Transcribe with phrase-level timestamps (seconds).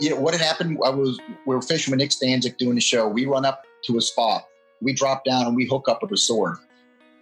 [0.00, 0.78] You know what had happened?
[0.84, 3.08] I was we were fishing with Nick Stanczyk doing the show.
[3.08, 4.46] We run up to a spot,
[4.80, 6.56] we drop down, and we hook up with a sword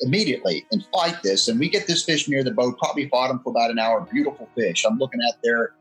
[0.00, 1.48] immediately and fight this.
[1.48, 4.00] And we get this fish near the boat, probably fought him for about an hour.
[4.00, 4.84] Beautiful fish.
[4.84, 5.74] I'm looking at their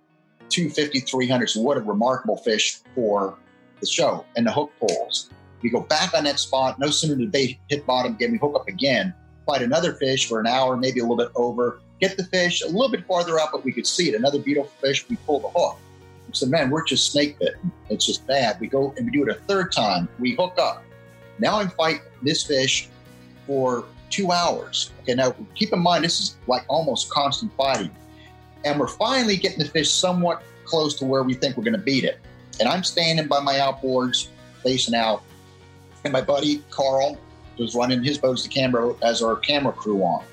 [0.50, 1.50] 250, 300.
[1.50, 3.38] So, what a remarkable fish for
[3.80, 4.26] the show.
[4.36, 5.30] And the hook pulls.
[5.62, 6.80] We go back on that spot.
[6.80, 9.14] No sooner did they hit bottom again, we hook up again,
[9.46, 12.68] fight another fish for an hour, maybe a little bit over, get the fish a
[12.68, 14.16] little bit farther up, but we could see it.
[14.16, 15.08] Another beautiful fish.
[15.10, 15.80] We pull the hook.
[16.36, 17.72] Said, man, we're just snake bitten.
[17.90, 18.60] It's just bad.
[18.60, 20.10] We go and we do it a third time.
[20.20, 20.84] We hook up.
[21.40, 22.90] Now I'm fighting this fish
[23.48, 24.92] for two hours.
[25.02, 27.96] Okay, now keep in mind, this is like almost constant fighting.
[28.66, 31.80] And we're finally getting the fish somewhat close to where we think we're going to
[31.80, 32.20] beat it.
[32.60, 34.28] And I'm standing by my outboards,
[34.64, 35.24] facing out.
[36.04, 37.18] And my buddy Carl
[37.58, 40.24] was running his boat as the camera as our camera crew on.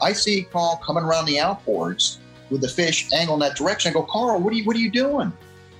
[0.00, 2.18] I see Carl coming around the outboards
[2.50, 3.90] with the fish angle in that direction.
[3.90, 5.32] I go, Carl, what are you what are you doing?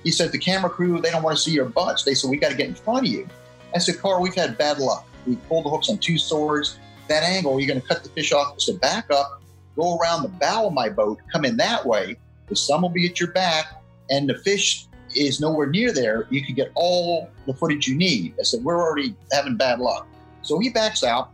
[0.03, 2.03] He said, the camera crew, they don't want to see your butts.
[2.03, 3.27] They said, we got to get in front of you.
[3.73, 5.07] I said, Carl, we've had bad luck.
[5.25, 8.31] We pulled the hooks on two swords that angle, you're going to cut the fish
[8.31, 8.59] off.
[8.59, 9.41] So back up,
[9.75, 12.17] go around the bow of my boat, come in that way.
[12.47, 16.27] The sun will be at your back, and the fish is nowhere near there.
[16.29, 18.35] You can get all the footage you need.
[18.39, 20.07] I said, We're already having bad luck.
[20.41, 21.31] So he backs out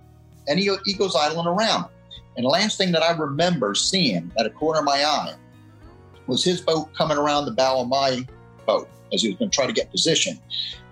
[0.48, 1.86] and he, he goes idling around.
[2.36, 5.36] And the last thing that I remember seeing at a corner of my eye
[6.28, 8.26] was his boat coming around the bow of my
[8.66, 10.40] boat as he was going to try to get position.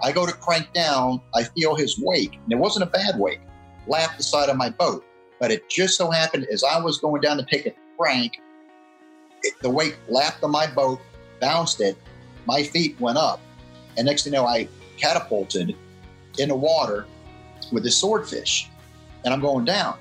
[0.04, 3.42] I go to crank down, I feel his wake, and it wasn't a bad wake
[3.88, 5.06] lap the side of my boat.
[5.40, 8.42] But it just so happened as I was going down to take a crank,
[9.44, 11.00] it, the wake lapped on my boat,
[11.40, 11.98] bounced it,
[12.46, 13.40] my feet went up,
[13.98, 14.68] and next thing you know, I
[14.98, 15.76] catapulted
[16.38, 17.06] in the water
[17.72, 18.70] with the swordfish,
[19.24, 19.98] and I'm going down.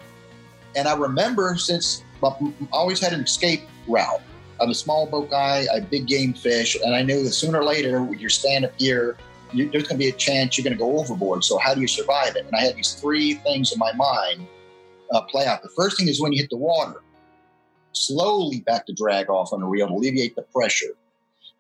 [0.77, 2.31] And I remember since I
[2.73, 4.21] always had an escape route.
[4.61, 7.65] I'm a small boat guy, I big game fish, and I knew that sooner or
[7.65, 9.17] later, with your stand up gear,
[9.53, 11.45] you, there's going to be a chance you're going to go overboard.
[11.45, 12.45] So how do you survive it?
[12.45, 14.47] And I had these three things in my mind
[15.13, 15.63] uh, play out.
[15.63, 17.03] The first thing is when you hit the water,
[17.93, 20.95] slowly back the drag off on the reel to alleviate the pressure.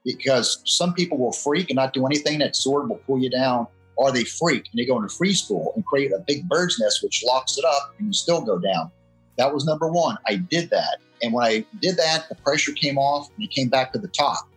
[0.04, 2.38] Because some people will freak and not do anything.
[2.38, 5.72] That sword will pull you down, or they freak and they go into free spool
[5.74, 8.90] and create a big bird's nest, which locks it up, and you still go down.
[9.38, 10.18] That was number one.
[10.26, 10.98] I did that.
[11.22, 14.08] And when I did that, the pressure came off and it came back to the
[14.08, 14.48] top.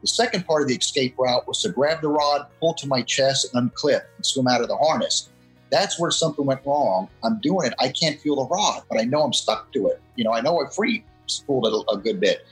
[0.00, 3.02] The second part of the escape route was to grab the rod, pull to my
[3.02, 5.28] chest, and unclip and swim out of the harness.
[5.70, 7.08] That's where something went wrong.
[7.22, 7.74] I'm doing it.
[7.78, 10.00] I can't feel the rod, but I know I'm stuck to it.
[10.16, 12.46] You know, I know I free spooled it a, a good bit.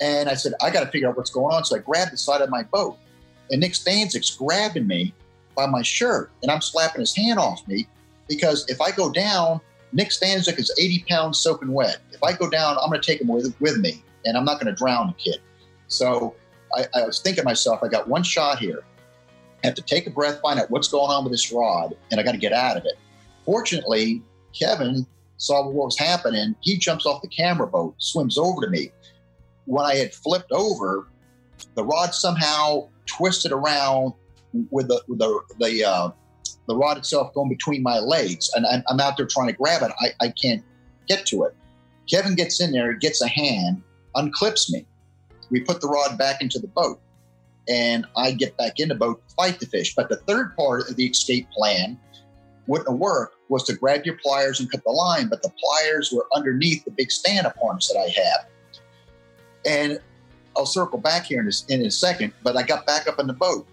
[0.00, 1.64] And I said, I got to figure out what's going on.
[1.64, 2.96] So I grabbed the side of my boat,
[3.50, 5.14] and Nick Stanczyk's grabbing me
[5.54, 7.88] by my shirt, and I'm slapping his hand off me
[8.28, 9.60] because if I go down,
[9.92, 11.98] Nick Stanczyk is 80 pounds soaking wet.
[12.12, 14.60] If I go down, I'm going to take him with, with me, and I'm not
[14.60, 15.40] going to drown the kid.
[15.88, 16.34] So
[16.76, 18.82] I, I was thinking to myself, I got one shot here.
[19.62, 22.20] I have to take a breath, find out what's going on with this rod, and
[22.20, 22.98] I got to get out of it.
[23.44, 24.22] Fortunately,
[24.58, 25.06] Kevin
[25.38, 26.54] saw what was happening.
[26.60, 28.92] He jumps off the camera boat, swims over to me.
[29.64, 31.08] When I had flipped over,
[31.74, 34.12] the rod somehow twisted around
[34.70, 36.10] with the the the, uh,
[36.68, 39.82] the rod itself going between my legs, and I'm, I'm out there trying to grab
[39.82, 39.90] it.
[40.00, 40.62] I, I can't
[41.08, 41.56] get to it.
[42.08, 43.82] Kevin gets in there, gets a hand,
[44.14, 44.86] unclips me
[45.50, 47.00] we put the rod back into the boat
[47.68, 49.94] and I get back in the boat to fight the fish.
[49.94, 51.98] But the third part of the escape plan
[52.66, 56.26] wouldn't worked was to grab your pliers and cut the line, but the pliers were
[56.34, 58.46] underneath the big stand-up harness that I have.
[59.66, 60.00] And
[60.56, 63.26] I'll circle back here in a, in a second, but I got back up in
[63.26, 63.66] the boat.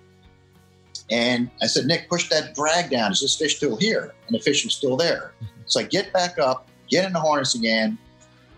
[1.11, 3.11] And I said, Nick, push that drag down.
[3.11, 4.13] Is this fish still here?
[4.27, 5.33] And the fish was still there.
[5.67, 7.97] So I get back up, get in the harness again,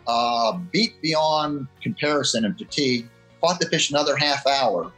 [0.07, 3.09] uh, beat beyond comparison and fatigue,
[3.41, 4.91] fought the fish another half hour,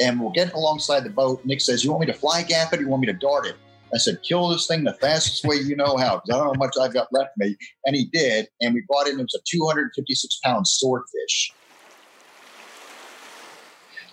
[0.00, 1.44] And we're getting alongside the boat.
[1.44, 3.46] Nick says, You want me to fly gaff it or you want me to dart
[3.46, 3.56] it?
[3.94, 6.52] I said, Kill this thing the fastest way you know how, because I don't know
[6.54, 7.56] how much I've got left me.
[7.84, 8.48] And he did.
[8.60, 11.52] And we brought in, it was a 256 pound swordfish.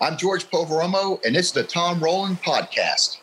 [0.06, 3.18] I'm George Poveromo, and is the Tom Rowland Podcast.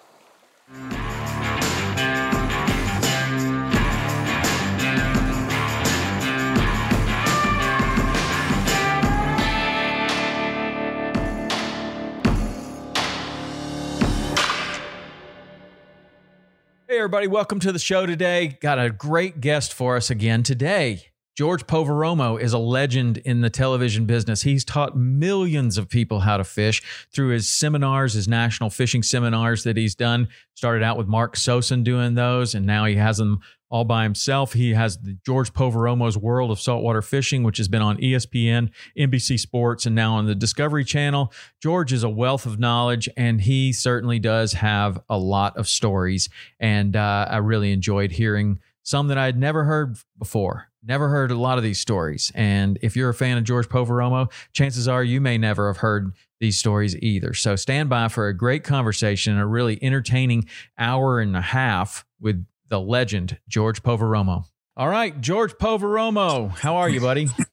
[16.88, 18.58] Hey, everybody, welcome to the show today.
[18.61, 21.12] Got a great guest for us again today.
[21.34, 24.43] George Poveromo is a legend in the television business.
[24.43, 29.64] He's taught millions of people how to fish through his seminars, his national fishing seminars
[29.64, 30.29] that he's done.
[30.55, 33.40] Started out with Mark Sosin doing those, and now he has them
[33.70, 34.52] all by himself.
[34.52, 38.69] He has the George Poveromo's World of Saltwater Fishing, which has been on ESPN,
[38.99, 41.32] NBC Sports, and now on the Discovery Channel.
[41.62, 46.28] George is a wealth of knowledge, and he certainly does have a lot of stories.
[46.61, 50.69] And uh, I really enjoyed hearing some that I had never heard before.
[50.84, 52.32] Never heard a lot of these stories.
[52.34, 56.12] And if you're a fan of George Poveromo, chances are you may never have heard
[56.40, 57.34] these stories either.
[57.34, 62.44] So stand by for a great conversation, a really entertaining hour and a half with
[62.69, 64.46] the legend, George Poveromo.
[64.76, 67.28] All right, George Poveromo, how are you, buddy?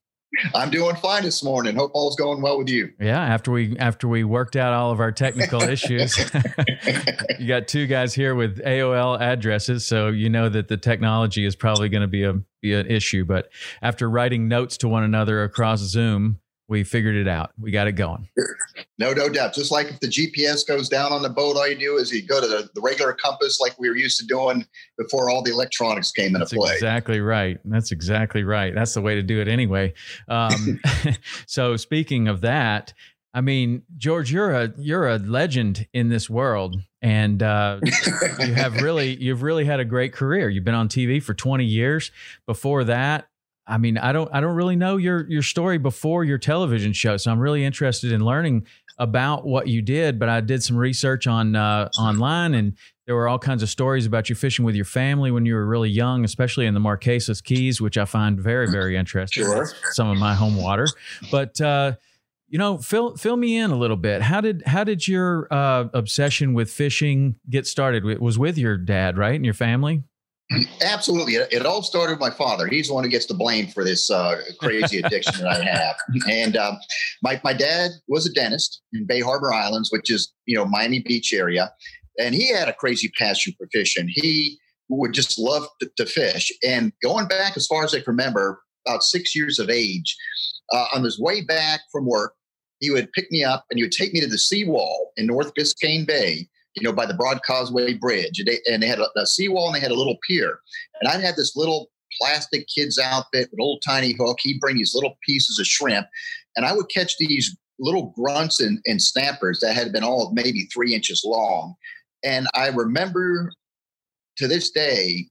[0.53, 1.75] I'm doing fine this morning.
[1.75, 2.91] Hope all's going well with you.
[2.99, 6.17] Yeah, after we after we worked out all of our technical issues,
[7.39, 11.55] you got two guys here with AOL addresses, so you know that the technology is
[11.55, 13.25] probably going to be a be an issue.
[13.25, 13.49] But
[13.81, 16.39] after writing notes to one another across Zoom,
[16.69, 17.51] we figured it out.
[17.59, 18.29] We got it going.
[18.99, 19.55] No, no doubt.
[19.55, 22.21] Just like if the GPS goes down on the boat, all you do is you
[22.21, 24.65] go to the, the regular compass like we were used to doing
[24.97, 26.73] before all the electronics came into play.
[26.73, 27.57] exactly right.
[27.65, 28.73] That's exactly right.
[28.75, 29.93] That's the way to do it anyway.
[30.27, 30.79] Um,
[31.47, 32.93] so speaking of that,
[33.33, 37.79] I mean, George, you're a you're a legend in this world, and uh,
[38.39, 40.49] you have really you've really had a great career.
[40.49, 42.11] You've been on TV for 20 years.
[42.47, 43.27] Before that,
[43.69, 47.17] I mean, I don't I don't really know your your story before your television show,
[47.17, 48.65] so I'm really interested in learning
[48.97, 50.19] about what you did.
[50.19, 52.75] But I did some research on uh, online, and
[53.05, 55.65] there were all kinds of stories about you fishing with your family when you were
[55.65, 59.43] really young, especially in the Marquesas Keys, which I find very very interesting.
[59.43, 59.71] Sure.
[59.91, 60.87] Some of my home water,
[61.31, 61.59] but.
[61.61, 61.93] Uh,
[62.51, 64.23] you know, fill fill me in a little bit.
[64.23, 68.03] How did how did your uh, obsession with fishing get started?
[68.07, 70.01] It was with your dad, right, and your family.
[70.81, 71.35] Absolutely.
[71.35, 72.67] It, it all started with my father.
[72.67, 75.95] He's the one who gets the blame for this uh, crazy addiction that I have.
[76.27, 76.77] And um,
[77.21, 80.99] my, my dad was a dentist in Bay Harbor Islands, which is, you know, Miami
[80.99, 81.71] Beach area.
[82.17, 84.07] And he had a crazy passion for fishing.
[84.09, 84.57] He
[84.89, 86.51] would just love to, to fish.
[86.63, 90.17] And going back as far as I can remember, about six years of age,
[90.73, 92.33] uh, on his way back from work,
[92.79, 95.53] he would pick me up and he would take me to the seawall in North
[95.53, 98.39] Biscayne Bay you know, by the Broad Causeway Bridge.
[98.39, 100.59] And they, and they had a, a seawall and they had a little pier.
[101.01, 101.89] And I had this little
[102.19, 104.37] plastic kid's outfit with little tiny hook.
[104.41, 106.07] He'd bring these little pieces of shrimp.
[106.55, 110.67] And I would catch these little grunts and, and snappers that had been all maybe
[110.73, 111.75] three inches long.
[112.23, 113.51] And I remember
[114.37, 115.27] to this day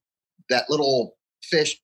[0.49, 1.79] that little fish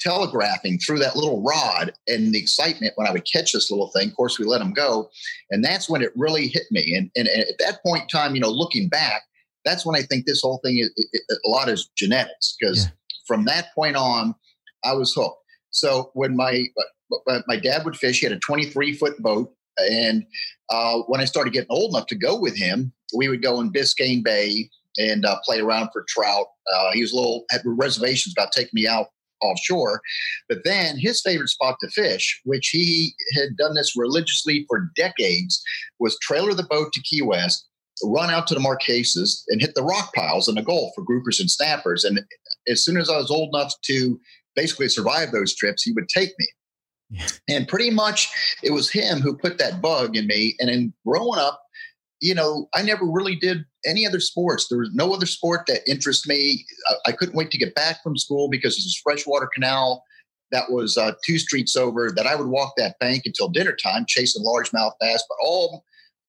[0.00, 4.08] telegraphing through that little rod and the excitement when I would catch this little thing.
[4.08, 5.10] Of course, we let him go.
[5.50, 6.94] And that's when it really hit me.
[6.94, 9.22] And, and, at that point in time, you know, looking back,
[9.64, 12.84] that's when I think this whole thing is it, it, a lot is genetics because
[12.84, 12.90] yeah.
[13.26, 14.34] from that point on,
[14.84, 15.42] I was hooked.
[15.70, 16.66] So when my
[17.46, 19.52] my dad would fish, he had a 23 foot boat.
[19.78, 20.24] And
[20.70, 23.72] uh, when I started getting old enough to go with him, we would go in
[23.72, 26.46] Biscayne Bay and uh, play around for trout.
[26.72, 29.08] Uh, he was a little had reservations about taking me out
[29.42, 30.00] offshore.
[30.48, 35.62] But then his favorite spot to fish, which he had done this religiously for decades,
[35.98, 37.66] was trailer the boat to Key West,
[38.02, 41.40] run out to the Marquesas, and hit the rock piles in the Gulf for groupers
[41.40, 42.04] and snappers.
[42.04, 42.20] And
[42.68, 44.20] as soon as I was old enough to
[44.54, 46.46] basically survive those trips, he would take me.
[47.10, 47.26] Yeah.
[47.48, 48.28] And pretty much
[48.62, 50.54] it was him who put that bug in me.
[50.60, 51.60] And in growing up,
[52.20, 54.66] you know, I never really did any other sports.
[54.68, 56.64] There was no other sport that interested me.
[56.88, 60.02] I, I couldn't wait to get back from school because there's this freshwater canal
[60.50, 64.04] that was uh, two streets over that I would walk that bank until dinner time
[64.08, 65.22] chasing largemouth bass.
[65.28, 65.84] But all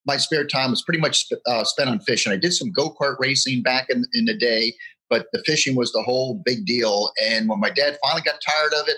[0.06, 2.32] my spare time was pretty much uh, spent on fishing.
[2.32, 4.74] I did some go kart racing back in, in the day,
[5.10, 7.12] but the fishing was the whole big deal.
[7.24, 8.98] And when my dad finally got tired of it,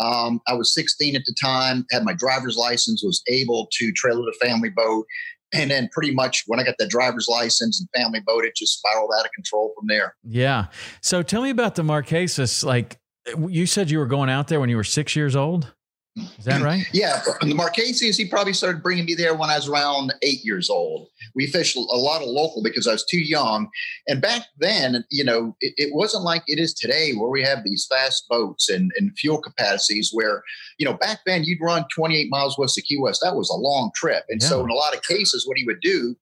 [0.00, 4.24] um, I was 16 at the time, had my driver's license, was able to trailer
[4.24, 5.06] the family boat,
[5.54, 8.78] and then pretty much when I got the driver's license and family boat, it just
[8.78, 10.16] spiraled out of control from there.
[10.24, 10.66] Yeah.
[11.00, 12.64] So tell me about the Marquesas.
[12.64, 12.98] Like
[13.48, 15.72] you said, you were going out there when you were six years old.
[16.16, 16.86] Is that right?
[16.92, 17.22] yeah.
[17.40, 21.08] The Marquesas, he probably started bringing me there when I was around eight years old.
[21.34, 23.68] We fished a lot of local because I was too young.
[24.06, 27.64] And back then, you know, it, it wasn't like it is today where we have
[27.64, 30.44] these fast boats and, and fuel capacities where,
[30.78, 33.20] you know, back then you'd run 28 miles west of Key West.
[33.22, 34.24] That was a long trip.
[34.28, 34.48] And yeah.
[34.48, 36.14] so in a lot of cases, what he would do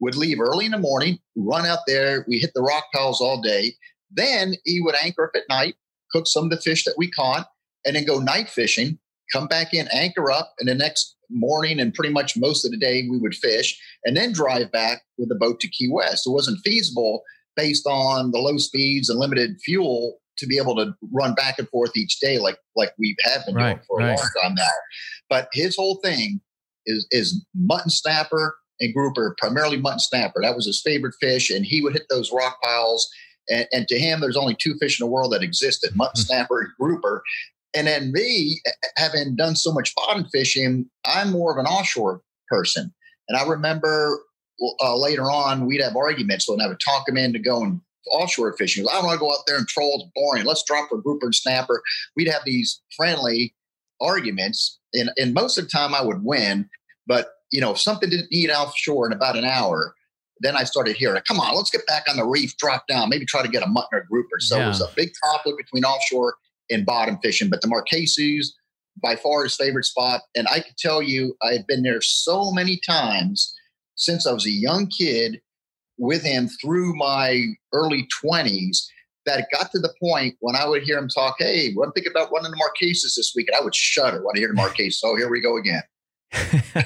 [0.00, 2.24] would leave early in the morning, run out there.
[2.26, 3.74] We hit the rock piles all day.
[4.10, 5.76] Then he would anchor up at night,
[6.10, 7.46] cook some of the fish that we caught,
[7.84, 8.98] and then go night fishing,
[9.32, 12.76] come back in, anchor up, and the next morning and pretty much most of the
[12.76, 16.26] day we would fish, and then drive back with the boat to Key West.
[16.26, 17.22] It wasn't feasible
[17.56, 21.68] based on the low speeds and limited fuel to be able to run back and
[21.70, 24.06] forth each day like like we have been right, doing for right.
[24.12, 24.64] a long time now.
[25.28, 26.40] But his whole thing
[26.86, 30.40] is is mutton snapper and grouper, primarily mutton snapper.
[30.42, 33.08] That was his favorite fish, and he would hit those rock piles.
[33.48, 36.26] And, and to him, there's only two fish in the world that existed: mutton hmm.
[36.26, 37.22] snapper and grouper.
[37.74, 38.60] And then me,
[38.96, 42.92] having done so much bottom fishing, I'm more of an offshore person.
[43.28, 44.22] And I remember
[44.80, 47.80] uh, later on, we'd have arguments when I would talk him into going
[48.12, 48.86] offshore fishing.
[48.88, 50.00] I don't want to go out there and troll.
[50.00, 50.44] It's boring.
[50.44, 51.82] Let's drop a grouper and snapper.
[52.16, 53.54] We'd have these friendly
[54.00, 54.78] arguments.
[54.94, 56.68] And, and most of the time I would win.
[57.06, 59.94] But you know, if something didn't eat offshore in about an hour,
[60.40, 63.24] then I started hearing, come on, let's get back on the reef, drop down, maybe
[63.24, 64.38] try to get a mutton or grouper.
[64.40, 64.64] So yeah.
[64.64, 66.34] it was a big conflict between offshore
[66.70, 67.48] and bottom fishing.
[67.48, 68.48] But the Marquesas,
[69.02, 70.22] by far his favorite spot.
[70.34, 73.54] And I can tell you, I've been there so many times
[73.94, 75.40] since I was a young kid
[75.98, 78.78] with him through my early 20s
[79.24, 82.12] that it got to the point when I would hear him talk, hey, I'm thinking
[82.12, 83.48] about running the Marquesas this week.
[83.48, 85.00] And I would shudder when I hear the Marquesas.
[85.04, 85.82] oh, here we go again.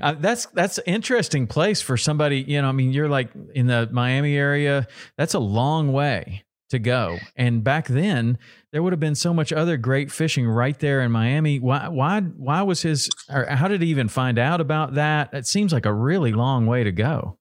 [0.00, 2.42] uh, that's that's interesting place for somebody.
[2.42, 4.86] You know, I mean, you're like in the Miami area.
[5.16, 7.18] That's a long way to go.
[7.36, 8.36] And back then,
[8.72, 11.58] there would have been so much other great fishing right there in Miami.
[11.58, 13.08] Why why why was his?
[13.30, 15.32] Or how did he even find out about that?
[15.32, 17.38] It seems like a really long way to go.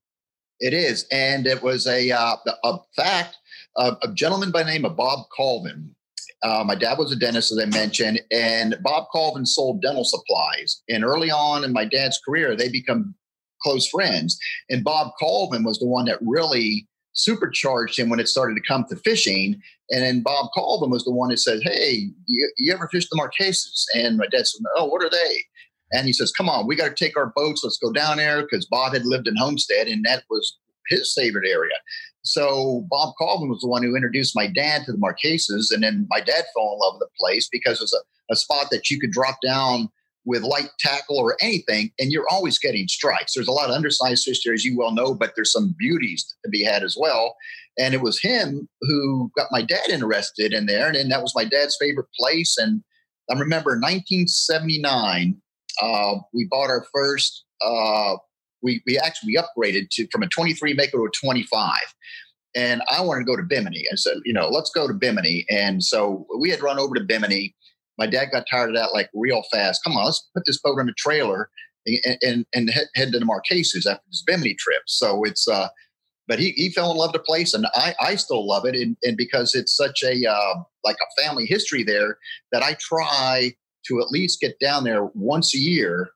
[0.59, 3.37] It is, and it was a uh, a fact.
[3.77, 5.95] Uh, a gentleman by name of Bob Colvin
[6.43, 10.81] uh, my dad was a dentist, as I mentioned, and Bob Colvin sold dental supplies.
[10.89, 13.13] And early on in my dad's career, they become
[13.61, 14.39] close friends.
[14.69, 18.85] And Bob Colvin was the one that really supercharged him when it started to come
[18.89, 19.61] to fishing.
[19.89, 23.17] And then Bob Colvin was the one that said, Hey, you, you ever fish the
[23.17, 23.85] Marquesas?
[23.95, 25.43] And my dad said, Oh, what are they?
[25.91, 27.61] And he says, Come on, we got to take our boats.
[27.63, 31.47] Let's go down there because Bob had lived in Homestead and that was his favorite
[31.47, 31.75] area.
[32.23, 36.05] So Bob Colvin was the one who introduced my dad to the Marquesas, and then
[36.09, 37.93] my dad fell in love with the place because it was
[38.29, 39.89] a, a spot that you could drop down
[40.25, 43.33] with light tackle or anything, and you're always getting strikes.
[43.33, 46.25] There's a lot of undersized fish there, as you well know, but there's some beauties
[46.43, 47.35] to be had as well.
[47.79, 51.33] And it was him who got my dad interested in there, and then that was
[51.35, 52.57] my dad's favorite place.
[52.57, 52.83] And
[53.29, 55.41] I remember 1979,
[55.81, 58.15] uh, we bought our first uh,
[58.63, 61.73] we, we actually upgraded to from a 23 Mako to a 25
[62.55, 63.85] and I wanted to go to Bimini.
[63.91, 65.45] I said, you know, let's go to Bimini.
[65.49, 67.55] And so we had run over to Bimini.
[68.01, 69.83] My dad got tired of that like real fast.
[69.83, 71.51] Come on, let's put this boat on a trailer
[71.85, 74.81] and and, and head, to the Marquesas after this Bimini trip.
[74.87, 75.67] So it's uh,
[76.27, 78.73] but he, he fell in love with the place and I, I still love it.
[78.73, 82.17] And, and because it's such a uh, like a family history there
[82.51, 83.53] that I try
[83.87, 86.09] to at least get down there once a year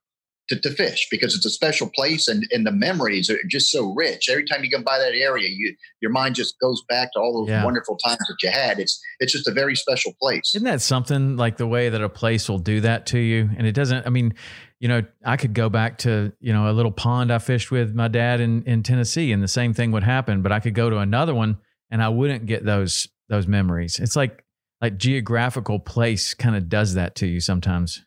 [0.50, 3.94] to, to fish because it's a special place and, and the memories are just so
[3.94, 4.30] rich.
[4.30, 7.42] Every time you come by that area, you your mind just goes back to all
[7.42, 7.64] those yeah.
[7.64, 8.80] wonderful times that you had.
[8.80, 10.54] It's it's just a very special place.
[10.56, 13.50] Isn't that something like the way that a place will do that to you?
[13.58, 14.06] And it doesn't.
[14.06, 14.34] I mean,
[14.80, 17.96] you know, I could go back to you know a little pond I fished with
[17.96, 20.42] my dad in in Tennessee, and the same thing would happen.
[20.42, 21.58] But I could go to another one,
[21.90, 24.00] and I wouldn't get those those memories.
[24.00, 24.44] It's like
[24.82, 28.04] like geographical place kind of does that to you sometimes.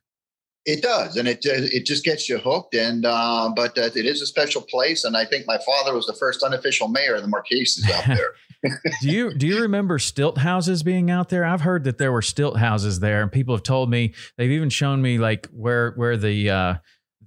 [0.68, 2.74] It does, and it it just gets you hooked.
[2.74, 6.04] And uh, but uh, it is a special place, and I think my father was
[6.04, 8.82] the first unofficial mayor of the Marquesas out there.
[9.00, 11.42] do you do you remember stilt houses being out there?
[11.42, 14.68] I've heard that there were stilt houses there, and people have told me they've even
[14.68, 16.74] shown me like where where the uh,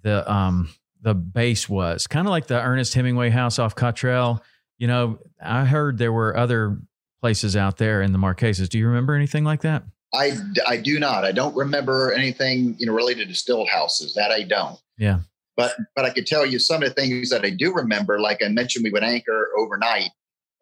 [0.04, 0.70] the um
[1.02, 4.44] the base was, kind of like the Ernest Hemingway house off Cottrell.
[4.78, 6.80] You know, I heard there were other
[7.22, 8.70] places out there in the Marquesas.
[8.70, 9.82] Do you remember anything like that?
[10.14, 10.34] I,
[10.68, 11.24] I do not.
[11.24, 14.14] I don't remember anything you know related to stilt houses.
[14.14, 14.80] That I don't.
[14.98, 15.20] Yeah.
[15.56, 18.20] But but I could tell you some of the things that I do remember.
[18.20, 20.10] Like I mentioned, we would anchor overnight,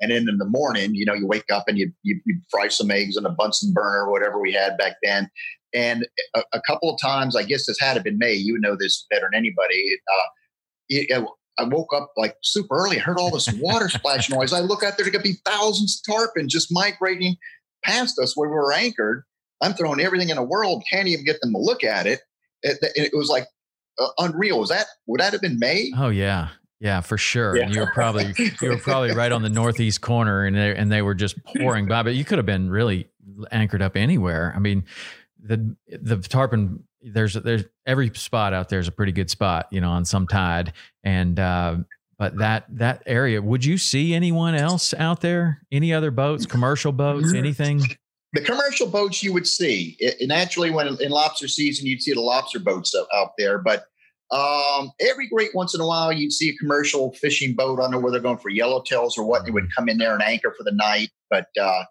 [0.01, 2.67] and then in the morning, you know, you wake up and you you, you fry
[2.67, 5.29] some eggs in a Bunsen burner or whatever we had back then.
[5.71, 8.33] And a, a, couple of times, I guess this had to been May.
[8.33, 9.85] You know this better than anybody.
[10.11, 10.27] Uh,
[10.89, 11.27] it,
[11.59, 12.97] I woke up like super early.
[12.97, 14.53] I heard all this water splash noise.
[14.53, 17.35] I look out there, there could be thousands of tarpon just migrating
[17.83, 19.23] past us where we were anchored.
[19.61, 22.21] I'm throwing everything in the world, can't even get them to look at it.
[22.63, 23.45] It, it was like
[23.99, 24.59] uh, unreal.
[24.59, 25.91] Was that would that have been May?
[25.95, 26.49] Oh yeah,
[26.79, 27.57] yeah, for sure.
[27.57, 27.69] Yeah.
[27.69, 31.01] You were probably you were probably right on the northeast corner, and they and they
[31.01, 32.03] were just pouring by.
[32.03, 33.09] But you could have been really
[33.51, 34.53] anchored up anywhere.
[34.55, 34.85] I mean,
[35.41, 36.83] the the tarpon.
[37.01, 40.27] There's there's every spot out there is a pretty good spot, you know, on some
[40.27, 40.73] tide,
[41.03, 41.77] and uh,
[42.17, 43.41] but that that area.
[43.41, 45.61] Would you see anyone else out there?
[45.71, 47.81] Any other boats, commercial boats, anything?
[48.33, 49.95] The commercial boats you would see.
[49.99, 53.85] It, naturally, when in lobster season, you'd see the lobster boats out there, but
[54.31, 57.79] um, every great once in a while, you'd see a commercial fishing boat.
[57.79, 59.45] I don't know where they're going for yellowtails or what.
[59.45, 61.09] They would come in there and anchor for the night.
[61.31, 61.83] But uh,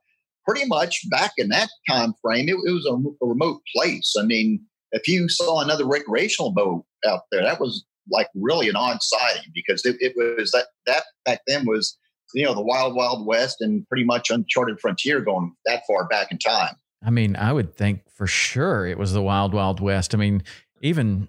[0.47, 4.15] pretty much back in that time frame, it, it was a, a, remote place.
[4.19, 4.61] I mean,
[4.93, 9.51] if you saw another recreational boat out there, that was like really an odd sighting
[9.53, 11.99] because it, it was that that back then was
[12.35, 16.31] you know the wild wild west and pretty much uncharted frontier going that far back
[16.31, 16.75] in time.
[17.05, 20.15] I mean, I would think for sure it was the wild wild west.
[20.15, 20.43] I mean,
[20.81, 21.29] even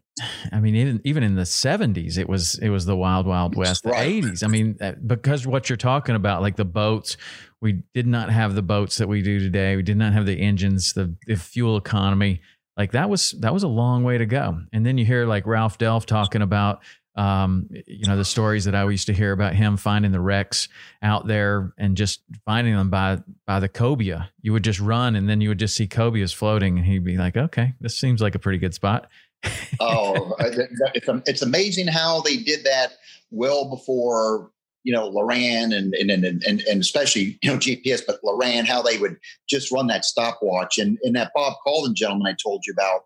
[0.52, 3.84] i mean even even in the 70s it was it was the wild wild west.
[3.84, 7.18] The 80s i mean uh, because what you're talking about like the boats
[7.62, 9.76] we did not have the boats that we do today.
[9.76, 12.42] We did not have the engines the, the fuel economy.
[12.78, 14.62] Like that was that was a long way to go.
[14.72, 16.80] And then you hear like Ralph Delph talking about
[17.20, 20.70] um, you know the stories that I used to hear about him finding the wrecks
[21.04, 24.30] out there and just finding them by by the cobia.
[24.42, 27.18] You would just run and then you would just see cobias floating, and he'd be
[27.18, 29.10] like, "Okay, this seems like a pretty good spot."
[29.82, 32.94] oh, it's, it's amazing how they did that
[33.32, 34.50] well before
[34.84, 38.82] you know Loran and and and and, and especially you know GPS, but Loran how
[38.82, 39.18] they would
[39.50, 43.02] just run that stopwatch and and that Bob Colvin gentleman I told you about,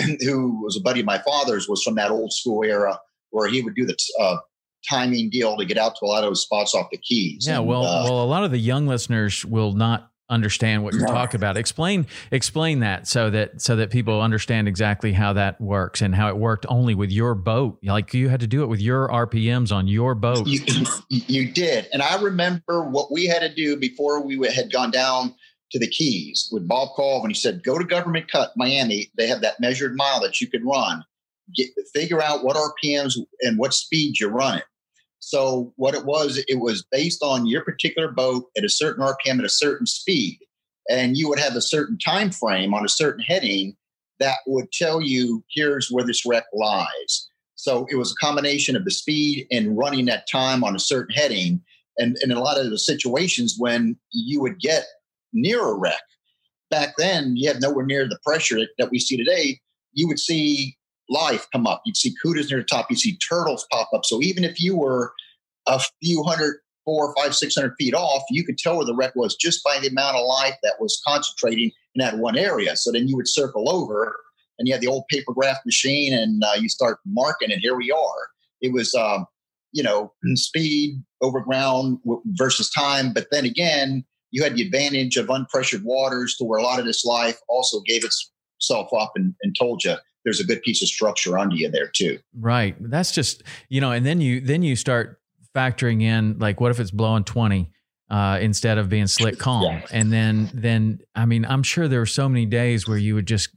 [0.24, 2.98] who was a buddy of my father's, was from that old school era
[3.30, 4.36] where he would do the uh,
[4.88, 7.46] timing deal to get out to a lot of those spots off the keys.
[7.46, 10.94] Yeah, and, well, uh, well, a lot of the young listeners will not understand what
[10.94, 11.56] you're talking about.
[11.56, 16.28] Explain explain that so that so that people understand exactly how that works and how
[16.28, 17.78] it worked only with your boat.
[17.82, 20.46] Like you had to do it with your RPMs on your boat.
[20.46, 20.60] You,
[21.08, 25.34] you did, and I remember what we had to do before we had gone down
[25.70, 29.10] to the Keys with Bob Colvin he said, "Go to Government Cut, Miami.
[29.16, 31.04] They have that measured mile that you can run.
[31.54, 34.62] Get, figure out what RPMs and what speed you're running."
[35.20, 39.38] So what it was, it was based on your particular boat at a certain RPM
[39.38, 40.38] at a certain speed,
[40.88, 43.76] and you would have a certain time frame on a certain heading
[44.20, 47.28] that would tell you here's where this wreck lies.
[47.56, 51.14] So it was a combination of the speed and running that time on a certain
[51.14, 51.60] heading.
[51.98, 54.84] And, and in a lot of the situations when you would get
[55.32, 56.00] near a wreck,
[56.70, 59.58] back then you had nowhere near the pressure that we see today.
[59.92, 60.77] You would see
[61.08, 61.82] life come up.
[61.84, 62.86] You'd see kudas near the top.
[62.90, 64.04] You'd see turtles pop up.
[64.04, 65.12] So even if you were
[65.66, 69.14] a few hundred, four, five, six hundred feet off, you could tell where the wreck
[69.14, 72.76] was just by the amount of life that was concentrating in that one area.
[72.76, 74.16] So then you would circle over
[74.58, 77.76] and you had the old paper graph machine and uh, you start marking, and here
[77.76, 78.28] we are.
[78.60, 79.26] It was, um,
[79.72, 81.98] you know, speed over ground
[82.32, 83.12] versus time.
[83.12, 86.86] But then again, you had the advantage of unpressured waters to where a lot of
[86.86, 89.94] this life also gave itself up and, and told you
[90.24, 92.18] there's a good piece of structure under you there too.
[92.38, 92.76] Right.
[92.80, 95.20] That's just you know, and then you then you start
[95.54, 97.70] factoring in like what if it's blowing twenty
[98.10, 99.86] uh, instead of being slick calm, yeah.
[99.90, 103.26] and then then I mean I'm sure there were so many days where you would
[103.26, 103.50] just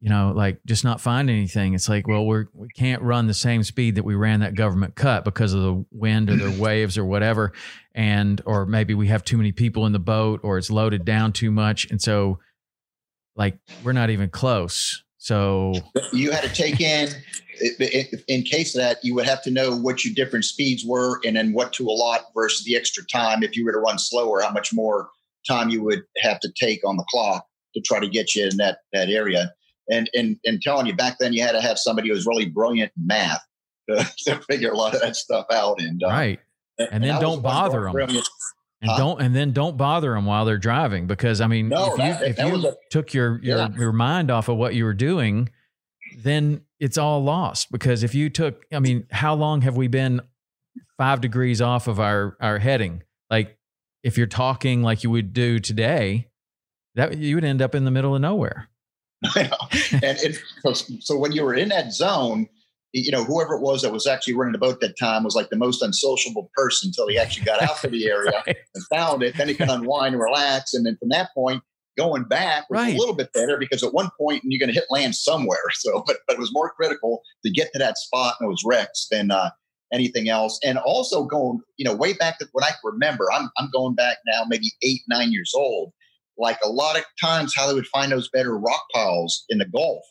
[0.00, 1.74] you know like just not find anything.
[1.74, 4.94] It's like well we're we can't run the same speed that we ran that government
[4.94, 7.52] cut because of the wind or the waves or whatever,
[7.94, 11.32] and or maybe we have too many people in the boat or it's loaded down
[11.32, 12.38] too much, and so
[13.34, 15.72] like we're not even close so
[16.12, 17.08] you had to take in,
[18.28, 21.34] in case of that, you would have to know what your different speeds were and
[21.34, 23.42] then what to allot versus the extra time.
[23.42, 25.08] If you were to run slower, how much more
[25.44, 28.56] time you would have to take on the clock to try to get you in
[28.58, 29.52] that, that area.
[29.90, 32.46] And, and, and telling you back then, you had to have somebody who was really
[32.46, 33.44] brilliant in math
[33.90, 35.80] to, to figure a lot of that stuff out.
[35.80, 36.38] And uh, right.
[36.78, 37.90] And, and then don't bother them.
[37.90, 38.28] Brilliant.
[38.82, 38.98] And huh?
[38.98, 42.26] don't and then don't bother them while they're driving because I mean no, if you,
[42.26, 43.68] if you a, took your your, yeah.
[43.76, 45.48] your mind off of what you were doing,
[46.18, 50.20] then it's all lost because if you took I mean how long have we been
[50.98, 53.02] five degrees off of our our heading?
[53.30, 53.56] Like
[54.02, 56.28] if you're talking like you would do today,
[56.94, 58.68] that you would end up in the middle of nowhere.
[59.36, 59.52] and,
[60.02, 62.48] and so, so when you were in that zone,
[63.04, 65.50] you know, whoever it was that was actually running the boat that time was like
[65.50, 68.56] the most unsociable person until he actually got out to the area right.
[68.74, 69.36] and found it.
[69.36, 70.72] Then he could unwind and relax.
[70.72, 71.62] And then from that point,
[71.98, 72.94] going back was right.
[72.94, 75.58] a little bit better because at one point you're going to hit land somewhere.
[75.74, 79.08] So, but, but it was more critical to get to that spot and those wrecks
[79.10, 79.50] than uh,
[79.92, 80.58] anything else.
[80.64, 84.18] And also going, you know, way back to when I remember, I'm, I'm going back
[84.26, 85.92] now, maybe eight, nine years old.
[86.38, 89.66] Like a lot of times, how they would find those better rock piles in the
[89.66, 90.02] Gulf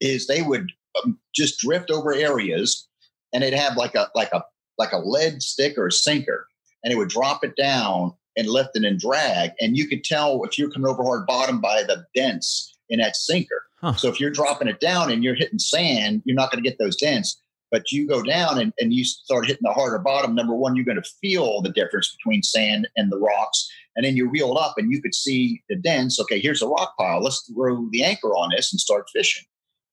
[0.00, 0.70] is they would
[1.02, 2.88] um, just drift over areas,
[3.32, 4.42] and it'd have like a like a
[4.78, 6.46] like a lead stick or a sinker,
[6.82, 10.42] and it would drop it down and lift it and drag, and you could tell
[10.44, 13.62] if you're coming over hard bottom by the dents in that sinker.
[13.80, 13.94] Huh.
[13.94, 16.78] So if you're dropping it down and you're hitting sand, you're not going to get
[16.78, 17.40] those dents.
[17.70, 20.34] But you go down and, and you start hitting the harder bottom.
[20.34, 23.70] Number one, you're going to feel the difference between sand and the rocks.
[23.94, 26.18] And then you reel up and you could see the dents.
[26.20, 27.22] Okay, here's a rock pile.
[27.22, 29.44] Let's throw the anchor on this and start fishing.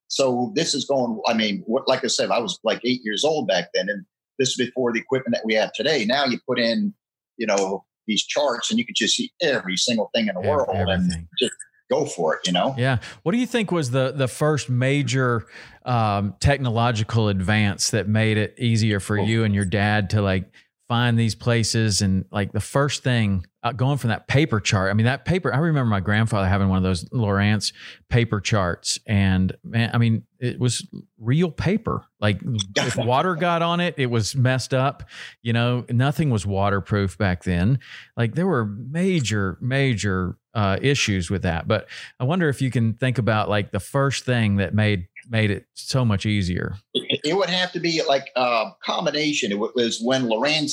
[0.07, 3.23] So this is going, I mean, what, like I said, I was like eight years
[3.23, 3.89] old back then.
[3.89, 4.05] And
[4.39, 6.05] this is before the equipment that we have today.
[6.05, 6.93] Now you put in,
[7.37, 10.69] you know, these charts and you could just see every single thing in the world
[10.73, 11.11] everything.
[11.13, 11.53] and just
[11.89, 12.73] go for it, you know?
[12.77, 12.99] Yeah.
[13.23, 15.45] What do you think was the the first major
[15.85, 20.49] um, technological advance that made it easier for you and your dad to like
[20.88, 24.89] find these places and like the first thing uh, going from that paper chart.
[24.89, 27.73] I mean, that paper, I remember my grandfather having one of those Lowrance
[28.10, 28.97] paper charts.
[29.06, 30.88] And man, I mean, it was
[31.19, 32.06] real paper.
[32.21, 32.39] Like
[32.78, 35.04] if water got on it, it was messed up.
[35.41, 37.80] You know, nothing was waterproof back then.
[38.15, 41.67] Like there were major, major uh, issues with that.
[41.67, 41.88] But
[42.19, 45.65] I wonder if you can think about like the first thing that made made it
[45.73, 46.76] so much easier.
[47.23, 49.51] It would have to be like a combination.
[49.51, 50.67] It was when Loran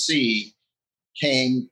[1.21, 1.69] came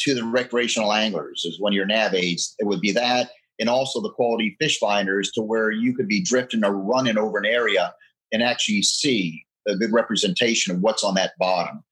[0.00, 2.54] to the recreational anglers is when your nav aids.
[2.58, 6.22] It would be that, and also the quality fish finders to where you could be
[6.22, 7.94] drifting or running over an area
[8.32, 11.82] and actually see a good representation of what's on that bottom.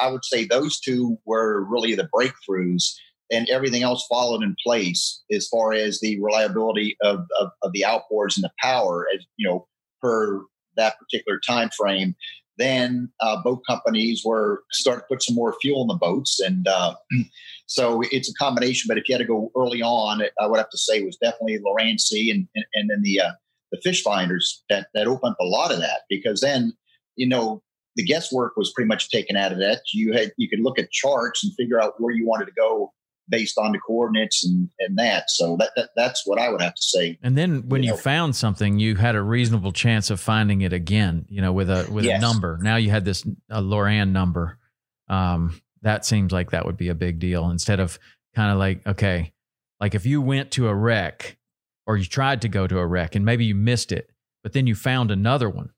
[0.00, 2.94] I would say those two were really the breakthroughs,
[3.30, 7.84] and everything else followed in place as far as the reliability of, of, of the
[7.86, 9.66] outboards and the power, as you know,
[10.00, 10.42] per
[10.76, 12.14] that particular time frame
[12.58, 16.68] then uh, boat companies were starting to put some more fuel in the boats, and
[16.68, 16.94] uh,
[17.66, 18.88] so it's a combination.
[18.88, 21.16] But if you had to go early on, I would have to say it was
[21.16, 23.32] definitely Loran-C and, and, and then the uh,
[23.70, 26.72] the fish finders that that opened up a lot of that because then
[27.16, 27.62] you know
[27.96, 29.80] the guesswork was pretty much taken out of that.
[29.92, 32.92] You had you could look at charts and figure out where you wanted to go
[33.28, 35.30] based on the coordinates and, and that.
[35.30, 37.18] So that, that that's what I would have to say.
[37.22, 40.62] And then when you, you know, found something, you had a reasonable chance of finding
[40.62, 41.26] it again.
[41.28, 42.18] You know, with a with yes.
[42.18, 42.58] a number.
[42.62, 44.58] Now you had this a Loran number.
[45.08, 47.98] Um, that seems like that would be a big deal instead of
[48.34, 49.32] kind of like okay,
[49.80, 51.38] like if you went to a wreck
[51.86, 54.10] or you tried to go to a wreck and maybe you missed it,
[54.42, 55.70] but then you found another one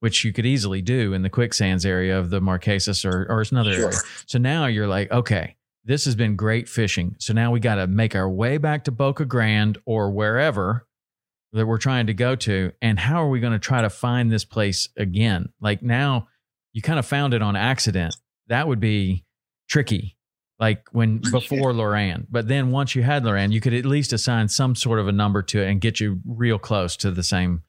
[0.00, 3.74] which you could easily do in the quicksands area of the Marquesas or, or another
[3.74, 3.84] sure.
[3.86, 3.98] area.
[4.26, 5.56] So now you're like, okay,
[5.90, 7.16] this has been great fishing.
[7.18, 10.86] So now we got to make our way back to Boca Grande or wherever
[11.52, 12.70] that we're trying to go to.
[12.80, 15.48] And how are we going to try to find this place again?
[15.60, 16.28] Like now
[16.72, 18.14] you kind of found it on accident.
[18.46, 19.24] That would be
[19.68, 20.16] tricky.
[20.60, 24.46] Like when before Loran, but then once you had Loran, you could at least assign
[24.46, 27.64] some sort of a number to it and get you real close to the same.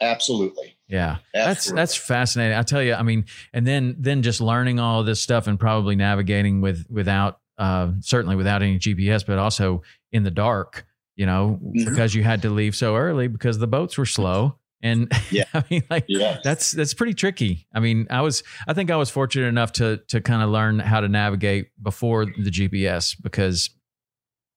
[0.00, 0.76] absolutely.
[0.88, 2.56] Yeah, that's that's fascinating.
[2.58, 5.96] I tell you, I mean, and then then just learning all this stuff and probably
[5.96, 10.86] navigating with without uh, certainly without any GPS, but also in the dark,
[11.16, 11.88] you know, mm-hmm.
[11.88, 14.58] because you had to leave so early because the boats were slow.
[14.82, 16.06] And yeah, I mean, like
[16.42, 17.66] that's that's pretty tricky.
[17.74, 20.78] I mean, I was I think I was fortunate enough to to kind of learn
[20.78, 23.70] how to navigate before the GPS because,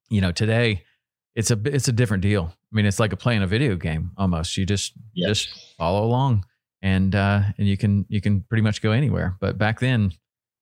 [0.10, 0.84] you know, today
[1.38, 2.52] it's a it's a different deal.
[2.52, 4.58] I mean, it's like a playing a video game almost.
[4.58, 5.46] You just yes.
[5.46, 6.46] just follow along,
[6.82, 9.38] and uh, and you can you can pretty much go anywhere.
[9.40, 10.12] But back then,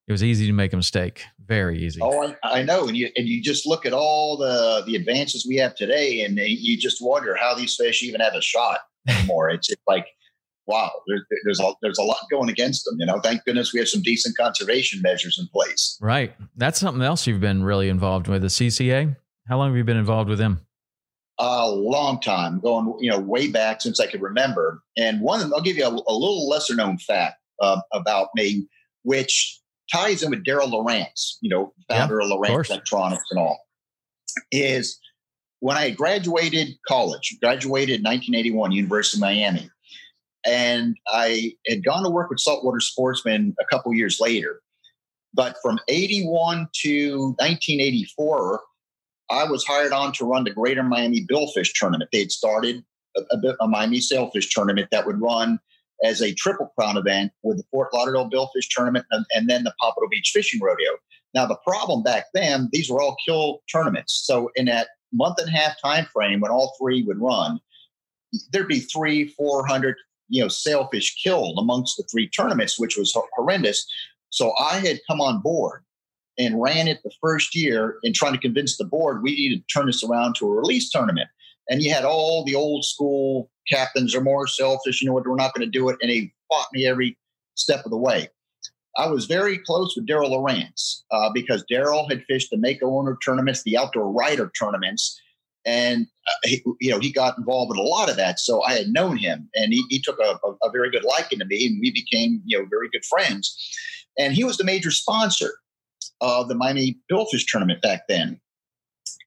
[0.07, 1.23] it was easy to make a mistake.
[1.47, 1.99] Very easy.
[2.01, 5.45] Oh, I, I know, and you and you just look at all the the advances
[5.47, 9.49] we have today, and you just wonder how these fish even have a shot anymore.
[9.49, 10.07] it's, like
[10.67, 12.95] wow, there's there's a there's a lot going against them.
[12.99, 15.97] You know, thank goodness we have some decent conservation measures in place.
[16.01, 16.33] Right.
[16.55, 19.15] That's something else you've been really involved with the CCA.
[19.47, 20.61] How long have you been involved with them?
[21.37, 24.81] A long time, going you know way back since I could remember.
[24.97, 28.67] And one, I'll give you a, a little lesser known fact uh, about me,
[29.03, 29.59] which
[29.91, 33.59] ties in with Darrell Lowrance, you know, founder yeah, of Lowrance Electronics and all.
[34.51, 34.99] Is
[35.59, 39.69] when I graduated college, graduated in 1981, University of Miami,
[40.45, 44.61] and I had gone to work with Saltwater Sportsman a couple years later.
[45.33, 48.61] But from 81 to 1984,
[49.29, 52.09] I was hired on to run the Greater Miami Billfish Tournament.
[52.11, 52.83] They had started
[53.17, 55.59] a, a, a Miami Sailfish Tournament that would run
[56.03, 59.73] as a Triple Crown event with the Fort Lauderdale Billfish Tournament and, and then the
[59.79, 60.91] Pompano Beach Fishing Rodeo.
[61.33, 64.23] Now, the problem back then, these were all kill tournaments.
[64.25, 67.59] So, in that month and a half time frame when all three would run,
[68.51, 69.95] there'd be three, four hundred,
[70.29, 73.85] you know, sailfish killed amongst the three tournaments, which was horrendous.
[74.29, 75.83] So I had come on board
[76.37, 79.73] and ran it the first year and trying to convince the board we needed to
[79.73, 81.29] turn this around to a release tournament.
[81.69, 85.35] And you had all the old school captains are more selfish, you know what, we're
[85.35, 85.97] not going to do it.
[86.01, 87.17] And he fought me every
[87.55, 88.29] step of the way.
[88.97, 93.17] I was very close with Darrell Lowrance uh, because Darrell had fished the Mako owner
[93.23, 95.19] tournaments, the outdoor rider tournaments,
[95.65, 98.39] and uh, he, you know he got involved in a lot of that.
[98.39, 101.39] So I had known him, and he, he took a, a, a, very good liking
[101.39, 103.57] to me, and we became you know very good friends.
[104.17, 105.51] And he was the major sponsor
[106.21, 108.39] of the Miami Billfish tournament back then.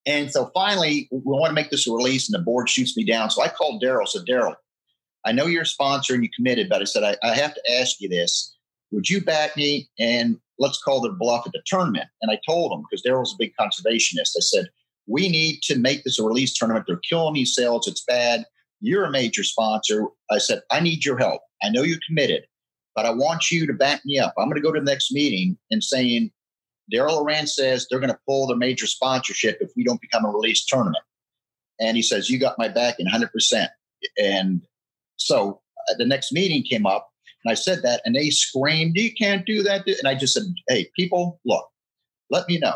[0.08, 3.04] And so finally, we want to make this a release, and the board shoots me
[3.04, 3.28] down.
[3.28, 4.06] So I called Darrell.
[4.06, 4.56] Said, Darrell,
[5.26, 7.72] I know you're a sponsor and you committed, but I said I, I have to
[7.78, 8.56] ask you this:
[8.90, 12.06] Would you back me and let's call the bluff at the tournament?
[12.22, 14.32] And I told him because Darrell's a big conservationist.
[14.36, 14.68] I said
[15.06, 16.86] we need to make this a release tournament.
[16.88, 17.86] They're killing these sales.
[17.86, 18.44] It's bad.
[18.80, 20.06] You're a major sponsor.
[20.30, 21.42] I said, I need your help.
[21.62, 22.44] I know you're committed,
[22.94, 24.34] but I want you to back me up.
[24.38, 26.30] I'm going to go to the next meeting and saying,
[26.90, 30.30] Darrell Lowrance says they're going to pull their major sponsorship if we don't become a
[30.30, 31.04] release tournament.
[31.80, 33.68] And he says, You got my back in 100%.
[34.18, 34.62] And
[35.16, 37.08] so uh, the next meeting came up,
[37.44, 39.86] and I said that, and they screamed, You can't do that.
[39.86, 41.66] And I just said, Hey, people, look,
[42.30, 42.74] let me know.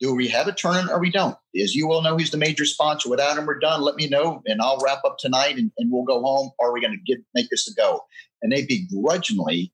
[0.00, 1.36] Do we have a tournament or we don't?
[1.60, 3.10] As you all know, he's the major sponsor.
[3.10, 3.82] Without him, we're done.
[3.82, 6.52] Let me know, and I'll wrap up tonight, and, and we'll go home.
[6.58, 8.02] Or are we going to make this a go?
[8.40, 9.72] And they begrudgingly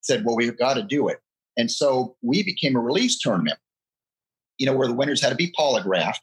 [0.00, 1.18] said, "Well, we've got to do it."
[1.56, 3.58] And so we became a release tournament.
[4.58, 6.20] You know, where the winners had to be polygraphed.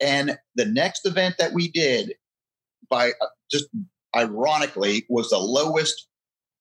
[0.00, 2.14] And the next event that we did,
[2.90, 3.66] by uh, just
[4.16, 6.08] ironically, was the lowest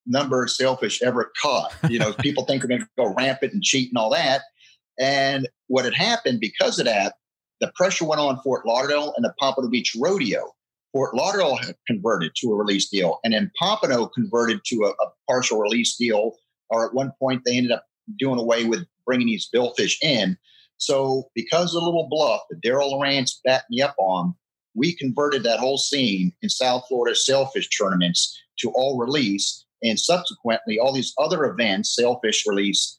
[0.06, 1.74] number of sailfish ever caught.
[1.90, 4.42] You know, people think we're going to go rampant and cheat and all that.
[5.00, 7.16] And what had happened because of that,
[7.60, 10.52] the pressure went on Fort Lauderdale and the Pompano Beach Rodeo.
[10.92, 15.10] Fort Lauderdale had converted to a release deal, and then Pompano converted to a, a
[15.28, 16.36] partial release deal.
[16.74, 17.86] Or at one point, they ended up
[18.20, 20.38] doing away with bringing these billfish in.
[20.78, 24.36] So, because of the little bluff that Darrell Lowrance backed me up on,
[24.76, 29.66] we converted that whole scene in South Florida sailfish tournaments to all release.
[29.84, 32.98] And subsequently, all these other events, sailfish release,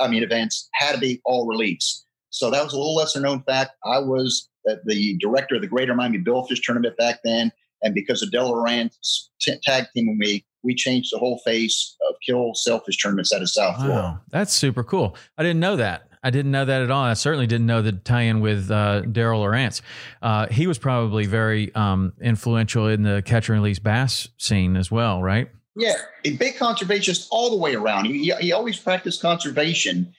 [0.00, 2.04] I mean, events had to be all release.
[2.30, 3.72] So that was a little lesser known fact.
[3.84, 7.52] I was the director of the Greater Miami Billfish Tournament back then.
[7.82, 8.96] And because of Del Lowrance
[9.40, 13.50] t- tag teaming me, we changed the whole face of kill Sailfish tournaments out of
[13.50, 13.94] South Florida.
[13.94, 15.16] Wow, that's super cool.
[15.38, 16.08] I didn't know that.
[16.22, 17.04] I didn't know that at all.
[17.04, 19.80] I certainly didn't know the tie-in with uh, Darrell Lowrance.
[20.20, 24.90] Uh, he was probably very um, influential in the catcher and release bass scene as
[24.90, 25.48] well, right?
[25.76, 28.06] Yeah, a big conservationist all the way around.
[28.06, 30.12] He, he always practiced conservation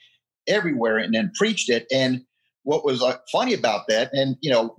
[0.46, 1.86] everywhere and then preached it.
[1.92, 2.24] And
[2.62, 4.76] what was uh, funny about that, and you know,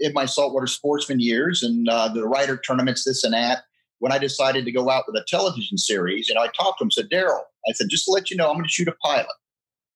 [0.00, 3.62] in my saltwater sportsman years and uh, the Ryder tournaments, this and that,
[3.98, 6.84] when I decided to go out with a television series, you know, I talked to
[6.84, 8.94] him, said, Darrell, I said, just to let you know, I'm going to shoot a
[9.02, 9.26] pilot.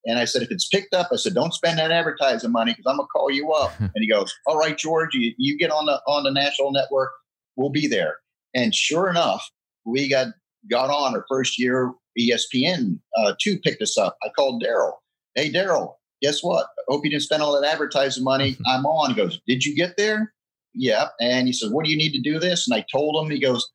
[0.05, 2.85] And I said, if it's picked up, I said, don't spend that advertising money because
[2.87, 3.71] I'm gonna call you up.
[3.79, 7.11] and he goes, all right, George, you, you get on the on the national network,
[7.55, 8.17] we'll be there.
[8.55, 9.47] And sure enough,
[9.85, 10.27] we got
[10.69, 11.93] got on our first year.
[12.19, 14.17] ESPN uh, two picked us up.
[14.21, 15.01] I called Darrell.
[15.35, 16.65] Hey, Darrell, guess what?
[16.65, 18.57] I hope you didn't spend all that advertising money.
[18.67, 19.11] I'm on.
[19.11, 20.33] He goes, Did you get there?
[20.73, 21.07] Yeah.
[21.19, 22.67] And he says, What do you need to do this?
[22.67, 23.31] And I told him.
[23.31, 23.69] He goes,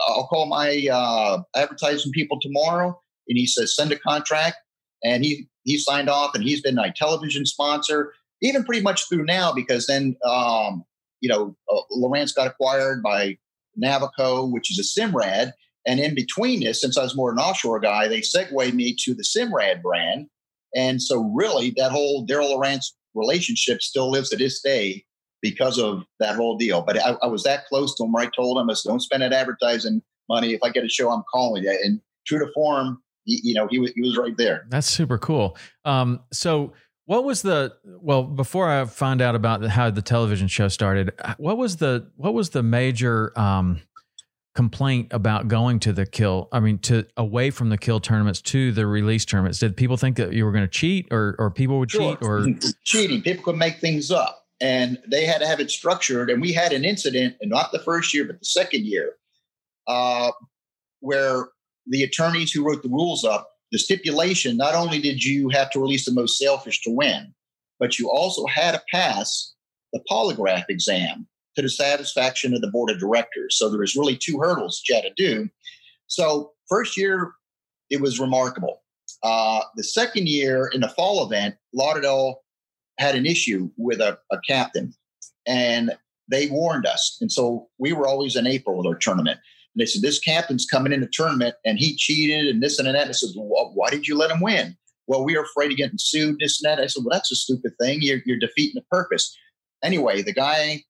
[0.00, 3.00] I'll call my uh, advertising people tomorrow.
[3.28, 4.56] And he says, Send a contract.
[5.04, 9.24] And he he signed off, and he's been my television sponsor, even pretty much through
[9.24, 10.84] now, because then um,
[11.20, 13.36] you know uh, Lowrance got acquired by
[13.82, 15.52] Navico, which is a Simrad.
[15.84, 19.14] And in between this, since I was more an offshore guy, they segued me to
[19.14, 20.28] the Simrad brand.
[20.74, 25.04] And so, really, that whole Darrell Lowrance relationship still lives to this day
[25.42, 26.82] because of that whole deal.
[26.82, 29.00] But I, I, was that close to him where I told him, I said, don't
[29.00, 30.54] spend that advertising money.
[30.54, 31.78] If I get a show, I'm calling you.
[31.84, 34.66] And true to form, he, you know, he was, he was right there.
[34.70, 35.56] That's super cool.
[35.84, 36.72] Um, so,
[37.06, 41.12] what was the well before I find out about how the television show started?
[41.36, 43.80] What was the what was the major um,
[44.54, 46.48] complaint about going to the kill?
[46.52, 49.58] I mean, to away from the kill tournaments to the release tournaments.
[49.58, 52.16] Did people think that you were going to cheat, or or people would sure.
[52.16, 52.46] cheat, or
[52.84, 53.22] cheating?
[53.22, 56.30] People could make things up, and they had to have it structured.
[56.30, 59.14] And we had an incident, and not the first year, but the second year,
[59.86, 60.30] uh,
[61.00, 61.48] where
[61.86, 65.80] the attorneys who wrote the rules up the stipulation not only did you have to
[65.80, 67.34] release the most sailfish to win,
[67.80, 69.54] but you also had to pass
[69.92, 73.56] the polygraph exam to the satisfaction of the board of directors.
[73.56, 75.48] So there was really two hurdles you had to do.
[76.06, 77.32] So first year,
[77.90, 78.82] it was remarkable.
[79.22, 82.40] Uh, the second year in the fall event, Lauderdale
[82.98, 84.92] had an issue with a, a captain,
[85.46, 85.92] and
[86.30, 87.18] they warned us.
[87.20, 89.38] And so we were always in April with our tournament.
[89.74, 92.86] And they said, This captain's coming in the tournament and he cheated and this and
[92.86, 92.94] that.
[92.94, 94.76] And I said, well, Why did you let him win?
[95.06, 96.82] Well, we were afraid of getting sued, this and that.
[96.82, 97.98] I said, Well, that's a stupid thing.
[98.00, 99.36] You're, you're defeating the purpose.
[99.82, 100.82] Anyway, the guy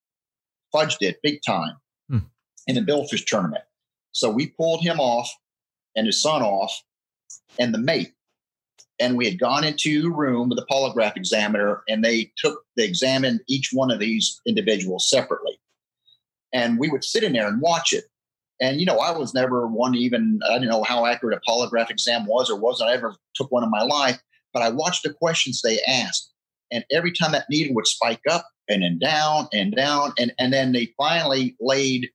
[0.74, 1.76] fudged it big time
[2.08, 2.18] hmm.
[2.66, 3.64] in the billfish tournament.
[4.12, 5.30] So we pulled him off
[5.96, 6.72] and his son off
[7.58, 8.12] and the mate.
[9.00, 12.84] And we had gone into a room with a polygraph examiner and they took, they
[12.84, 15.58] examined each one of these individuals separately.
[16.52, 18.04] And we would sit in there and watch it.
[18.60, 21.90] And, you know, I was never one even, I didn't know how accurate a polygraph
[21.90, 22.90] exam was or wasn't.
[22.90, 24.20] I ever took one in my life,
[24.52, 26.30] but I watched the questions they asked.
[26.70, 30.52] And every time that needle would spike up and then down and down, and, and
[30.52, 32.08] then they finally laid,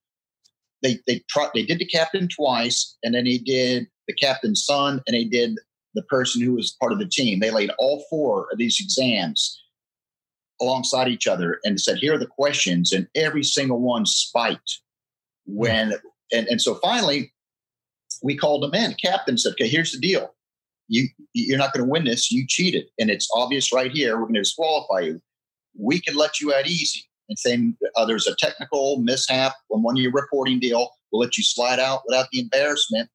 [0.82, 5.02] they, they, tried, they did the captain twice, and then they did the captain's son,
[5.08, 5.58] and they did
[5.94, 7.40] the person who was part of the team.
[7.40, 9.62] They laid all four of these exams
[10.62, 14.80] alongside each other and said, here are the questions, and every single one spiked
[15.46, 15.94] when
[16.32, 17.34] and, and so finally
[18.22, 18.94] we called them in.
[18.96, 20.34] Captain said, okay, here's the deal.
[20.88, 22.32] You you're not going to win this.
[22.32, 22.86] You cheated.
[23.00, 24.18] And it's obvious right here.
[24.18, 25.22] We're going to disqualify you.
[25.80, 29.98] We can let you out easy and say uh, there's a technical mishap on one
[29.98, 30.90] of your reporting deal.
[31.12, 33.10] We'll let you slide out without the embarrassment.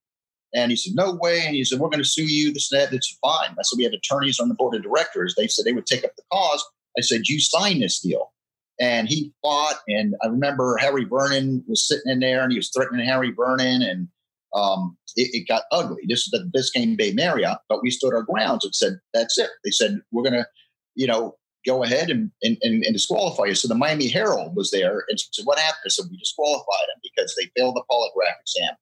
[0.55, 1.43] And he said, No way.
[1.47, 2.53] And he said, We're going to sue you.
[2.53, 2.93] This and that.
[2.93, 3.51] It's fine.
[3.51, 5.35] I said, We had attorneys on the board of directors.
[5.37, 6.65] They said they would take up the cause.
[6.99, 8.33] I said, You sign this deal
[8.81, 9.77] and he fought.
[9.89, 13.83] And I remember Harry Vernon was sitting in there, and he was threatening Harry Vernon,
[13.83, 14.09] and
[14.55, 16.03] um, it, it, got ugly.
[16.09, 19.51] This is the Biscayne Bay Marriott, but we stood our grounds and said, "That's it."
[19.65, 20.47] They said, "We're going to,
[20.95, 24.71] you know, go ahead and, and, and, and, disqualify you." So the Miami Herald was
[24.71, 28.77] there and said, "What happened?" Said, "We disqualified him because they failed the polygraph exam."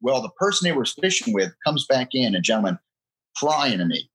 [0.00, 2.78] Well, the person they were fishing with comes back in, a gentleman
[3.36, 4.10] crying to me.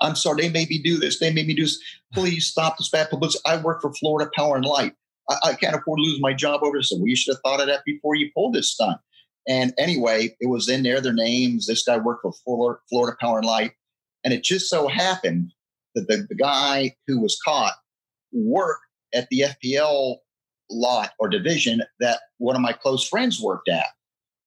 [0.00, 1.18] I'm sorry, they made me do this.
[1.18, 1.80] They made me do this.
[2.12, 3.42] Please stop this bad publicity.
[3.46, 4.94] I work for Florida Power and Light.
[5.28, 6.90] I, I can't afford to lose my job over this.
[6.90, 8.98] So well, you should have thought of that before you pulled this stunt.
[9.48, 11.66] And anyway, it was in there, their names.
[11.66, 12.32] This guy worked for
[12.88, 13.72] Florida Power and Light.
[14.24, 15.52] And it just so happened
[15.94, 17.74] that the, the guy who was caught
[18.32, 18.82] worked
[19.14, 20.16] at the FPL
[20.70, 23.86] lot or division that one of my close friends worked at.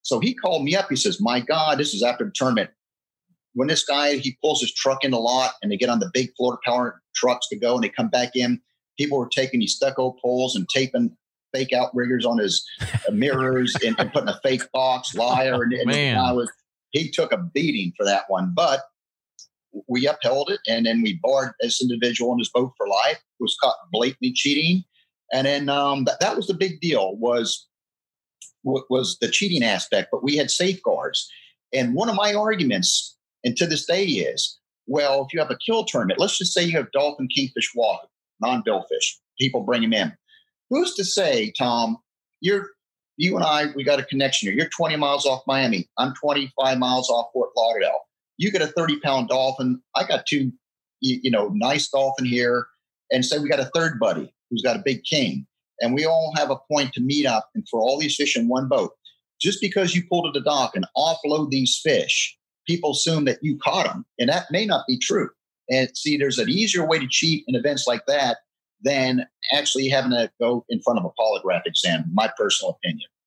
[0.02, 0.88] So he called me up.
[0.90, 2.70] He says, My God, this is after the tournament
[3.56, 6.12] when this guy he pulls his truck in the lot and they get on the
[6.14, 8.62] big Florida Power trucks to go and they come back in,
[9.00, 11.16] people were taking these stucco poles and taping
[11.54, 15.88] fake outriggers on his uh, mirrors and, and, putting a fake box liar and, and
[15.88, 16.36] Man.
[16.36, 16.52] was
[16.92, 18.82] he took a beating for that one, but
[19.88, 23.58] we upheld it and then we barred this individual on his boat for life was
[23.62, 24.84] caught blatantly cheating
[25.34, 27.68] and then um, that, that was the big deal was
[28.64, 31.30] was the cheating aspect but we had safeguards
[31.74, 35.58] and one of my arguments and to this day is, well, if you have a
[35.66, 38.00] kill tournament, let's just say you have dolphin, kingfish, wahoo,
[38.42, 40.12] non-billfish, people bring them in.
[40.72, 41.98] Who's to say, Tom,
[42.42, 42.70] you're
[43.18, 44.58] you and I, we got a connection here.
[44.58, 45.88] You're 20 miles off Miami.
[45.98, 48.02] I'm 25 miles off Fort Lauderdale.
[48.38, 49.82] You get a 30 pound dolphin.
[49.96, 50.52] I got two,
[51.02, 52.68] you, know, nice dolphin here.
[53.12, 55.46] And say we got a third buddy who's got a big king.
[55.82, 58.48] And we all have a point to meet up and for all these fish in
[58.48, 58.92] one boat.
[59.40, 63.58] Just because you pull to the dock and offload these fish people assume that you
[63.58, 65.30] caught them, and that may not be true.
[65.70, 68.38] And see, there's an easier way to cheat in events like that
[68.82, 73.10] than actually having to go in front of a polygraph exam, my personal opinion.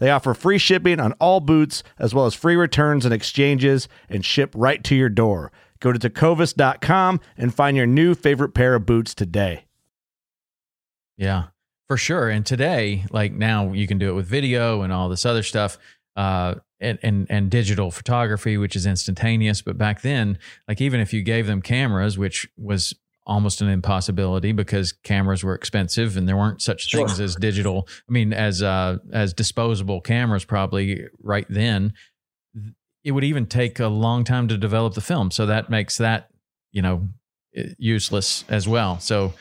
[0.00, 4.24] They offer free shipping on all boots, as well as free returns and exchanges, and
[4.24, 5.52] ship right to your door.
[5.78, 9.66] Go to tecovas.com and find your new favorite pair of boots today.
[11.16, 11.44] Yeah.
[11.86, 12.28] For sure.
[12.28, 15.78] And today, like now you can do it with video and all this other stuff.
[16.16, 19.60] Uh, and, and and digital photography, which is instantaneous.
[19.60, 22.94] But back then, like even if you gave them cameras, which was
[23.26, 27.06] almost an impossibility because cameras were expensive and there weren't such sure.
[27.06, 27.86] things as digital.
[28.08, 31.92] I mean, as uh, as disposable cameras probably right then.
[33.02, 36.28] It would even take a long time to develop the film, so that makes that
[36.70, 37.08] you know
[37.78, 39.00] useless as well.
[39.00, 39.32] So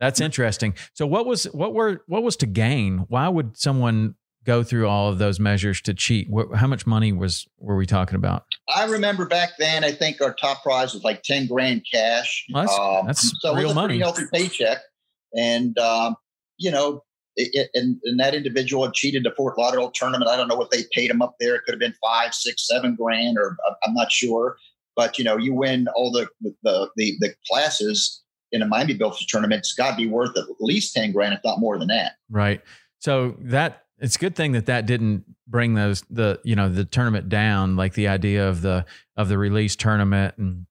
[0.00, 0.74] that's interesting.
[0.94, 3.04] So what was what were what was to gain?
[3.08, 4.14] Why would someone
[4.44, 6.28] go through all of those measures to cheat?
[6.28, 8.44] What, how much money was were we talking about?
[8.74, 9.84] I remember back then.
[9.84, 12.46] I think our top prize was like ten grand cash.
[12.52, 13.98] Well, that's, um, that's so real it was a money.
[13.98, 14.78] healthy paycheck,
[15.36, 16.16] and um,
[16.58, 17.02] you know,
[17.36, 20.30] it, it, and, and, that individual had cheated the Fort Lauderdale tournament.
[20.30, 21.54] I don't know what they paid him up there.
[21.54, 24.56] It could have been five, six, seven grand, or I'm not sure.
[24.94, 26.28] But you know, you win all the
[26.62, 28.22] the the, the classes
[28.52, 29.60] in a Miami Billfish tournament.
[29.60, 32.12] It's got to be worth at least ten grand, if not more than that.
[32.30, 32.60] Right.
[32.98, 36.84] So that it's a good thing that that didn't bring those the you know the
[36.84, 38.84] tournament down, like the idea of the
[39.16, 40.66] of the release tournament, and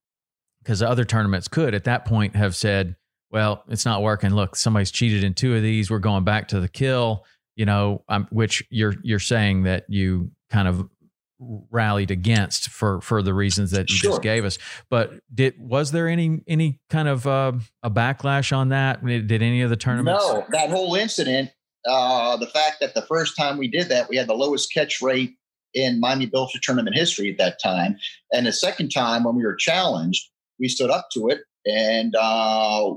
[0.61, 2.95] because other tournaments could at that point have said
[3.31, 4.31] well, it's not working.
[4.31, 5.89] Look, somebody's cheated in two of these.
[5.89, 7.25] We're going back to the kill.
[7.55, 10.89] You know, um, which you're you're saying that you kind of
[11.39, 14.11] rallied against for for the reasons that you sure.
[14.11, 14.57] just gave us.
[14.89, 17.53] But did was there any any kind of uh,
[17.83, 19.05] a backlash on that?
[19.05, 20.23] Did any of the tournaments?
[20.25, 21.51] No, that whole incident.
[21.87, 25.01] Uh, the fact that the first time we did that, we had the lowest catch
[25.01, 25.33] rate
[25.73, 27.97] in Miami Billfish tournament history at that time,
[28.31, 30.29] and the second time when we were challenged,
[30.59, 32.93] we stood up to it and uh,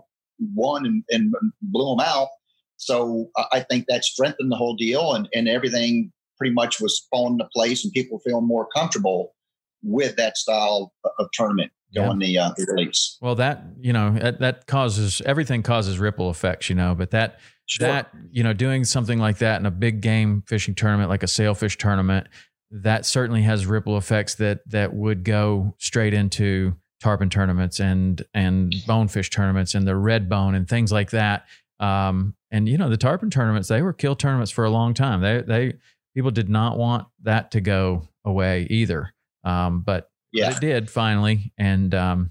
[0.54, 1.32] won and, and
[1.62, 2.28] blew them out.
[2.76, 7.34] So I think that strengthened the whole deal, and, and everything pretty much was falling
[7.34, 9.34] into place, and people feeling more comfortable
[9.82, 12.26] with that style of tournament going yeah.
[12.26, 13.16] the, uh, the release.
[13.20, 16.94] Well, that you know that, that, causes everything causes ripple effects, you know.
[16.94, 17.88] But that sure.
[17.88, 21.28] that you know doing something like that in a big game fishing tournament like a
[21.28, 22.26] sailfish tournament,
[22.70, 28.74] that certainly has ripple effects that that would go straight into tarpon tournaments and and
[28.86, 31.46] bonefish tournaments and the red bone and things like that.
[31.80, 35.20] Um, and you know the tarpon tournaments they were kill tournaments for a long time.
[35.20, 35.74] They they
[36.14, 39.12] people did not want that to go away either.
[39.44, 40.50] Um, but, yeah.
[40.50, 42.30] it did finally, and um,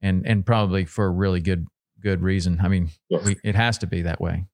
[0.00, 1.66] and and probably for a really good
[2.00, 2.60] good reason.
[2.62, 3.24] I mean, yes.
[3.24, 4.46] we, it has to be that way.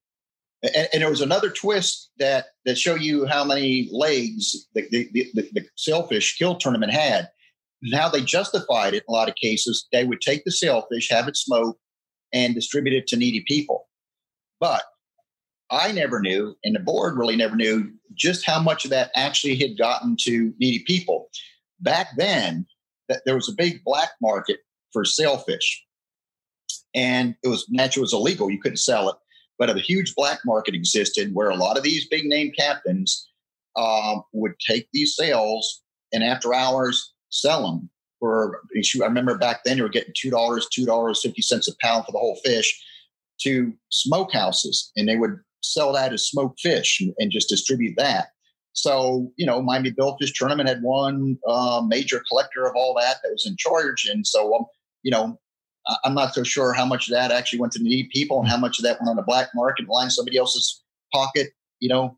[0.63, 5.09] And, and, there was another twist that that show you how many legs the, the,
[5.13, 7.29] the, the sailfish kill tournament had.
[7.81, 9.87] Now they justified it in a lot of cases.
[9.93, 11.79] They would take the sailfish, have it smoked,
[12.33, 13.87] and distribute it to needy people.
[14.59, 14.83] But
[15.71, 19.57] I never knew, and the board really never knew, just how much of that actually
[19.57, 21.29] had gotten to needy people.
[21.81, 22.67] Back then,
[23.09, 24.59] that there was a big black market
[24.93, 25.85] for sailfish,
[26.95, 28.51] and it was natural, it was illegal.
[28.51, 29.17] You couldn't sell it,
[29.59, 33.29] but a huge black market existed where a lot of these big name captains
[33.77, 35.83] um, would take these sales
[36.13, 38.63] and after hours sell them for.
[38.75, 42.05] I remember back then you were getting two dollars, two dollars fifty cents a pound
[42.05, 42.81] for the whole fish
[43.43, 48.29] to smokehouses, and they would sell that as smoked fish and, just distribute that.
[48.73, 53.31] So, you know, Miami Billfish Tournament had one uh, major collector of all that that
[53.33, 54.07] was in charge.
[54.07, 54.67] And so, um,
[55.03, 55.39] you know,
[56.05, 58.57] I'm not so sure how much of that actually went to needy people and how
[58.57, 60.83] much of that went on the black market and lined somebody else's
[61.13, 61.49] pocket,
[61.81, 62.17] you know,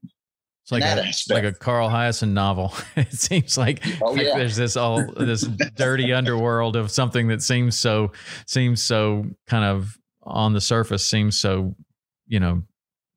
[0.63, 2.75] it's like a, like a Carl Hiaasen novel.
[2.97, 4.37] it seems like, oh, like yeah.
[4.37, 5.43] there's this all this
[5.75, 8.13] dirty underworld of something that seems so
[8.47, 11.75] seems so kind of on the surface seems so
[12.27, 12.63] you know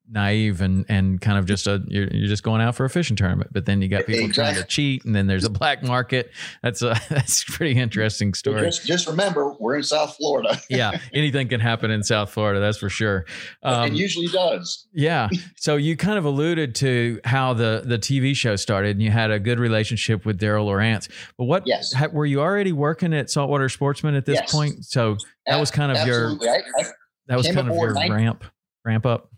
[0.10, 3.16] naive and and kind of just a you're, you're just going out for a fishing
[3.16, 4.54] tournament but then you got people exactly.
[4.54, 6.30] trying to cheat and then there's a black market
[6.62, 11.00] that's a that's a pretty interesting story just, just remember we're in south florida yeah
[11.14, 13.26] anything can happen in south florida that's for sure
[13.64, 18.36] um, it usually does yeah so you kind of alluded to how the the tv
[18.36, 21.94] show started and you had a good relationship with Darrell Lowrance but what yes.
[21.94, 24.52] Ha, were you already working at saltwater sportsman at this yes.
[24.52, 26.46] point so that was kind of Absolutely.
[26.46, 26.84] your I, I
[27.28, 28.44] that was kind of your 90- ramp
[28.84, 29.33] ramp up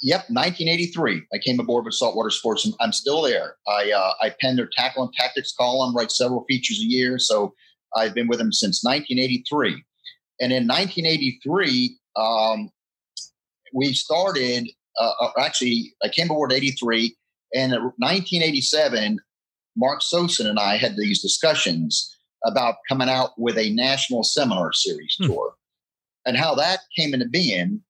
[0.00, 1.22] Yep, 1983.
[1.32, 3.56] I came aboard with Saltwater Sports, and I'm still there.
[3.66, 7.18] I uh, I pen their tackle and tactics column, write several features a year.
[7.18, 7.52] So
[7.96, 9.82] I've been with them since 1983.
[10.40, 12.70] And in 1983, um,
[13.74, 14.68] we started.
[15.00, 17.16] Uh, uh actually, I came aboard 83,
[17.54, 19.18] and in 1987,
[19.76, 25.16] Mark Sosin and I had these discussions about coming out with a national seminar series
[25.18, 25.26] hmm.
[25.26, 25.54] tour,
[26.24, 27.82] and how that came into being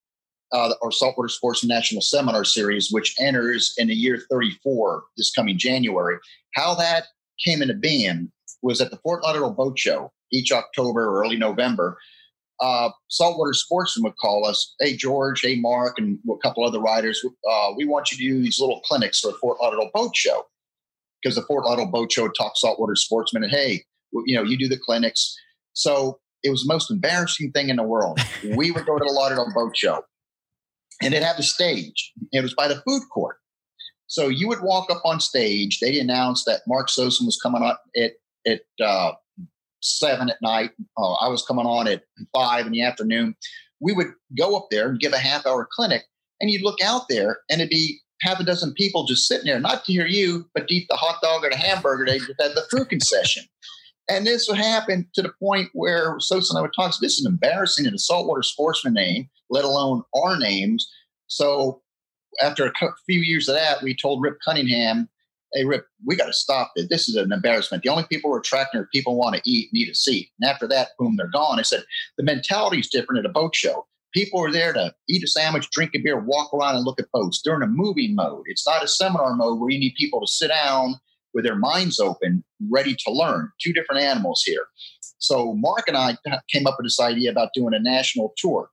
[0.53, 5.59] uh, our Saltwater Sports National Seminar Series, which enters in the year 34 this coming
[5.59, 6.17] January.
[6.55, 7.05] How that
[7.45, 8.31] came into being
[8.63, 11.99] was at the Fort Lauderdale Boat Show each October or early November.
[12.61, 17.25] Uh, saltwater sportsmen would call us, hey George, hey Mark, and a couple other riders.
[17.49, 20.45] Uh, we want you to do these little clinics for the Fort Lauderdale Boat Show
[21.23, 23.85] because the Fort Lauderdale Boat Show talks saltwater sportsmen, and hey,
[24.27, 25.37] you know, you do the clinics.
[25.75, 28.19] So it was the most embarrassing thing in the world.
[28.57, 30.03] we would go to the Lauderdale Boat Show
[31.03, 32.13] and it had a stage.
[32.33, 33.37] It was by the food court.
[34.07, 35.81] So you would walk up on stage.
[35.81, 38.13] They announced that Mark Sosin was coming on at
[38.47, 39.13] at uh,
[39.83, 40.71] seven at night.
[40.97, 42.03] Uh, I was coming on at
[42.35, 43.37] five in the afternoon.
[43.81, 46.05] We would go up there and give a half hour clinic,
[46.41, 49.61] and you'd look out there, and it'd be half a dozen people just sitting there,
[49.61, 52.41] not to hear you, but to eat the hot dog or the hamburger they just
[52.41, 53.45] had the food concession.
[54.09, 56.95] And this would happen to the point where and I would talk.
[57.01, 60.91] This is embarrassing in a saltwater sportsman name, let alone our names.
[61.27, 61.83] So
[62.41, 62.73] after a
[63.05, 65.11] few years of that, we told Rip Cunningham,
[65.53, 66.89] "Hey, Rip, we got to stop it.
[66.89, 67.83] This is an embarrassment.
[67.83, 70.67] The only people we're attracting are people want to eat, need a seat." And after
[70.69, 71.59] that, boom, they're gone.
[71.59, 71.85] I said
[72.17, 73.87] the mentality is different at a boat show.
[74.15, 77.13] People are there to eat a sandwich, drink a beer, walk around, and look at
[77.13, 77.43] boats.
[77.45, 78.45] They're in a moving mode.
[78.47, 80.99] It's not a seminar mode where you need people to sit down
[81.39, 83.49] with their minds open, ready to learn.
[83.63, 84.67] Two different animals here.
[85.19, 86.17] So Mark and I
[86.53, 88.71] came up with this idea about doing a national tour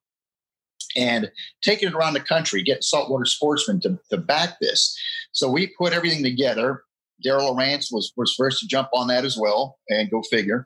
[0.97, 1.29] and
[1.63, 4.97] taking it around the country, getting saltwater sportsmen to, to back this.
[5.31, 6.81] So we put everything together.
[7.23, 10.65] Darrell Lowrance was, was first to jump on that as well, and go figure.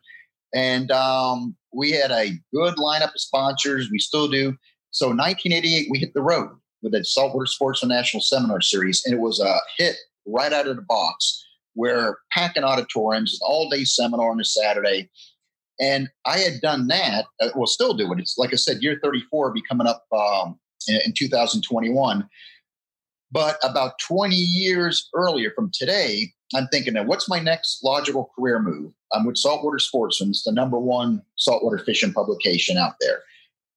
[0.56, 3.89] And um, we had a good lineup of sponsors.
[3.91, 4.56] We still do.
[4.91, 9.20] So 1988, we hit the road with the Saltwater Sportsman National Seminar Series, and it
[9.20, 11.45] was a hit right out of the box.
[11.80, 15.09] We're packing auditoriums, an all-day seminar on a Saturday.
[15.80, 17.23] And I had done that.
[17.41, 18.19] Uh, well, still do it.
[18.19, 20.59] It's like I said, year 34 be coming up um,
[20.89, 22.27] in, in 2021.
[23.32, 28.59] But about 20 years earlier from today, I'm thinking, now what's my next logical career
[28.59, 28.91] move?
[29.13, 33.21] I'm with Saltwater Sportsman, it's the number one saltwater fishing publication out there.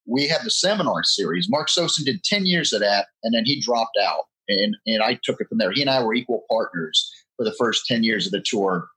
[0.06, 1.48] We have the seminar series.
[1.48, 4.24] Mark Sosin did 10 years of that, and then he dropped out.
[4.48, 5.70] And, and I took it from there.
[5.70, 7.08] He and I were equal partners
[7.42, 8.88] for the first 10 years of the tour.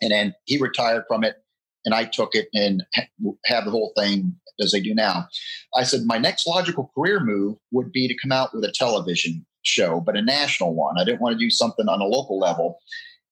[0.00, 1.36] And then he retired from it
[1.84, 2.84] and I took it and
[3.46, 5.26] have the whole thing as they do now.
[5.74, 9.44] I said my next logical career move would be to come out with a television
[9.62, 10.98] show, but a national one.
[10.98, 12.78] I didn't want to do something on a local level.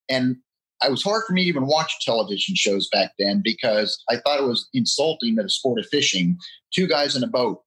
[0.09, 0.36] And
[0.82, 4.41] it was hard for me to even watch television shows back then because I thought
[4.41, 6.38] it was insulting to the sport of fishing.
[6.74, 7.61] Two guys in a boat.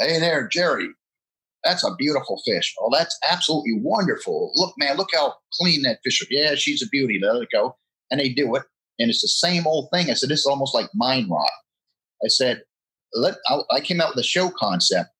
[0.00, 0.88] Hey there, Jerry.
[1.64, 2.74] That's a beautiful fish.
[2.78, 4.52] Oh, that's absolutely wonderful.
[4.54, 6.28] Look, man, look how clean that fish is.
[6.30, 7.18] Yeah, she's a beauty.
[7.22, 7.76] Let it go.
[8.10, 8.64] And they do it
[8.98, 10.10] and it's the same old thing.
[10.10, 11.50] I said, this is almost like mind rot.
[12.24, 12.62] I said,
[13.12, 15.10] let, I, I came out with a show concept,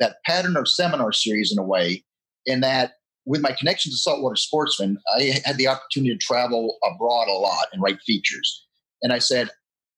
[0.00, 2.04] that pattern of seminar series in a way,
[2.46, 2.92] in that
[3.24, 7.66] with my connection to saltwater sportsmen, I had the opportunity to travel abroad a lot
[7.72, 8.66] and write features.
[9.00, 9.48] And I said,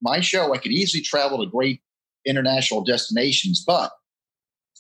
[0.03, 1.81] my show, I could easily travel to great
[2.27, 3.91] international destinations, but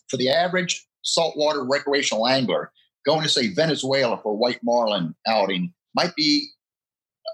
[0.08, 2.72] for the average saltwater recreational angler,
[3.06, 6.48] going to say Venezuela for white marlin outing might be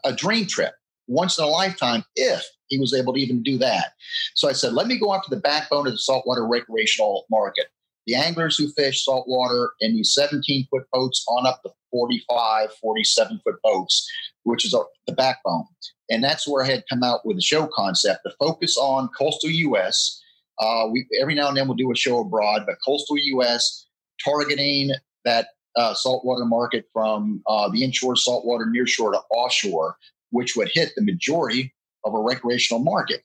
[0.04, 0.74] a dream trip
[1.06, 3.92] once in a lifetime if he was able to even do that.
[4.34, 7.66] So I said, let me go to the backbone of the saltwater recreational market.
[8.06, 13.40] The anglers who fish saltwater in these 17 foot boats on up to 45, 47
[13.44, 14.08] foot boats,
[14.44, 14.74] which is
[15.06, 15.64] the backbone.
[16.08, 19.50] And that's where I had come out with a show concept to focus on coastal
[19.50, 20.19] U.S.
[20.60, 23.86] Uh, we every now and then we'll do a show abroad, but coastal U.S.
[24.22, 24.92] targeting
[25.24, 29.96] that uh, saltwater market from uh, the inshore saltwater, nearshore to offshore,
[30.30, 31.72] which would hit the majority
[32.04, 33.22] of a recreational market.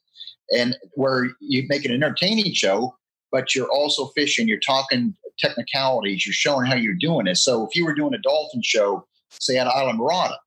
[0.56, 2.96] And where you make an entertaining show,
[3.32, 7.38] but you're also fishing, you're talking technicalities, you're showing how you're doing it.
[7.38, 10.38] So if you were doing a dolphin show, say at Islamorada,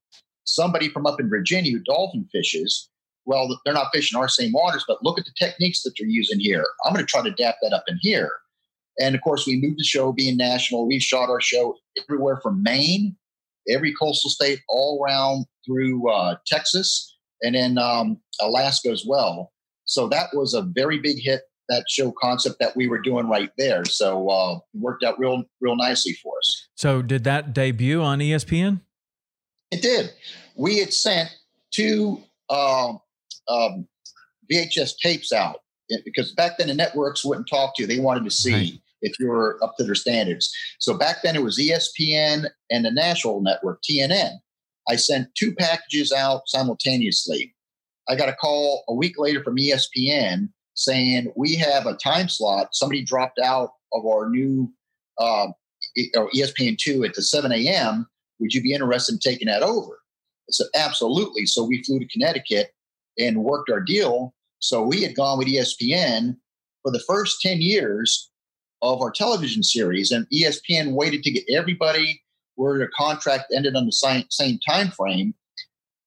[0.45, 2.89] somebody from up in Virginia who dolphin fishes,
[3.29, 6.39] well, they're not fishing our same waters, but look at the techniques that they're using
[6.39, 6.65] here.
[6.83, 8.31] I'm going to try to adapt that up in here.
[8.99, 10.87] And of course, we moved the show being national.
[10.87, 13.15] We shot our show everywhere from Maine
[13.69, 19.51] every coastal state all around through uh, Texas and then um, Alaska as well.
[19.85, 21.41] So that was a very big hit.
[21.69, 25.43] That show concept that we were doing right there, so uh, it worked out real,
[25.61, 26.67] real nicely for us.
[26.73, 28.81] So did that debut on ESPN?
[29.69, 30.11] It did.
[30.55, 31.29] We had sent
[31.69, 32.93] two uh,
[33.49, 33.87] um,
[34.51, 35.57] VHS tapes out
[36.05, 38.53] because back then the networks wouldn't talk to you; they wanted to see.
[38.53, 40.53] Right if you were up to their standards.
[40.79, 44.33] So back then it was ESPN and the national network, TNN.
[44.89, 47.55] I sent two packages out simultaneously.
[48.07, 52.69] I got a call a week later from ESPN saying, We have a time slot.
[52.73, 54.71] Somebody dropped out of our new
[55.19, 55.47] uh,
[55.97, 58.07] ESPN2 at the 7 a.m.
[58.39, 59.99] Would you be interested in taking that over?
[60.49, 61.45] I said, Absolutely.
[61.45, 62.71] So we flew to Connecticut
[63.17, 64.33] and worked our deal.
[64.59, 66.35] So we had gone with ESPN
[66.83, 68.29] for the first 10 years
[68.81, 72.21] of our television series, and ESPN waited to get everybody
[72.55, 75.33] where their contract ended on the same, same time frame,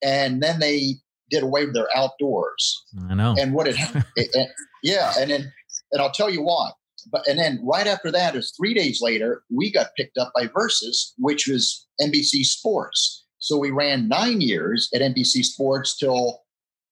[0.02, 0.94] and then they
[1.30, 2.84] did away with their outdoors.
[3.08, 3.34] I know.
[3.38, 3.76] And what it,
[4.16, 4.48] it, it
[4.82, 5.52] yeah, and then
[5.92, 6.70] and I'll tell you why.
[7.10, 10.48] But and then right after that is three days later, we got picked up by
[10.54, 13.24] Versus, which was NBC Sports.
[13.38, 16.41] So we ran nine years at NBC Sports till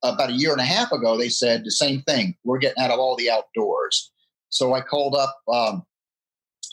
[0.02, 1.16] about a year and a half ago.
[1.16, 2.36] They said the same thing.
[2.44, 4.10] We're getting out of all the outdoors.
[4.48, 5.84] So I called up um,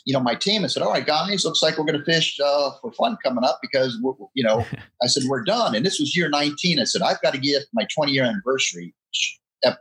[0.08, 2.40] you know, my team and said, "All right, guys, looks like we're going to fish
[2.42, 4.64] uh, for fun coming up because we're, you know."
[5.02, 6.80] I said, "We're done," and this was year 19.
[6.80, 8.94] I said, "I've got to get my 20 year anniversary,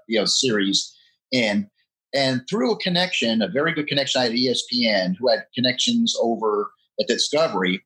[0.08, 0.93] you know, series
[1.32, 1.70] in."
[2.14, 6.72] And through a connection, a very good connection, I had ESPN, who had connections over
[7.00, 7.84] at Discovery.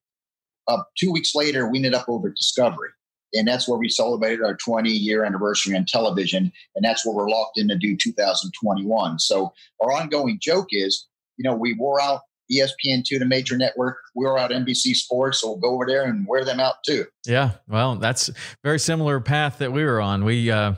[0.67, 2.89] Uh, two weeks later, we ended up over at Discovery,
[3.33, 7.29] and that's where we celebrated our 20 year anniversary on television, and that's where we're
[7.29, 9.19] locked in to do 2021.
[9.19, 11.07] So our ongoing joke is,
[11.37, 12.21] you know, we wore out
[12.51, 13.97] ESPN2, the major network.
[14.13, 17.05] We're out NBC Sports, so we'll go over there and wear them out too.
[17.25, 18.29] Yeah, well, that's
[18.63, 20.25] very similar path that we were on.
[20.25, 20.73] We uh,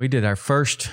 [0.00, 0.90] we did our first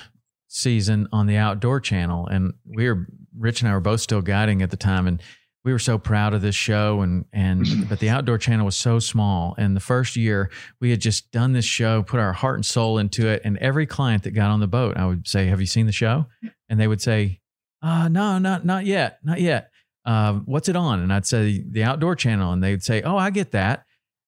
[0.48, 3.08] season on the Outdoor Channel, and we were
[3.38, 5.22] Rich and I were both still guiding at the time, and
[5.66, 9.00] we were so proud of this show and and but the outdoor channel was so
[9.00, 10.50] small and the first year
[10.80, 13.86] we had just done this show put our heart and soul into it and every
[13.86, 16.26] client that got on the boat i would say have you seen the show
[16.70, 17.42] and they would say
[17.82, 19.72] uh no not not yet not yet
[20.06, 21.00] uh, what's it on?
[21.00, 23.86] And I'd say the outdoor channel, and they'd say, oh, I get that.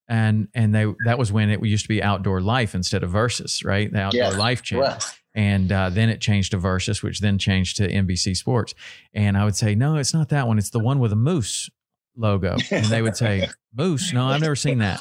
[0.10, 3.64] And and they that was when it used to be outdoor life instead of versus,
[3.64, 3.92] right?
[3.92, 4.86] The outdoor yeah, life channel.
[4.86, 5.04] Right.
[5.38, 8.74] And uh, then it changed to Versus, which then changed to NBC Sports.
[9.14, 10.58] And I would say, no, it's not that one.
[10.58, 11.70] It's the one with a moose
[12.18, 12.58] logo.
[12.72, 14.12] And they would say, moose?
[14.12, 15.00] No, I've never seen that.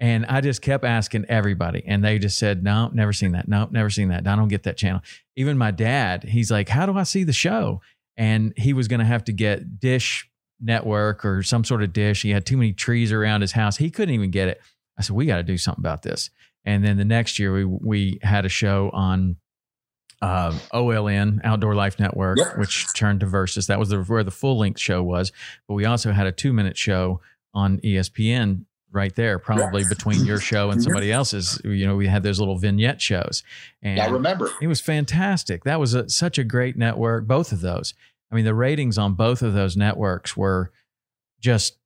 [0.00, 3.46] And I just kept asking everybody, and they just said, "No, never seen that.
[3.46, 4.26] No, never seen that.
[4.26, 5.02] I don't get that channel."
[5.36, 7.82] Even my dad, he's like, "How do I see the show?"
[8.16, 10.28] and he was going to have to get dish
[10.60, 12.22] network or some sort of dish.
[12.22, 13.76] He had too many trees around his house.
[13.76, 14.60] He couldn't even get it.
[14.98, 16.30] I said, we got to do something about this.
[16.64, 19.36] And then the next year we we had a show on
[20.24, 22.56] uh, OLN Outdoor Life Network, yep.
[22.56, 23.66] which turned to Versus.
[23.66, 25.32] That was the, where the full length show was.
[25.68, 27.20] But we also had a two minute show
[27.52, 29.88] on ESPN right there, probably yes.
[29.90, 31.60] between your show and somebody else's.
[31.62, 33.42] You know, we had those little vignette shows.
[33.82, 34.50] And I remember.
[34.62, 35.64] It was fantastic.
[35.64, 37.92] That was a, such a great network, both of those.
[38.32, 40.72] I mean, the ratings on both of those networks were
[41.40, 41.76] just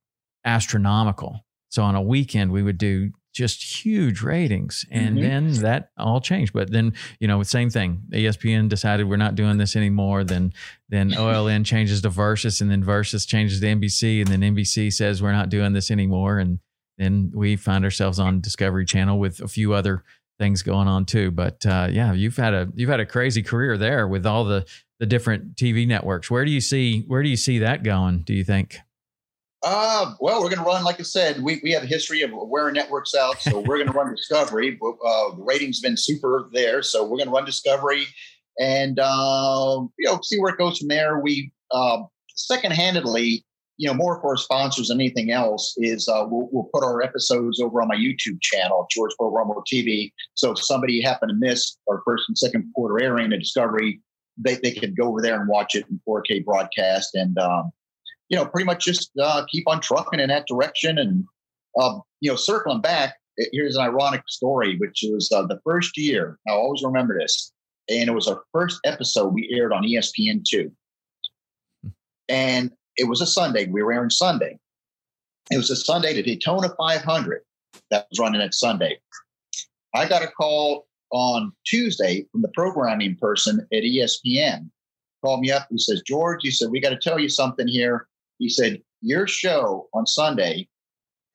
[0.45, 1.43] astronomical.
[1.67, 4.85] So on a weekend, we would do just huge ratings.
[4.91, 5.21] And mm-hmm.
[5.21, 6.51] then that all changed.
[6.51, 8.03] But then, you know, same thing.
[8.11, 10.25] ESPN decided we're not doing this anymore.
[10.25, 10.51] Then
[10.89, 14.19] then OLN changes to Versus and then Versus changes to NBC.
[14.19, 16.37] And then NBC says we're not doing this anymore.
[16.39, 16.59] And
[16.97, 20.03] then we find ourselves on Discovery Channel with a few other
[20.37, 21.31] things going on too.
[21.31, 24.67] But uh, yeah, you've had a you've had a crazy career there with all the
[24.99, 26.29] the different TV networks.
[26.29, 28.23] Where do you see where do you see that going?
[28.23, 28.79] Do you think?
[29.61, 32.31] Uh, well, we're going to run, like I said, we, we have a history of
[32.33, 33.41] wearing networks out.
[33.41, 34.79] So we're going to run Discovery.
[35.05, 36.81] Uh, the ratings been super there.
[36.81, 38.05] So we're going to run Discovery
[38.59, 41.19] and, uh, you know, see where it goes from there.
[41.19, 42.03] We, uh,
[42.35, 43.45] second handedly,
[43.77, 47.59] you know, more for sponsors than anything else is uh, we'll, we'll, put our episodes
[47.59, 50.11] over on my YouTube channel, George Poveromo TV.
[50.33, 54.01] So if somebody happened to miss our first and second quarter airing of Discovery,
[54.37, 57.71] they, they could go over there and watch it in 4K broadcast and, um,
[58.29, 60.97] you know, pretty much just uh, keep on trucking in that direction.
[60.97, 61.25] And,
[61.79, 63.15] uh, you know, circling back,
[63.51, 66.37] here's an ironic story, which was uh, the first year.
[66.47, 67.51] I always remember this.
[67.89, 70.71] And it was our first episode we aired on ESPN2.
[71.83, 71.89] Hmm.
[72.27, 73.65] And it was a Sunday.
[73.65, 74.59] We were airing Sunday.
[75.51, 77.41] It was a Sunday, the Daytona 500
[77.89, 78.99] that was running at Sunday.
[79.95, 84.69] I got a call on Tuesday from the programming person at ESPN.
[85.25, 85.67] Called me up.
[85.71, 88.07] He says, George, he said, we got to tell you something here.
[88.39, 90.67] He said, your show on Sunday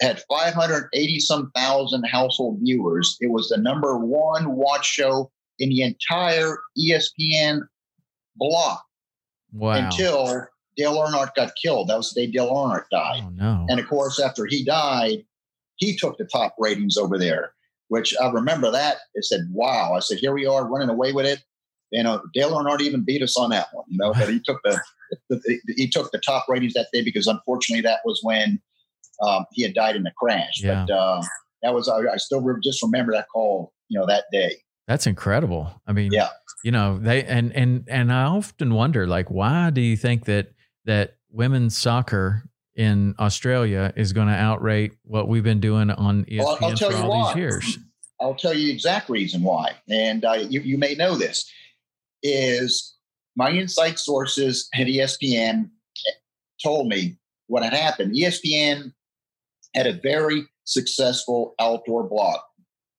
[0.01, 3.17] had 580 some thousand household viewers.
[3.21, 7.61] It was the number one watch show in the entire ESPN
[8.37, 8.85] block.
[9.53, 9.75] Wow.
[9.75, 10.47] Until
[10.77, 11.89] Dale Earnhardt got killed.
[11.89, 13.23] That was the day Dale Earnhardt died.
[13.25, 13.67] Oh, no.
[13.69, 15.25] And of course, after he died,
[15.77, 17.53] he took the top ratings over there,
[17.89, 18.97] which I remember that.
[19.17, 19.95] I said, wow.
[19.95, 21.43] I said, here we are running away with it.
[21.91, 24.41] You uh, know, Dale Earnhardt even beat us on that one, you know, but he
[24.41, 24.81] took the, the,
[25.77, 28.61] he took the top ratings that day because unfortunately that was when
[29.23, 30.61] um, he had died in a crash.
[30.63, 30.85] Yeah.
[30.87, 31.23] But uh,
[31.63, 34.57] that was, I, I still just remember that call, you know, that day.
[34.87, 35.81] That's incredible.
[35.87, 36.29] I mean, yeah,
[36.63, 40.53] you know, they and and and I often wonder, like, why do you think that
[40.85, 42.43] that women's soccer
[42.75, 47.09] in Australia is going to outrate what we've been doing on ESPN well, for all
[47.09, 47.33] why.
[47.33, 47.79] these years.
[48.21, 51.51] I'll tell you the exact reason why, and uh, you, you may know this.
[52.23, 52.94] Is
[53.37, 55.71] my inside sources at ESPN
[56.63, 57.17] told me
[57.47, 58.15] what had happened.
[58.15, 58.93] ESPN
[59.75, 62.45] had a very successful outdoor block.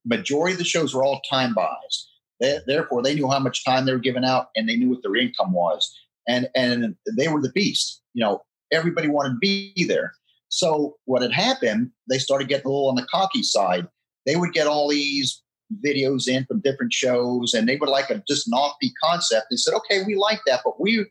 [0.06, 2.10] Majority of the shows were all time buys.
[2.40, 5.02] They, therefore, they knew how much time they were giving out, and they knew what
[5.02, 5.90] their income was
[6.28, 8.02] and and they were the beast.
[8.14, 10.14] You know, everybody wanted to be there.
[10.50, 11.92] So what had happened?
[12.10, 13.88] They started getting a little on the cocky side.
[14.26, 15.42] They would get all these
[15.86, 19.48] videos in from different shows, and they would like a just an offbeat concept.
[19.50, 21.06] They said, "Okay, we like that, but we."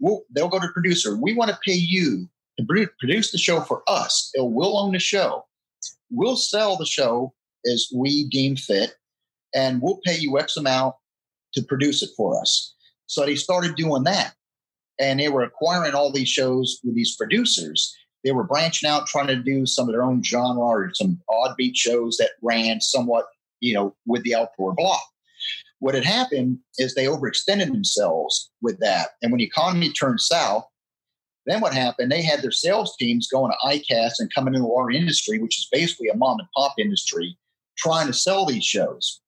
[0.00, 1.16] We'll, they'll go to producer.
[1.16, 2.28] We want to pay you
[2.58, 4.30] to produce the show for us.
[4.36, 5.44] We'll own the show.
[6.10, 7.32] We'll sell the show
[7.72, 8.96] as we deem fit,
[9.54, 10.96] and we'll pay you X amount
[11.54, 12.74] to produce it for us.
[13.06, 14.34] So they started doing that.
[15.00, 17.94] And they were acquiring all these shows with these producers.
[18.24, 21.54] They were branching out, trying to do some of their own genre or some odd
[21.56, 23.26] beat shows that ran somewhat,
[23.60, 25.02] you know, with the outdoor block.
[25.80, 29.10] What had happened is they overextended themselves with that.
[29.22, 30.64] And when the economy turned south,
[31.46, 32.10] then what happened?
[32.10, 35.68] They had their sales teams going to ICAST and coming into our industry, which is
[35.70, 37.36] basically a mom and pop industry,
[37.76, 39.20] trying to sell these shows.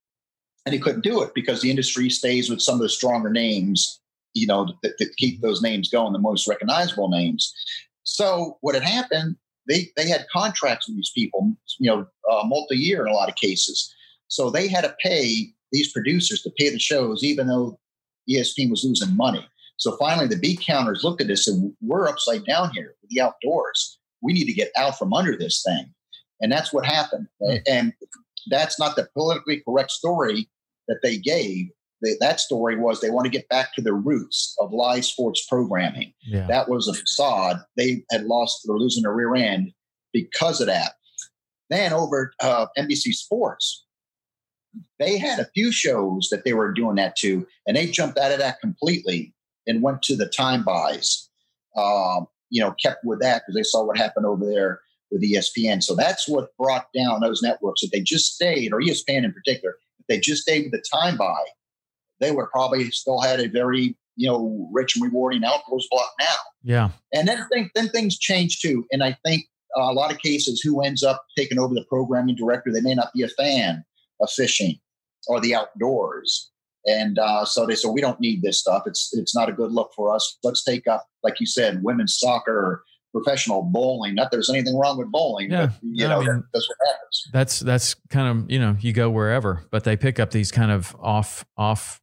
[0.64, 4.00] And he couldn't do it because the industry stays with some of the stronger names,
[4.34, 7.52] you know, that, that keep those names going, the most recognizable names.
[8.04, 9.36] So what had happened,
[9.68, 13.36] they, they had contracts with these people, you know, uh, multi-year in a lot of
[13.36, 13.92] cases.
[14.28, 17.78] So they had to pay these producers to pay the shows, even though
[18.28, 19.46] ESPN was losing money.
[19.78, 23.20] So finally, the beat counters looked at this and we're upside down here with the
[23.20, 23.98] outdoors.
[24.22, 25.92] We need to get out from under this thing.
[26.40, 27.26] And that's what happened.
[27.42, 27.56] Mm-hmm.
[27.66, 27.92] And
[28.48, 30.48] that's not the politically correct story
[30.88, 31.66] that they gave.
[32.20, 36.12] That story was they want to get back to the roots of live sports programming.
[36.22, 36.46] Yeah.
[36.46, 37.58] That was a facade.
[37.76, 39.72] They had lost, they're losing their rear end
[40.12, 40.92] because of that.
[41.68, 43.85] Then over uh, NBC Sports,
[44.98, 48.32] they had a few shows that they were doing that to, and they jumped out
[48.32, 49.34] of that completely
[49.66, 51.28] and went to the time buys.
[51.76, 55.82] Um, you know, kept with that because they saw what happened over there with ESPN.
[55.82, 57.82] So that's what brought down those networks.
[57.82, 61.16] If they just stayed, or ESPN in particular, if they just stayed with the time
[61.16, 61.44] buy,
[62.20, 66.36] they would probably still had a very you know rich and rewarding outdoors block now.
[66.62, 68.86] Yeah, and then think, then things change too.
[68.90, 69.44] And I think
[69.76, 72.94] uh, a lot of cases, who ends up taking over the programming director, they may
[72.94, 73.84] not be a fan
[74.20, 74.78] of fishing
[75.28, 76.50] or the outdoors.
[76.86, 78.84] And uh, so they said, we don't need this stuff.
[78.86, 80.38] It's it's not a good look for us.
[80.44, 84.14] Let's take up, like you said, women's soccer, professional bowling.
[84.14, 87.28] Not there's anything wrong with bowling, yeah, but you know I mean, that's what happens.
[87.32, 90.70] That's that's kind of you know you go wherever, but they pick up these kind
[90.70, 92.00] of off off,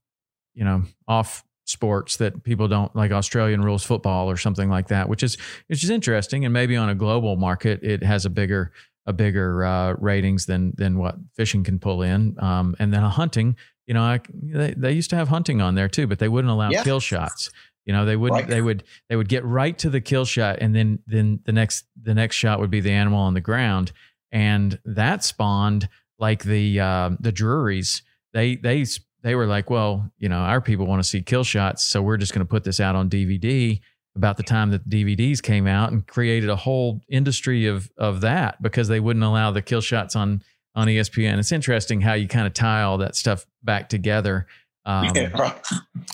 [0.54, 5.08] you know off sports that people don't like Australian rules football or something like that,
[5.08, 5.38] which is
[5.68, 6.44] which is interesting.
[6.44, 8.74] And maybe on a global market, it has a bigger
[9.06, 12.36] a bigger uh, ratings than than what fishing can pull in.
[12.40, 15.76] Um, and then a hunting you know, I, they, they used to have hunting on
[15.76, 16.84] there too, but they wouldn't allow yeah.
[16.84, 17.50] kill shots.
[17.86, 18.44] You know, they wouldn't.
[18.44, 18.50] Right.
[18.50, 18.84] They would.
[19.10, 22.38] They would get right to the kill shot, and then then the next the next
[22.38, 23.92] shot would be the animal on the ground,
[24.32, 28.02] and that spawned like the uh, the Drurys.
[28.32, 28.86] They they
[29.22, 32.16] they were like, well, you know, our people want to see kill shots, so we're
[32.16, 33.82] just going to put this out on DVD.
[34.16, 38.22] About the time that the DVDs came out, and created a whole industry of of
[38.22, 40.44] that because they wouldn't allow the kill shots on
[40.76, 41.40] on ESPN.
[41.40, 44.48] It's interesting how you kind of tie all that stuff back together.
[44.86, 45.54] Um, yeah.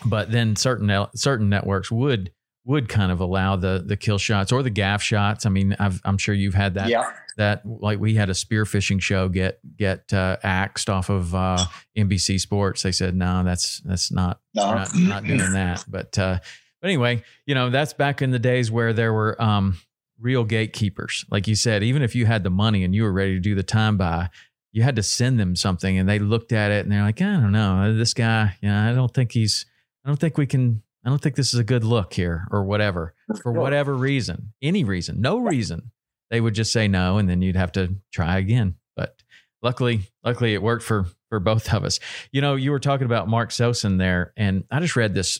[0.05, 2.31] But then certain certain networks would
[2.65, 5.45] would kind of allow the the kill shots or the gaff shots.
[5.45, 6.89] I mean, i am sure you've had that.
[6.89, 7.11] Yeah.
[7.37, 11.65] That like we had a spearfishing show get get uh, axed off of uh,
[11.97, 12.83] NBC Sports.
[12.83, 14.73] They said no, that's that's not no.
[14.73, 15.85] not, not doing that.
[15.87, 16.39] But uh,
[16.81, 19.77] but anyway, you know that's back in the days where there were um,
[20.19, 21.25] real gatekeepers.
[21.29, 23.55] Like you said, even if you had the money and you were ready to do
[23.55, 24.29] the time buy,
[24.71, 27.33] you had to send them something and they looked at it and they're like, I
[27.33, 29.65] don't know, this guy, you know, I don't think he's,
[30.05, 32.63] I don't think we can, I don't think this is a good look here or
[32.63, 35.91] whatever, for whatever reason, any reason, no reason.
[36.29, 38.75] They would just say no and then you'd have to try again.
[38.95, 39.15] But
[39.63, 41.99] luckily, luckily it worked for, for both of us.
[42.31, 45.39] You know, you were talking about Mark Sosin there and I just read this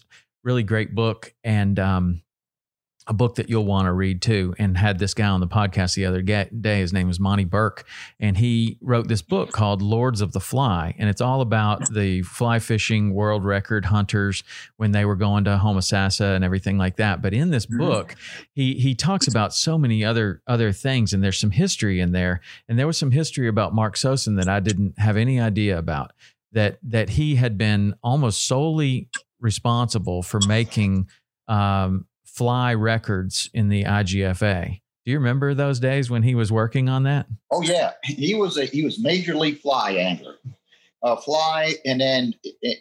[0.49, 2.23] really great book and, um,
[3.05, 5.95] a book that you'll want to read too and had this guy on the podcast
[5.95, 6.79] the other day.
[6.79, 7.85] His name is Monty burke
[8.19, 12.23] and he wrote this book called lords of the fly and it's all about the
[12.23, 14.43] fly fishing world record hunters
[14.77, 17.21] when they were going to homosassa and everything like that.
[17.21, 17.79] But in this mm-hmm.
[17.79, 18.15] book
[18.53, 22.41] he he talks about so many other other things and there's some history in there.
[22.67, 26.11] And there was some history about mark sosin that i didn't have any idea about
[26.51, 29.09] that that he had been almost solely
[29.39, 31.07] responsible for making
[31.47, 34.81] um, fly records in the IGFA.
[35.05, 37.25] Do you remember those days when he was working on that?
[37.51, 40.35] Oh yeah, he was a he was major league fly angler,
[41.03, 42.33] uh, fly and then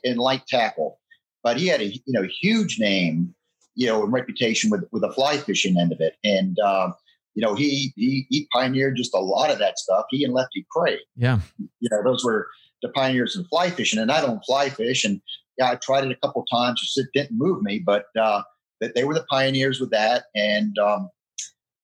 [0.05, 1.01] in light tackle.
[1.43, 3.35] But he had a you know huge name,
[3.75, 6.91] you know, and reputation with with the fly fishing end of it, and uh,
[7.35, 10.05] you know he, he he pioneered just a lot of that stuff.
[10.11, 12.49] He and Lefty Kreh, yeah, you know, those were
[12.83, 13.99] the pioneers in fly fishing.
[14.01, 15.21] And I don't fly fish, and
[15.59, 18.07] yeah, I tried it a couple times, just it didn't move me, but.
[18.21, 18.43] uh
[18.81, 20.25] that they were the pioneers with that.
[20.35, 21.11] And um,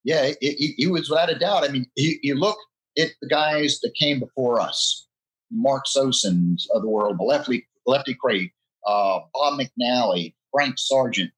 [0.05, 1.65] yeah, it, was without a doubt.
[1.65, 2.59] I mean, you, you, look
[2.99, 5.07] at the guys that came before us,
[5.51, 8.51] Mark Sosins of the world, Lefty, Lefty Kreh,
[8.87, 11.31] uh, Bob McNally, Frank Sargeant,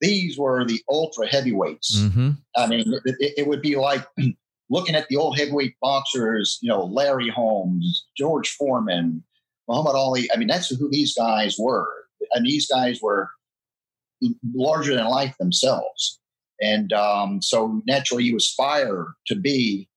[0.00, 1.98] these were the ultra heavyweights.
[1.98, 2.30] Mm-hmm.
[2.56, 4.06] I mean, it, it would be like
[4.70, 9.22] looking at the old heavyweight boxers, you know, Larry Holmes, George Foreman,
[9.68, 10.28] Muhammad Ali.
[10.32, 11.88] I mean, that's who these guys were.
[12.32, 13.30] And these guys were
[14.54, 16.20] larger than life themselves.
[16.60, 19.88] And um, so naturally, you aspire to be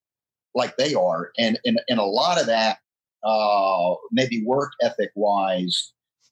[0.56, 1.32] like they are.
[1.38, 2.80] And, and, and a lot of that,
[3.24, 5.92] uh, maybe work ethic wise,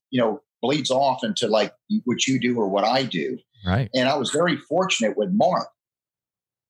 [0.10, 1.74] you know, bleeds off into like
[2.06, 3.38] what you do or what I do.
[3.66, 3.90] Right.
[3.94, 5.68] And I was very fortunate with Mark,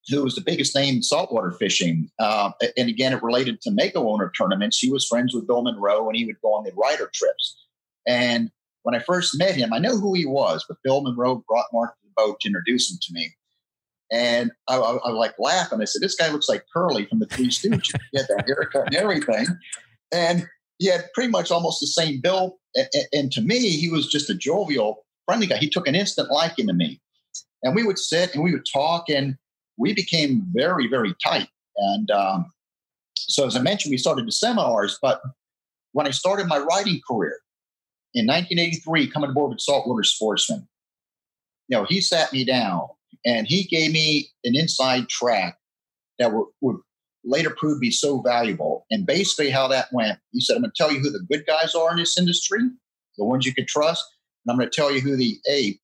[0.07, 2.09] who was the biggest name in saltwater fishing.
[2.19, 4.77] Uh, and again, it related to Mako owner tournaments.
[4.77, 7.57] He was friends with Bill Monroe and he would go on the rider trips.
[8.07, 8.51] And
[8.83, 11.95] when I first met him, I know who he was, but Bill Monroe brought Mark
[11.95, 13.35] to the boat to introduce him to me.
[14.11, 15.81] And I, I, I like laughing.
[15.81, 17.91] I said, This guy looks like Curly from the Three Stooges.
[18.11, 19.47] he had that haircut and everything.
[20.13, 20.45] And
[20.77, 22.53] he had pretty much almost the same build.
[23.11, 25.57] And to me, he was just a jovial, friendly guy.
[25.57, 27.01] He took an instant liking to me.
[27.63, 29.35] And we would sit and we would talk, and
[29.77, 31.49] we became very, very tight.
[31.77, 32.51] And um,
[33.15, 34.97] so, as I mentioned, we started the seminars.
[35.01, 35.21] But
[35.91, 37.39] when I started my writing career
[38.13, 40.67] in 1983, coming aboard with Saltwater Sportsman,
[41.67, 42.87] you know, he sat me down
[43.25, 45.57] and he gave me an inside track
[46.19, 46.77] that would, would
[47.23, 48.85] later prove to be so valuable.
[48.91, 51.45] And basically, how that went, he said, I'm going to tell you who the good
[51.45, 52.59] guys are in this industry,
[53.17, 54.05] the ones you can trust.
[54.45, 55.79] And I'm going to tell you who the A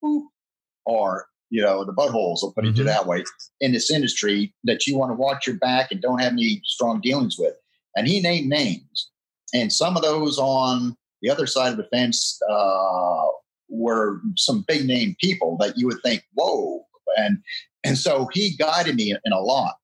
[0.88, 2.82] are, you know, the buttholes, I'll put mm-hmm.
[2.82, 3.24] it that way,
[3.60, 7.00] in this industry that you want to watch your back and don't have any strong
[7.00, 7.54] dealings with.
[7.96, 9.12] And he named names.
[9.54, 13.26] And some of those on the other side of the fence uh,
[13.70, 16.84] were some big name people that you would think, whoa.
[17.18, 17.38] And
[17.84, 19.76] and so he guided me in a lot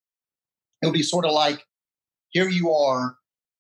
[0.82, 1.64] it'll be sort of like
[2.30, 3.16] here you are,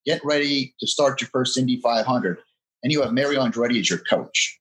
[0.05, 2.37] get ready to start your first Indy 500,
[2.83, 4.59] and you have Mario Andretti as your coach.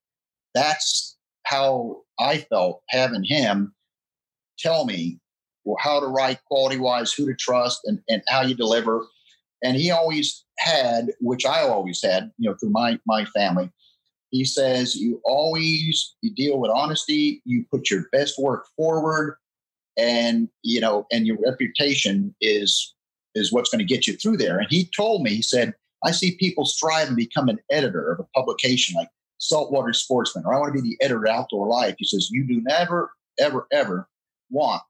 [0.55, 3.75] That's how I felt having him
[4.59, 5.19] tell me
[5.81, 9.05] how to write quality wise, who to trust, and, and how you deliver.
[9.63, 13.71] And he always had, which I always had, you know, through my my family.
[14.31, 17.43] He says you always you deal with honesty.
[17.45, 19.37] You put your best work forward
[19.97, 22.95] and you know and your reputation is
[23.35, 26.11] is what's going to get you through there and he told me he said i
[26.11, 29.09] see people strive and become an editor of a publication like
[29.39, 31.95] saltwater sportsman or i want to be the editor of outdoor life.
[31.99, 34.09] He says you do never ever ever
[34.51, 34.83] want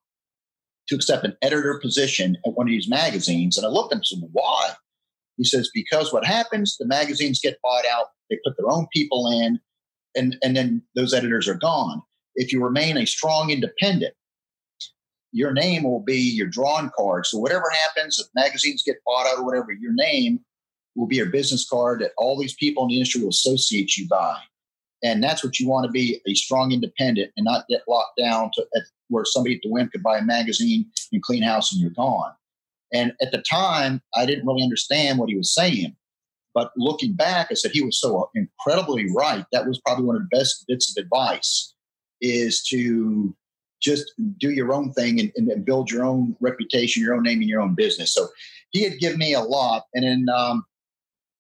[0.89, 3.57] to accept an editor position at one of these magazines.
[3.57, 4.71] And i looked at him and said why?
[5.37, 9.31] He says because what happens the magazines get bought out they put their own people
[9.31, 9.59] in
[10.15, 12.03] and and then those editors are gone.
[12.37, 14.15] If you remain a strong independent
[15.33, 17.27] your name will be your drawing card.
[17.27, 20.41] So whatever happens, if magazines get bought out or whatever, your name
[20.97, 24.09] will be your business card that all these people in the industry will associate you
[24.09, 24.37] by.
[25.05, 28.51] And that's what you want to be a strong independent and not get locked down
[28.55, 31.81] to at, where somebody at the whim could buy a magazine and clean house and
[31.81, 32.33] you're gone.
[32.93, 35.95] And at the time, I didn't really understand what he was saying.
[36.55, 39.45] But looking back, I said he was so incredibly right.
[39.53, 41.75] That was probably one of the best bits of advice
[42.23, 43.37] is to
[43.83, 47.49] just do your own thing and, and, build your own reputation, your own name, and
[47.49, 48.15] your own business.
[48.15, 48.29] So
[48.71, 49.85] he had given me a lot.
[49.93, 50.65] And then, um,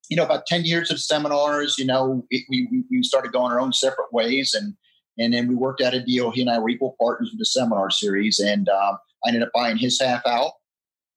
[0.09, 3.61] you know, about 10 years of seminars, you know, we, we, we started going our
[3.61, 4.55] own separate ways.
[4.55, 4.75] And,
[5.19, 6.31] and then we worked out a deal.
[6.31, 8.39] He and I were equal partners with the seminar series.
[8.39, 10.53] And um, I ended up buying his half out.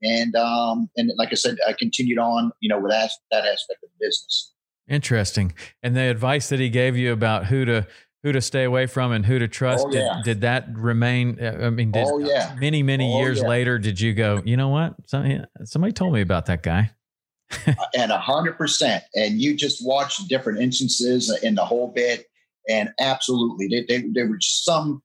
[0.01, 3.83] And, um, and like I said, I continued on, you know, with that, that aspect
[3.83, 4.53] of the business.
[4.87, 5.53] Interesting.
[5.83, 7.87] And the advice that he gave you about who to,
[8.23, 9.85] who to stay away from and who to trust.
[9.87, 10.21] Oh, yeah.
[10.23, 11.37] did, did, that remain?
[11.39, 12.55] Uh, I mean, did, oh, yeah.
[12.59, 13.47] many, many oh, years yeah.
[13.47, 14.95] later, did you go, you know what?
[15.05, 16.91] Somebody, somebody told me about that guy.
[17.95, 19.03] and a hundred percent.
[19.15, 22.25] And you just watch different instances in the whole bit.
[22.67, 25.01] And absolutely, they, they, they were some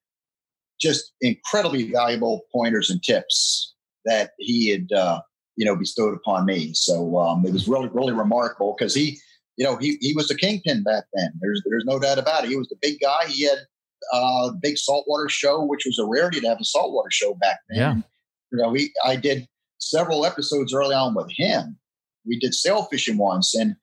[0.80, 3.74] just incredibly valuable pointers and tips
[4.04, 5.20] that he had, uh,
[5.56, 6.74] you know, bestowed upon me.
[6.74, 9.18] So um, it was really, really remarkable because he,
[9.56, 11.30] you know, he, he was the kingpin back then.
[11.40, 12.50] There's there's no doubt about it.
[12.50, 13.26] He was the big guy.
[13.28, 13.58] He had
[14.12, 17.60] a uh, big saltwater show, which was a rarity to have a saltwater show back
[17.68, 17.78] then.
[17.78, 17.94] Yeah.
[18.52, 21.78] You know, we I did several episodes early on with him.
[22.26, 23.76] We did sail fishing once, and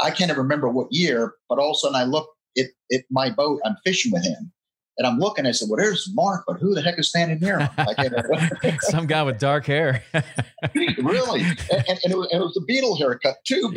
[0.00, 2.28] I can't even remember what year, but all of a sudden I look
[2.58, 3.60] at, at my boat.
[3.64, 4.52] I'm fishing with him,
[4.98, 5.46] and I'm looking.
[5.46, 9.22] I said, "Well, there's Mark, but who the heck is standing near there?" Some guy
[9.22, 10.02] with dark hair.
[10.74, 13.72] really, and, and, it was, it, was, a Beatle haircut too.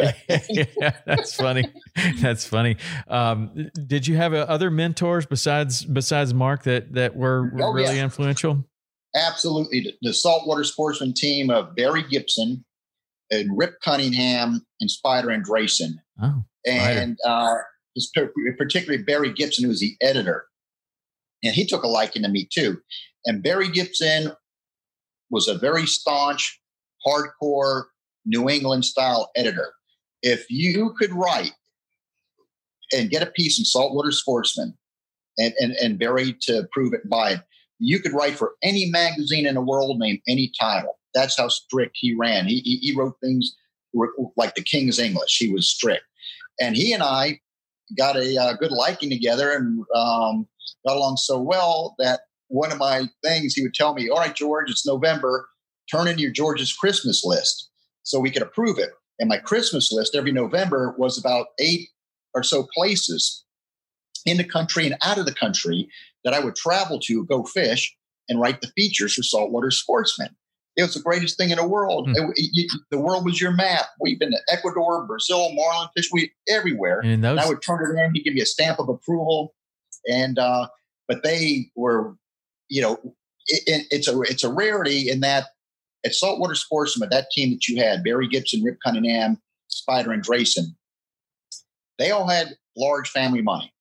[0.49, 1.65] yeah, that's funny.
[2.21, 2.77] That's funny.
[3.07, 7.71] Um, did you have uh, other mentors besides besides Mark that that were, were oh,
[7.71, 8.03] really yeah.
[8.03, 8.65] influential?
[9.15, 12.65] Absolutely, the, the saltwater sportsman team of Barry Gibson
[13.33, 15.95] and Rip Cunningham and Spider Andresen.
[16.21, 17.55] Oh, and uh,
[18.57, 20.45] particularly Barry Gibson, who was the editor
[21.43, 22.79] and he took a liking to me too.
[23.25, 24.31] And Barry Gibson
[25.29, 26.59] was a very staunch,
[27.05, 27.83] hardcore
[28.25, 29.73] New England style editor.
[30.21, 31.51] If you could write
[32.93, 34.77] and get a piece in Saltwater Sportsman
[35.37, 37.39] and, and, and Barry to prove it by it,
[37.79, 40.97] you could write for any magazine in the world, name any title.
[41.13, 42.47] That's how strict he ran.
[42.47, 43.55] He, he, he wrote things
[44.35, 45.37] like the King's English.
[45.37, 46.03] He was strict.
[46.59, 47.39] And he and I
[47.97, 50.47] got a uh, good liking together and um,
[50.87, 54.35] got along so well that one of my things he would tell me, All right,
[54.35, 55.47] George, it's November.
[55.91, 57.69] Turn in your George's Christmas list
[58.03, 58.91] so we could approve it.
[59.19, 61.89] And my Christmas list every November was about eight
[62.33, 63.43] or so places
[64.25, 65.89] in the country and out of the country
[66.23, 67.95] that I would travel to go fish
[68.29, 70.29] and write the features for Saltwater Sportsman.
[70.75, 72.07] It was the greatest thing in the world.
[72.07, 72.15] Mm.
[72.15, 73.85] It, it, the world was your map.
[73.99, 77.01] We've been to Ecuador, Brazil, marlin fish, we everywhere.
[77.03, 78.13] And, those- and I would turn it in.
[78.15, 79.53] He'd give me a stamp of approval.
[80.09, 80.67] And uh,
[81.07, 82.15] but they were,
[82.69, 83.15] you know,
[83.47, 85.45] it, it's a it's a rarity in that
[86.05, 90.75] at Saltwater Sportsman, that team that you had, Barry Gibson, Rip Cunningham, Spider, and Drayson,
[91.99, 93.72] they all had large family money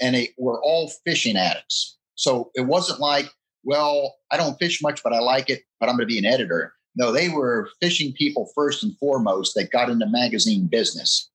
[0.00, 1.96] and they were all fishing addicts.
[2.14, 3.30] So it wasn't like,
[3.64, 6.24] well, I don't fish much, but I like it, but I'm going to be an
[6.24, 6.72] editor.
[6.96, 11.30] No, they were fishing people first and foremost that got into magazine business.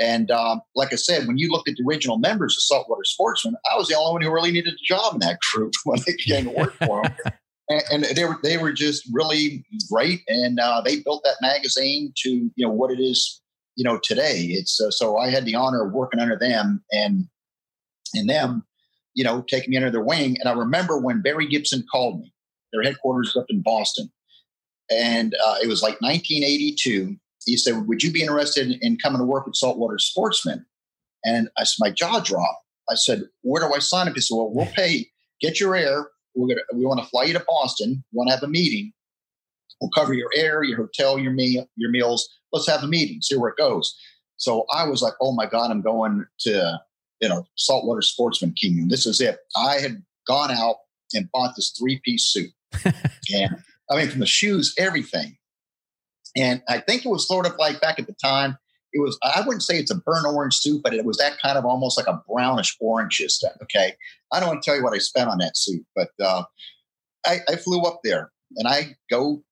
[0.00, 3.56] And um, like I said, when you looked at the original members of Saltwater Sportsman,
[3.70, 6.14] I was the only one who really needed a job in that group when they
[6.14, 7.14] came to work for them.
[7.68, 12.12] and, and, they were they were just really great, and uh, they built that magazine
[12.18, 13.42] to you know what it is
[13.76, 14.46] you know today.
[14.50, 17.26] It's uh, so I had the honor of working under them, and
[18.14, 18.64] and them,
[19.14, 20.36] you know, taking me under their wing.
[20.40, 22.32] And I remember when Barry Gibson called me,
[22.72, 24.10] their headquarters up in Boston,
[24.90, 27.16] and uh, it was like 1982.
[27.44, 30.66] He said, "Would you be interested in, in coming to work with Saltwater Sportsman?"
[31.24, 32.64] And I said, my jaw dropped.
[32.90, 35.08] I said, "Where do I sign up?" He said, "Well, we'll pay.
[35.40, 36.08] Get your air.
[36.34, 36.66] We're gonna.
[36.74, 38.04] We want to fly you to Boston.
[38.12, 38.92] We want to have a meeting.
[39.80, 42.28] We'll cover your air, your hotel, your meal, your meals.
[42.52, 43.20] Let's have a meeting.
[43.22, 43.94] See where it goes."
[44.36, 46.80] So I was like, "Oh my god, I'm going to
[47.20, 48.88] you know, saltwater sportsman kingdom.
[48.88, 49.38] This is it.
[49.56, 50.76] I had gone out
[51.14, 52.50] and bought this three piece suit.
[52.84, 53.56] and
[53.90, 55.36] I mean, from the shoes, everything.
[56.36, 58.58] And I think it was sort of like back at the time,
[58.92, 61.58] it was, I wouldn't say it's a burnt orange suit, but it was that kind
[61.58, 63.52] of almost like a brownish orange stuff.
[63.62, 63.94] Okay.
[64.32, 66.44] I don't want to tell you what I spent on that suit, but uh,
[67.26, 69.42] I, I flew up there and I go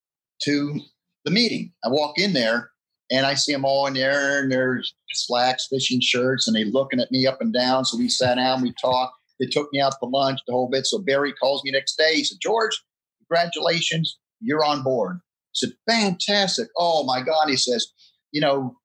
[0.45, 0.81] to
[1.25, 1.73] the meeting.
[1.85, 2.71] I walk in there
[3.11, 7.01] and I see them all in there and there's slacks, fishing shirts, and they looking
[7.01, 7.85] at me up and down.
[7.85, 9.15] So we sat down, we talked.
[9.39, 10.87] They took me out to lunch, the whole bit.
[10.87, 12.17] So Barry calls me next day.
[12.17, 12.83] He said, George,
[13.21, 15.19] congratulations, you're on board.
[15.19, 16.69] I said, fantastic.
[16.77, 17.49] Oh my God.
[17.49, 17.87] He says,
[18.33, 18.77] you know,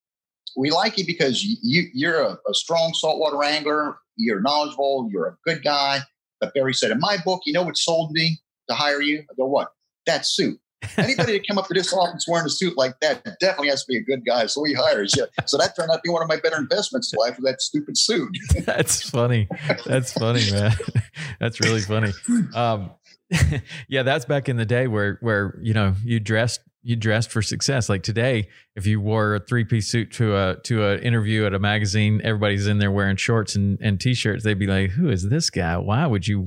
[0.57, 3.97] we like you because you, you're a, a strong saltwater angler.
[4.17, 5.09] You're knowledgeable.
[5.11, 5.99] You're a good guy.
[6.39, 9.19] But Barry said, in my book, you know what sold me to hire you?
[9.19, 9.69] I go, what?
[10.05, 10.59] That suit.
[10.97, 13.87] Anybody that come up to this office wearing a suit like that definitely has to
[13.87, 14.45] be a good guy.
[14.47, 15.25] So he hires you.
[15.45, 17.61] So that turned out to be one of my better investments in life with that
[17.61, 18.35] stupid suit.
[18.65, 19.47] That's funny.
[19.85, 20.73] That's funny, man.
[21.39, 22.11] That's really funny.
[22.53, 22.91] Um,
[23.87, 27.41] yeah, that's back in the day where where you know you dressed you dressed for
[27.41, 27.87] success.
[27.87, 31.53] Like today, if you wore a three piece suit to a to an interview at
[31.53, 34.43] a magazine, everybody's in there wearing shorts and, and t shirts.
[34.43, 35.77] They'd be like, "Who is this guy?
[35.77, 36.45] Why would you?"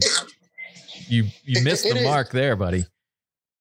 [1.09, 2.07] You you missed it, it the is.
[2.07, 2.85] mark there, buddy.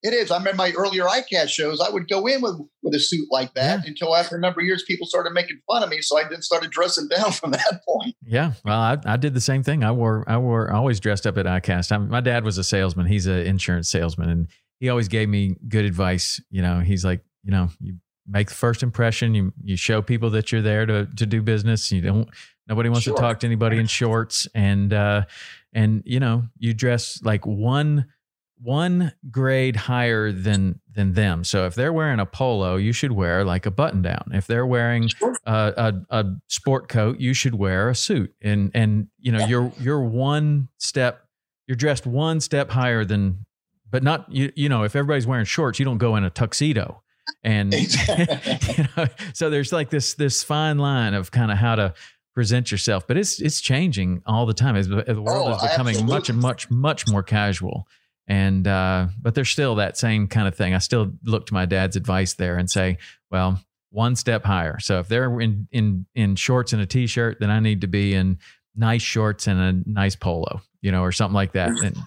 [0.04, 0.32] It is.
[0.32, 1.80] I remember my earlier ICAST shows.
[1.80, 3.90] I would go in with with a suit like that yeah.
[3.90, 6.02] until after a number of years, people started making fun of me.
[6.02, 8.14] So I then started dressing down from that point.
[8.22, 9.82] Yeah, well, I, I did the same thing.
[9.82, 11.94] I wore I wore I always dressed up at ICAST.
[11.94, 13.06] I my dad was a salesman.
[13.06, 14.48] He's an insurance salesman, and
[14.82, 16.42] he always gave me good advice.
[16.52, 17.96] You know, he's like, you know, you
[18.28, 19.34] make the first impression.
[19.34, 21.92] You you show people that you're there to to do business.
[21.94, 22.30] You don't.
[22.68, 23.16] Nobody wants sure.
[23.16, 25.24] to talk to anybody in shorts, and uh,
[25.72, 28.08] and you know, you dress like one
[28.64, 31.44] one grade higher than than them.
[31.44, 34.32] So if they're wearing a polo, you should wear like a button down.
[34.34, 35.10] If they're wearing
[35.46, 38.34] a, a, a, sport coat, you should wear a suit.
[38.42, 41.26] And and you know you're you're one step,
[41.68, 43.46] you're dressed one step higher than,
[43.90, 47.02] but not you you know if everybody's wearing shorts, you don't go in a tuxedo.
[47.44, 47.74] And
[48.18, 51.94] you know, so there's like this this fine line of kind of how to
[52.34, 54.78] present yourself, but it's it's changing all the time.
[54.78, 56.16] As the world oh, is becoming absolutely.
[56.16, 57.88] much and much much more casual
[58.28, 60.74] and uh, but there's still that same kind of thing.
[60.74, 62.98] I still look to my dad's advice there and say,
[63.30, 63.60] well,
[63.90, 64.80] one step higher.
[64.80, 68.14] So if they're in in in shorts and a t-shirt, then I need to be
[68.14, 68.40] in
[68.76, 71.72] nice shorts and a nice polo, you know, or something like that.
[71.84, 71.98] And,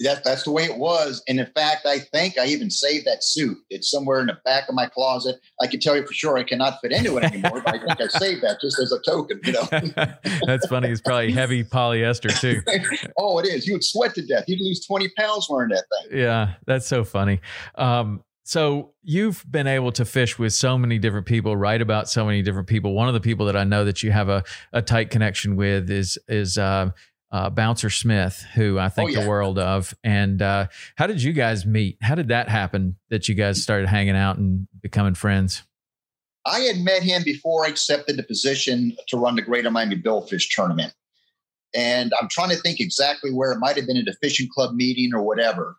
[0.00, 1.22] that, that's the way it was.
[1.28, 3.58] And in fact, I think I even saved that suit.
[3.68, 5.36] It's somewhere in the back of my closet.
[5.60, 8.00] I can tell you for sure I cannot fit into it anymore, but I think
[8.00, 9.68] I saved that just as a token, you know.
[10.46, 10.88] that's funny.
[10.88, 12.62] It's probably heavy polyester too.
[13.18, 13.66] oh, it is.
[13.66, 14.44] You would sweat to death.
[14.48, 16.18] You'd lose 20 pounds wearing that thing.
[16.18, 17.40] Yeah, that's so funny.
[17.74, 22.24] Um, so you've been able to fish with so many different people, write about so
[22.24, 22.94] many different people.
[22.94, 24.42] One of the people that I know that you have a,
[24.72, 26.90] a tight connection with is is uh,
[27.32, 29.22] uh, Bouncer Smith, who I think oh, yeah.
[29.22, 29.94] the world of.
[30.02, 30.66] And uh,
[30.96, 31.98] how did you guys meet?
[32.02, 35.62] How did that happen that you guys started hanging out and becoming friends?
[36.46, 40.48] I had met him before I accepted the position to run the Greater Miami Billfish
[40.54, 40.94] tournament.
[41.74, 44.74] And I'm trying to think exactly where it might have been at a fishing club
[44.74, 45.76] meeting or whatever.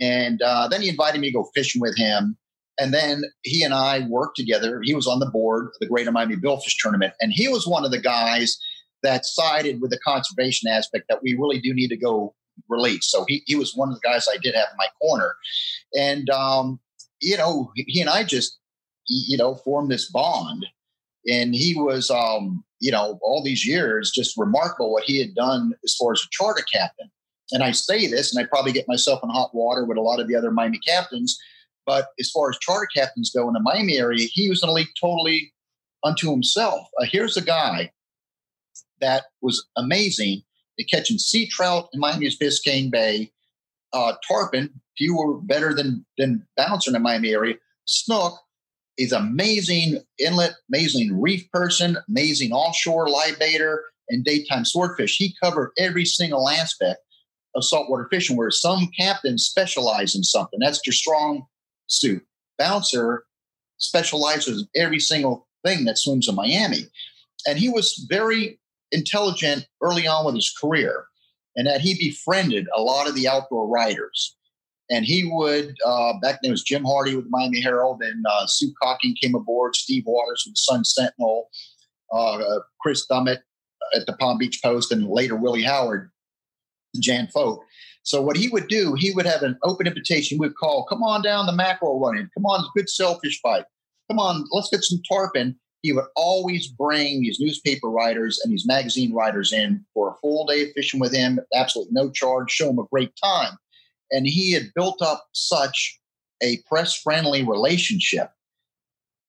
[0.00, 2.36] And uh, then he invited me to go fishing with him.
[2.78, 4.80] And then he and I worked together.
[4.84, 7.14] He was on the board of the Greater Miami Billfish tournament.
[7.20, 8.58] And he was one of the guys
[9.06, 12.34] that sided with the conservation aspect that we really do need to go
[12.68, 13.08] release.
[13.10, 15.36] So he, he was one of the guys I did have in my corner.
[15.96, 16.80] And, um,
[17.20, 18.58] you know, he and I just,
[19.06, 20.66] you know, formed this bond.
[21.30, 25.72] And he was, um, you know, all these years, just remarkable what he had done
[25.84, 27.10] as far as a charter captain.
[27.52, 30.20] And I say this, and I probably get myself in hot water with a lot
[30.20, 31.38] of the other Miami captains.
[31.86, 34.84] But as far as charter captains go in the Miami area, he was in a
[35.00, 35.52] totally
[36.04, 36.88] unto himself.
[37.00, 37.90] Uh, here's a guy
[39.00, 40.42] that was amazing
[40.78, 43.30] at catching sea trout in Miami's Biscayne Bay,
[43.92, 47.54] uh, tarpon, few were better than than bouncer in the Miami area.
[47.84, 48.38] Snook
[48.98, 55.16] is amazing inlet, amazing reef person, amazing offshore live baiter, and daytime swordfish.
[55.16, 57.00] He covered every single aspect
[57.54, 60.58] of saltwater fishing, where some captains specialize in something.
[60.60, 61.46] That's their strong
[61.86, 62.22] suit.
[62.58, 63.24] Bouncer
[63.78, 66.86] specializes in every single thing that swims in Miami.
[67.46, 68.58] And he was very
[68.92, 71.06] intelligent early on with his career,
[71.56, 74.36] and that he befriended a lot of the outdoor writers.
[74.88, 78.24] And he would, uh, back then it was Jim Hardy with the Miami Herald, and
[78.28, 81.48] uh, Sue Cocking came aboard, Steve Waters with the Sun Sentinel,
[82.12, 83.40] uh, Chris Dummett
[83.94, 86.10] at the Palm Beach Post, and later Willie Howard,
[87.00, 87.62] Jan Folk.
[88.04, 90.36] So what he would do, he would have an open invitation.
[90.36, 92.30] He would call, "Come on down the mackerel running.
[92.34, 93.64] Come on, good sailfish fight.
[94.08, 98.66] Come on, let's get some tarpon." He would always bring these newspaper writers and these
[98.66, 102.70] magazine writers in for a full day of fishing with him, absolutely no charge, show
[102.70, 103.52] him a great time.
[104.10, 106.00] And he had built up such
[106.42, 108.30] a press friendly relationship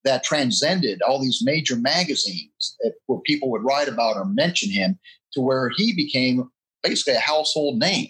[0.03, 2.77] that transcended all these major magazines
[3.07, 4.97] where people would write about or mention him
[5.33, 6.49] to where he became
[6.83, 8.09] basically a household name.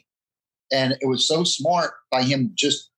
[0.72, 2.92] And it was so smart by him just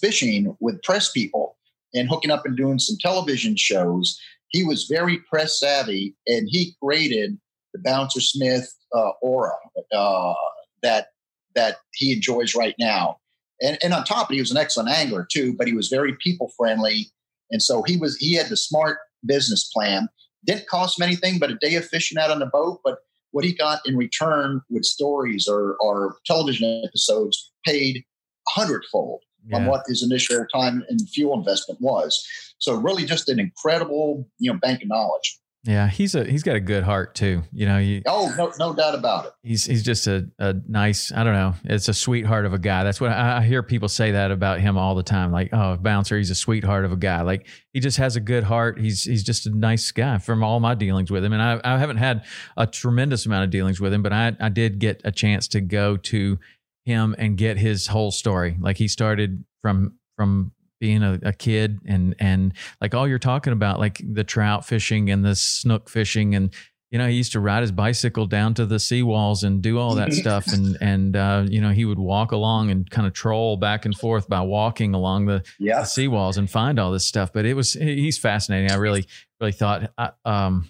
[0.00, 1.58] fishing with press people
[1.94, 4.18] and hooking up and doing some television shows
[4.52, 7.38] he was very press savvy and he created
[7.72, 9.54] the Bouncer Smith uh, aura
[9.92, 10.34] uh,
[10.82, 11.08] that
[11.54, 13.18] that he enjoys right now.
[13.60, 15.88] And, and on top of it, he was an excellent angler too, but he was
[15.88, 17.08] very people friendly.
[17.50, 20.08] And so he was he had the smart business plan.
[20.44, 22.80] Didn't cost him anything but a day of fishing out on the boat.
[22.84, 22.98] But
[23.30, 29.56] what he got in return with stories or, or television episodes paid a hundredfold yeah.
[29.56, 32.26] on what his initial time and fuel investment was.
[32.58, 35.38] So really just an incredible, you know, bank of knowledge.
[35.64, 37.42] Yeah, he's a he's got a good heart too.
[37.52, 39.32] You know, oh no, no doubt about it.
[39.44, 41.12] He's he's just a, a nice.
[41.12, 41.54] I don't know.
[41.64, 42.82] It's a sweetheart of a guy.
[42.82, 45.30] That's what I, I hear people say that about him all the time.
[45.30, 47.22] Like, oh, bouncer, he's a sweetheart of a guy.
[47.22, 48.80] Like he just has a good heart.
[48.80, 50.18] He's he's just a nice guy.
[50.18, 52.24] From all my dealings with him, and I I haven't had
[52.56, 55.60] a tremendous amount of dealings with him, but I I did get a chance to
[55.60, 56.40] go to
[56.84, 58.56] him and get his whole story.
[58.60, 63.52] Like he started from from being a, a, kid and and like all you're talking
[63.52, 66.52] about like the trout fishing and the snook fishing and
[66.90, 69.94] you know he used to ride his bicycle down to the seawalls and do all
[69.94, 73.56] that stuff and and uh, you know he would walk along and kind of troll
[73.56, 75.82] back and forth by walking along the, yeah.
[75.82, 79.06] the seawalls and find all this stuff but it was he's fascinating i really
[79.40, 80.68] really thought uh, um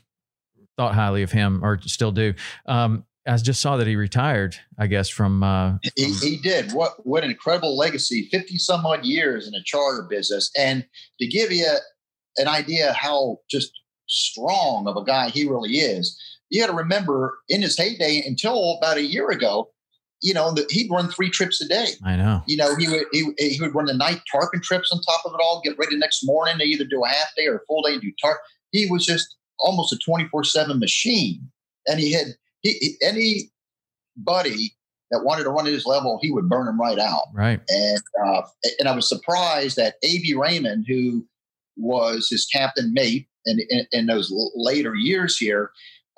[0.76, 2.34] thought highly of him or still do
[2.66, 4.56] um I just saw that he retired.
[4.78, 6.72] I guess from, uh, he, he, did.
[6.72, 8.28] What what an incredible legacy!
[8.32, 10.84] Fifty some odd years in a charter business, and
[11.20, 11.68] to give you
[12.36, 13.70] an idea how just
[14.08, 16.20] strong of a guy he really is,
[16.50, 19.70] you got to remember in his heyday until about a year ago,
[20.20, 21.86] you know, that he'd run three trips a day.
[22.04, 22.42] I know.
[22.46, 25.32] You know, he would he, he would run the night tarpon trips on top of
[25.32, 25.62] it all.
[25.64, 27.92] Get ready the next morning to either do a half day or a full day
[27.92, 28.38] and do tarp.
[28.72, 31.50] He was just almost a twenty four seven machine,
[31.86, 34.74] and he had he, anybody
[35.10, 37.24] that wanted to run at his level, he would burn him right out.
[37.34, 37.60] Right.
[37.68, 38.42] And uh,
[38.78, 40.34] and I was surprised that A.B.
[40.34, 41.26] Raymond, who
[41.76, 45.70] was his captain mate in, in, in those later years here,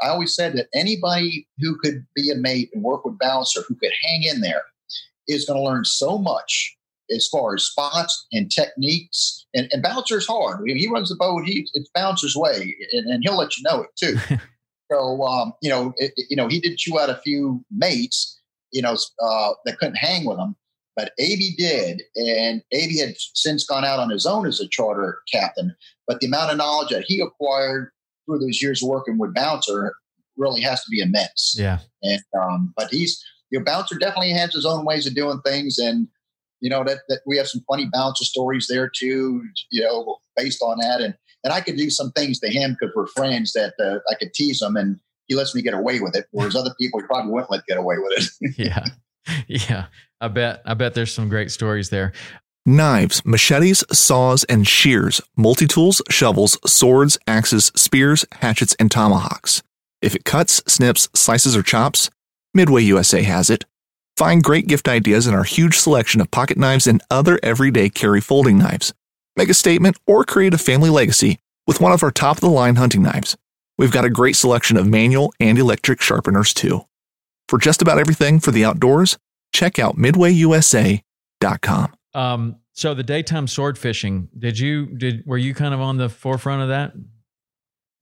[0.02, 3.74] I always said that anybody who could be a mate and work with Bouncer, who
[3.76, 4.62] could hang in there
[5.28, 6.76] is going to learn so much
[7.10, 9.46] as far as spots and techniques.
[9.54, 10.60] And, and bouncer's hard.
[10.60, 13.82] When he runs the boat, he it's bouncer's way, and, and he'll let you know
[13.82, 14.18] it too.
[14.90, 18.40] so um, you know, it, you know, he did chew out a few mates,
[18.72, 20.56] you know, uh, that couldn't hang with him.
[20.96, 25.18] But AB did, and AB had since gone out on his own as a charter
[25.32, 25.74] captain.
[26.06, 27.90] But the amount of knowledge that he acquired
[28.24, 29.94] through those years working with Bouncer
[30.36, 31.56] really has to be immense.
[31.58, 31.78] Yeah.
[32.02, 35.78] And um, but he's your know, Bouncer definitely has his own ways of doing things,
[35.78, 36.08] and
[36.60, 39.42] you know that, that we have some funny Bouncer stories there too.
[39.70, 41.14] You know, based on that, and
[41.44, 44.34] and I could do some things to him because we're friends that uh, I could
[44.34, 47.30] tease him, and he lets me get away with it, whereas other people he probably
[47.30, 48.12] wouldn't let get away with
[48.42, 48.54] it.
[48.58, 48.84] yeah.
[49.46, 49.86] Yeah,
[50.20, 50.60] I bet.
[50.66, 52.12] I bet there's some great stories there.
[52.66, 59.62] Knives, machetes, saws, and shears, multi tools, shovels, swords, axes, spears, hatchets, and tomahawks.
[60.02, 62.10] If it cuts, snips, slices, or chops,
[62.52, 63.64] Midway USA has it.
[64.16, 68.20] Find great gift ideas in our huge selection of pocket knives and other everyday carry
[68.20, 68.94] folding knives.
[69.36, 72.48] Make a statement or create a family legacy with one of our top of the
[72.48, 73.36] line hunting knives.
[73.76, 76.82] We've got a great selection of manual and electric sharpeners too.
[77.48, 79.18] For just about everything for the outdoors,
[79.52, 81.94] check out midwayusa.com.
[82.14, 86.08] Um, so the daytime sword fishing, did you did were you kind of on the
[86.08, 86.92] forefront of that?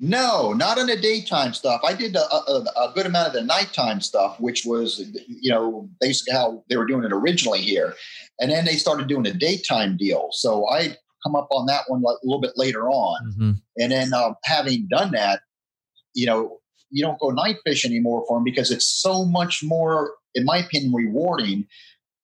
[0.05, 1.81] No, not on the daytime stuff.
[1.85, 4.99] I did a, a, a, good amount of the nighttime stuff, which was,
[5.29, 7.95] you know, basically how they were doing it originally here.
[8.41, 10.31] And then they started doing a daytime deal.
[10.33, 13.33] So I come up on that one a little bit later on.
[13.33, 13.53] Mm-hmm.
[13.79, 15.41] And then uh, having done that,
[16.15, 16.59] you know,
[16.91, 20.59] you don't go night fish anymore for them because it's so much more, in my
[20.59, 21.67] opinion, rewarding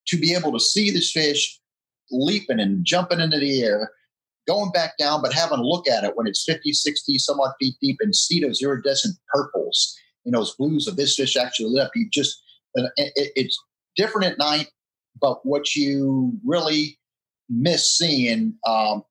[0.08, 1.58] to be able to see this fish
[2.10, 3.90] leaping and jumping into the air,
[4.46, 7.74] going back down, but having a look at it when it's 50, 60, somewhat feet
[7.80, 11.86] deep and see those iridescent purples, you know, those blues of this fish actually lit
[11.86, 11.90] up.
[11.94, 12.42] You just,
[12.74, 13.58] it's
[13.96, 14.68] different at night,
[15.20, 16.98] but what you really
[17.48, 19.02] miss seeing um,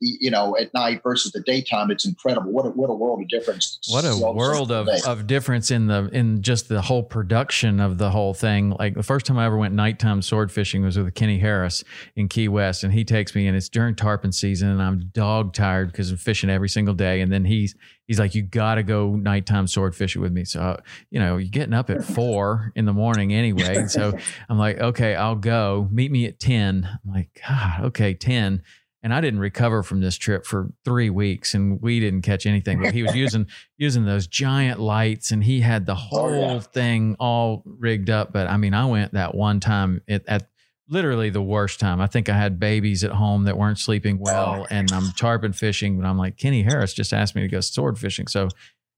[0.00, 2.52] you know, at night versus the daytime, it's incredible.
[2.52, 3.78] What a, what a world of difference!
[3.88, 8.10] What a world of, of difference in the in just the whole production of the
[8.10, 8.70] whole thing.
[8.70, 12.28] Like the first time I ever went nighttime sword fishing was with Kenny Harris in
[12.28, 15.92] Key West, and he takes me, and it's during tarpon season, and I'm dog tired
[15.92, 17.74] because I'm fishing every single day, and then he's
[18.06, 20.44] he's like, you got to go nighttime sword fishing with me.
[20.44, 23.86] So, you know, you're getting up at four in the morning anyway.
[23.88, 24.12] so
[24.48, 25.88] I'm like, okay, I'll go.
[25.90, 26.88] Meet me at 10.
[26.88, 28.62] I'm like, God, okay, 10
[29.02, 32.80] and I didn't recover from this trip for three weeks, and we didn't catch anything.
[32.80, 33.46] But he was using
[33.76, 36.58] using those giant lights, and he had the whole oh, yeah.
[36.58, 38.32] thing all rigged up.
[38.32, 40.48] But I mean, I went that one time at, at,
[40.88, 42.00] literally the worst time.
[42.00, 44.66] I think I had babies at home that weren't sleeping oh, well, oh.
[44.70, 46.00] and I'm tarpon fishing.
[46.00, 48.48] But I'm like, Kenny Harris just asked me to go sword fishing, so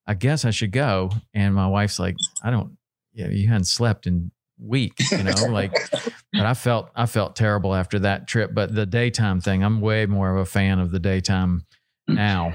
[0.07, 1.11] I guess I should go.
[1.35, 2.77] And my wife's like, I don't.
[3.13, 5.73] Yeah, you hadn't slept in week, you know, like,
[6.33, 8.51] but I felt, I felt terrible after that trip.
[8.55, 11.65] But the daytime thing, I'm way more of a fan of the daytime
[12.07, 12.55] now.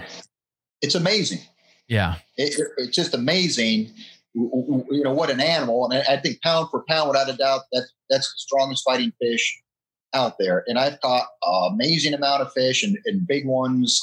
[0.81, 1.39] It's amazing.
[1.87, 2.15] Yeah.
[2.37, 3.91] It, it's just amazing.
[4.33, 5.89] You know, what an animal.
[5.89, 9.61] And I think pound for pound, without a doubt, that that's the strongest fighting fish
[10.13, 10.63] out there.
[10.67, 13.99] And I've caught an amazing amount of fish and, and big ones,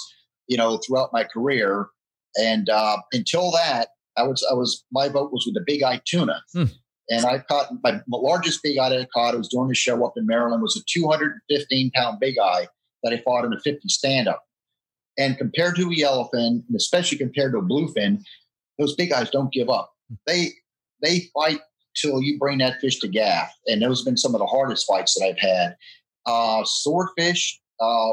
[0.47, 1.89] you know, throughout my career.
[2.41, 6.01] And uh, until that, I was, I was, my vote was with the big eye
[6.05, 6.43] tuna.
[6.53, 6.65] Hmm.
[7.11, 9.35] And I caught my largest big eye that I caught.
[9.35, 10.63] I was doing a show up in Maryland.
[10.63, 12.69] Was a 215 pound big eye
[13.03, 14.45] that I fought in a 50 stand up.
[15.19, 18.23] And compared to a yellowfin, and especially compared to a bluefin,
[18.79, 19.93] those big eyes don't give up.
[20.27, 20.53] They
[21.03, 21.61] they fight
[21.97, 23.53] till you bring that fish to gaff.
[23.67, 25.77] And those have been some of the hardest fights that I've had.
[26.27, 28.13] Uh, swordfish uh,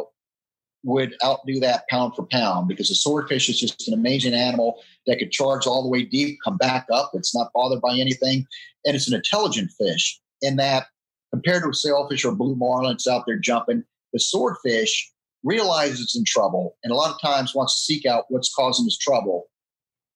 [0.83, 5.19] would outdo that pound for pound because the swordfish is just an amazing animal that
[5.19, 7.11] could charge all the way deep, come back up.
[7.13, 8.45] It's not bothered by anything
[8.85, 10.87] and it's an intelligent fish in that
[11.31, 13.83] compared to a sailfish or blue marlin it's out there jumping
[14.13, 15.11] the swordfish
[15.43, 18.85] realizes it's in trouble and a lot of times wants to seek out what's causing
[18.85, 19.47] his trouble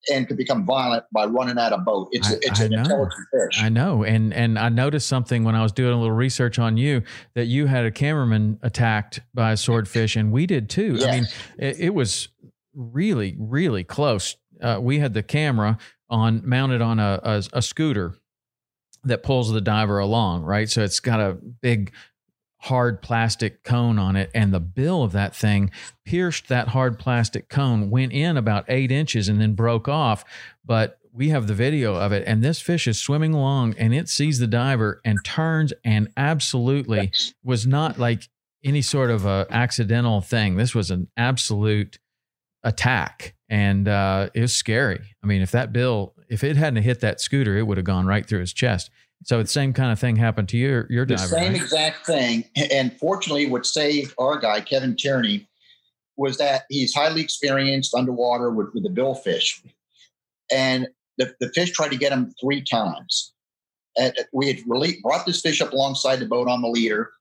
[0.10, 2.10] and could become violent by running out of boat.
[2.12, 2.80] It's, I, it's I an know.
[2.80, 3.62] intelligent fish.
[3.62, 4.04] I know.
[4.04, 7.04] And and I noticed something when I was doing a little research on you
[7.36, 10.96] that you had a cameraman attacked by a swordfish, and we did too.
[10.98, 11.08] Yes.
[11.08, 11.26] I mean,
[11.58, 12.30] it, it, was
[12.74, 14.36] really, really close.
[14.62, 15.78] Uh, we had the camera
[16.10, 18.16] on mounted on a, a, a scooter
[19.04, 20.70] that pulls the diver along, right?
[20.70, 21.92] So it's got a big
[22.62, 25.72] hard plastic cone on it and the bill of that thing
[26.06, 30.24] pierced that hard plastic cone went in about eight inches and then broke off.
[30.64, 34.08] But we have the video of it and this fish is swimming along and it
[34.08, 37.12] sees the diver and turns and absolutely
[37.44, 38.30] was not like
[38.64, 40.56] any sort of a accidental thing.
[40.56, 41.98] This was an absolute
[42.64, 45.16] attack and uh, it was scary.
[45.24, 48.06] I mean if that bill if it hadn't hit that scooter, it would have gone
[48.06, 48.92] right through his chest.
[49.24, 51.22] So the same kind of thing happened to your your diver.
[51.22, 51.44] the diver.
[51.44, 51.62] same right?
[51.62, 52.46] exact thing.
[52.72, 55.48] And fortunately, what saved our guy Kevin Tierney
[56.18, 59.64] was that he's highly experienced underwater with, with the billfish,
[60.52, 60.88] and
[61.18, 63.34] the, the fish tried to get him three times.
[63.98, 67.12] And we had really brought this fish up alongside the boat on the leader,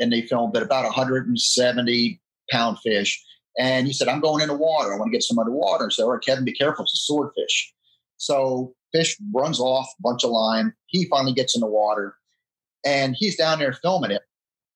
[0.00, 2.20] and they filmed it about 170
[2.50, 3.22] pound fish.
[3.58, 4.92] And he said, "I'm going in the water.
[4.92, 6.84] I want to get some underwater." I said, "All right, Kevin, be careful.
[6.84, 7.72] It's a swordfish."
[8.16, 10.72] So fish runs off, bunch of line.
[10.86, 12.16] He finally gets in the water,
[12.84, 14.22] and he's down there filming it.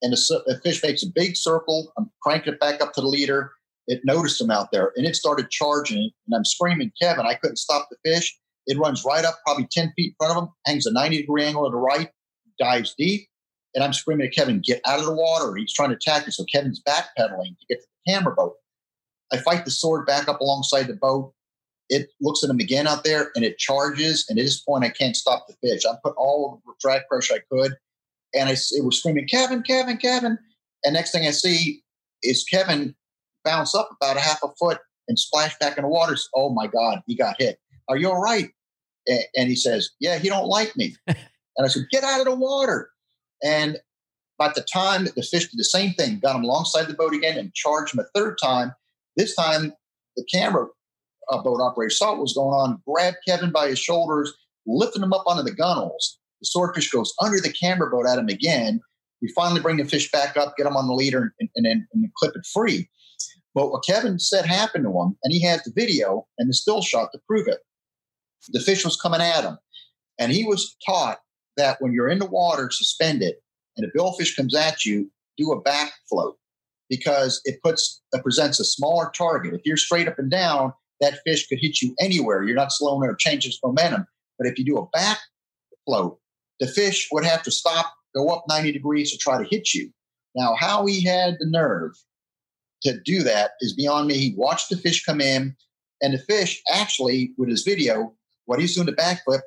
[0.02, 1.92] And the, the fish makes a big circle.
[1.96, 3.52] I'm cranking it back up to the leader.
[3.86, 6.10] It noticed him out there, and it started charging.
[6.26, 8.36] And I'm screaming, "Kevin!" I couldn't stop the fish.
[8.66, 11.42] It runs right up, probably 10 feet in front of him, hangs a 90 degree
[11.44, 12.10] angle to the right,
[12.60, 13.26] dives deep.
[13.74, 15.54] And I'm screaming at Kevin, get out of the water.
[15.56, 16.32] He's trying to attack me.
[16.32, 18.54] So Kevin's backpedaling to get to the camera boat.
[19.32, 21.32] I fight the sword back up alongside the boat.
[21.88, 24.26] It looks at him again out there and it charges.
[24.28, 25.82] And at this point, I can't stop the fish.
[25.86, 27.76] I put all the drag pressure I could.
[28.34, 30.38] And I it was screaming, Kevin, Kevin, Kevin.
[30.84, 31.82] And next thing I see
[32.22, 32.94] is Kevin
[33.44, 34.78] bounce up about a half a foot
[35.08, 36.16] and splash back in the water.
[36.34, 37.58] Oh my God, he got hit.
[37.88, 38.50] Are you all right?
[39.34, 40.94] And he says, Yeah, he don't like me.
[41.06, 41.16] and
[41.62, 42.90] I said, Get out of the water.
[43.42, 43.78] And
[44.38, 47.38] by the time the fish did the same thing, got him alongside the boat again
[47.38, 48.72] and charged him a third time.
[49.16, 49.72] This time,
[50.16, 50.66] the camera
[51.30, 54.32] uh, boat operator saw what was going on, grabbed Kevin by his shoulders,
[54.66, 56.18] lifting him up onto the gunnels.
[56.40, 58.80] The swordfish goes under the camera boat at him again.
[59.20, 61.84] We finally bring the fish back up, get him on the leader, and, and, and,
[61.92, 62.88] and clip it free.
[63.54, 66.80] But what Kevin said happened to him, and he has the video and the still
[66.80, 67.58] shot to prove it
[68.48, 69.58] the fish was coming at him.
[70.18, 71.18] And he was taught
[71.56, 73.34] that when you're in the water suspended
[73.76, 76.36] and a billfish comes at you, do a back float
[76.88, 79.54] because it puts it presents a smaller target.
[79.54, 82.42] If you're straight up and down, that fish could hit you anywhere.
[82.42, 84.06] You're not slowing or changing its momentum.
[84.38, 85.18] But if you do a back
[85.86, 86.18] float,
[86.60, 89.90] the fish would have to stop, go up 90 degrees to try to hit you.
[90.34, 91.92] Now, how he had the nerve
[92.82, 94.18] to do that is beyond me.
[94.18, 95.56] He watched the fish come in,
[96.00, 98.14] and the fish actually, with his video,
[98.46, 99.40] what he's doing the backflip,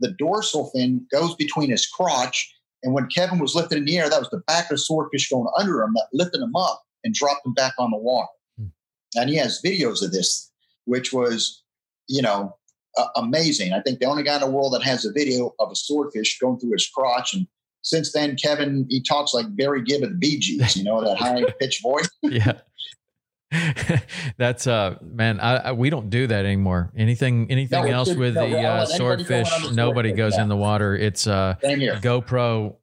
[0.00, 2.52] the dorsal fin goes between his crotch.
[2.82, 5.30] And when Kevin was lifted in the air, that was the back of the swordfish
[5.30, 8.28] going under him that lifted him up and dropped him back on the water.
[8.58, 8.66] Hmm.
[9.16, 10.50] And he has videos of this,
[10.84, 11.62] which was,
[12.08, 12.56] you know,
[12.96, 13.72] uh, amazing.
[13.72, 16.38] I think the only guy in the world that has a video of a swordfish
[16.38, 17.34] going through his crotch.
[17.34, 17.46] And
[17.82, 21.16] since then, Kevin, he talks like Barry Gibb of the Bee Gees, you know, that
[21.16, 22.08] high pitched voice.
[22.22, 22.60] yeah.
[24.36, 26.92] That's uh man, I, I, we don't do that anymore.
[26.96, 30.42] Anything anything no, else just, with no, the uh, swordfish, nobody goes yeah.
[30.42, 30.96] in the water.
[30.96, 32.76] It's uh GoPro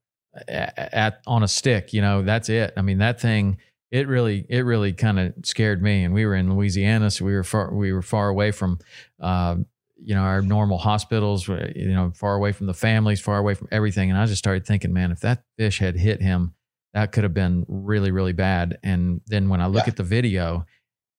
[0.48, 2.74] at, at, on a stick, you know, that's it.
[2.78, 3.58] I mean, that thing
[3.92, 7.34] it really it really kind of scared me and we were in Louisiana, so we
[7.34, 8.80] were far we were far away from
[9.20, 9.56] uh
[10.04, 13.68] you know our normal hospitals you know far away from the families far away from
[13.72, 16.56] everything and i just started thinking man if that fish had hit him
[16.94, 18.78] that could have been really really bad.
[18.84, 19.92] And then when i look yeah.
[19.92, 20.66] at the video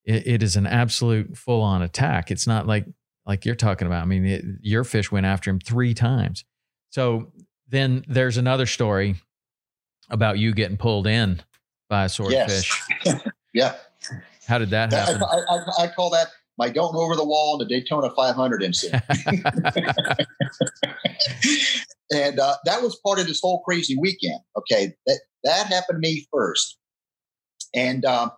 [0.04, 2.30] it, it is an absolute full on attack.
[2.30, 2.86] It's not like
[3.24, 4.02] like you're talking about.
[4.02, 6.44] I mean it, your fish went after him three times.
[6.90, 7.32] So
[7.68, 9.16] then there's another story
[10.10, 11.40] about you getting pulled in
[11.92, 13.20] by a swordfish yes.
[13.54, 13.74] yeah
[14.46, 16.28] how did that happen I, I, I call that
[16.58, 19.02] my going over the wall in the Daytona 500 incident.
[22.12, 24.40] and uh, that was part of this whole crazy weekend.
[24.56, 26.78] Okay, that that happened to me first,
[27.74, 28.30] and um,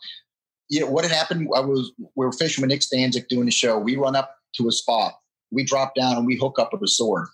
[0.69, 1.49] you know what had happened.
[1.55, 3.79] I was we were fishing with Nick Stanczyk doing the show.
[3.79, 5.15] We run up to a spot,
[5.51, 7.29] we drop down, and we hook up with a sword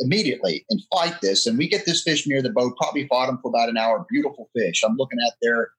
[0.00, 1.46] immediately and fight this.
[1.46, 2.76] And we get this fish near the boat.
[2.76, 4.04] Probably fought him for about an hour.
[4.10, 4.82] Beautiful fish.
[4.84, 5.70] I'm looking at there.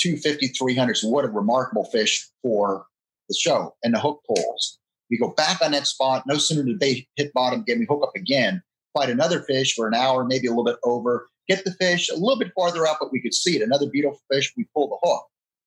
[0.00, 0.96] 250, 300.
[0.96, 2.86] So what a remarkable fish for
[3.28, 4.78] the show and the hook pulls.
[5.10, 6.24] We go back on that spot.
[6.26, 8.62] No sooner did they hit bottom, get me hook up again,
[8.96, 12.14] fight another fish for an hour, maybe a little bit over, get the fish a
[12.14, 13.62] little bit farther up, but we could see it.
[13.62, 14.52] Another beautiful fish.
[14.56, 15.24] We pull the hook.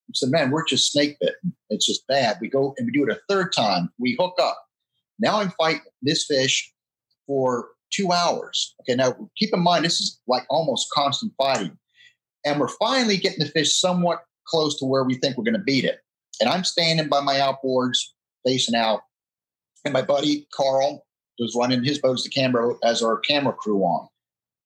[0.07, 1.55] We said, man, we're just snake bitten.
[1.69, 2.37] It's just bad.
[2.39, 3.89] We go and we do it a third time.
[3.97, 4.57] We hook up.
[5.19, 6.71] Now I'm fighting this fish
[7.27, 8.75] for two hours.
[8.81, 11.77] Okay, now keep in mind, this is like almost constant fighting.
[12.45, 15.59] And we're finally getting the fish somewhat close to where we think we're going to
[15.59, 15.99] beat it.
[16.39, 17.97] And I'm standing by my outboards
[18.45, 19.01] facing out.
[19.85, 21.05] And my buddy Carl
[21.39, 24.07] was running his boat as the camera as our camera crew on.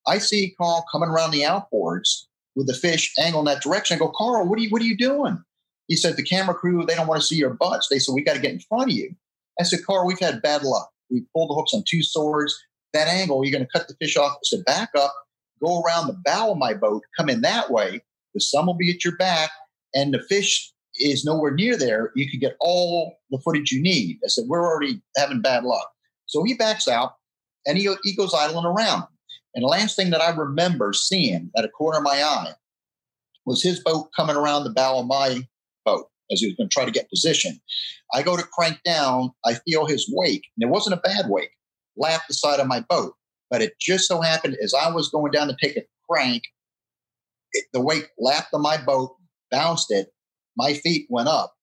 [0.07, 2.25] I see Carl coming around the outboards
[2.55, 3.95] with the fish angle in that direction.
[3.95, 5.41] I go, Carl, what are you what are you doing?
[5.87, 7.87] He said, the camera crew, they don't want to see your butts.
[7.89, 9.15] They said, we got to get in front of you.
[9.59, 10.89] I said, Carl, we've had bad luck.
[11.11, 12.55] We pulled the hooks on two swords.
[12.95, 14.37] That angle, you're going to cut the fish off.
[14.43, 15.13] Said, back up,
[15.63, 18.01] go around the bow of my boat, come in that way.
[18.33, 19.51] The sun will be at your back,
[19.93, 24.17] and the fish is nowhere near there, you can get all the footage you need.
[24.23, 25.89] I said, we're already having bad luck.
[26.25, 27.13] So he backs out
[27.65, 29.03] and he, he goes idling around.
[29.53, 32.53] And the last thing that I remember seeing at a corner of my eye
[33.45, 35.47] was his boat coming around the bow of my
[35.85, 37.59] boat as he was going to try to get position.
[38.13, 41.51] I go to crank down, I feel his wake, and it wasn't a bad wake,
[41.97, 43.13] lap the side of my boat.
[43.49, 46.43] But it just so happened as I was going down to take a crank,
[47.51, 49.15] it, the wake lapped on my boat,
[49.51, 50.07] bounced it,
[50.57, 51.53] my feet went up,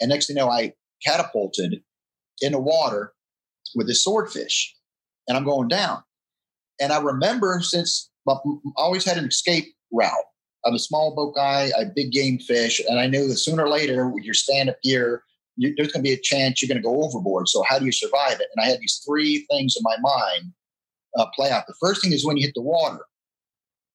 [0.00, 0.72] and next thing you know, I
[1.04, 1.82] catapulted
[2.40, 3.12] in the water
[3.74, 4.74] with this swordfish,
[5.26, 6.02] and I'm going down.
[6.80, 8.36] And I remember since I
[8.76, 10.12] always had an escape route.
[10.64, 13.68] I'm a small boat guy, I big game fish, and I knew that sooner or
[13.68, 15.22] later with your stand up gear,
[15.58, 17.48] you, there's going to be a chance you're going to go overboard.
[17.48, 18.46] So how do you survive it?
[18.54, 20.52] And I had these three things in my mind
[21.18, 21.66] uh, play out.
[21.66, 23.04] The first thing is when you hit the water,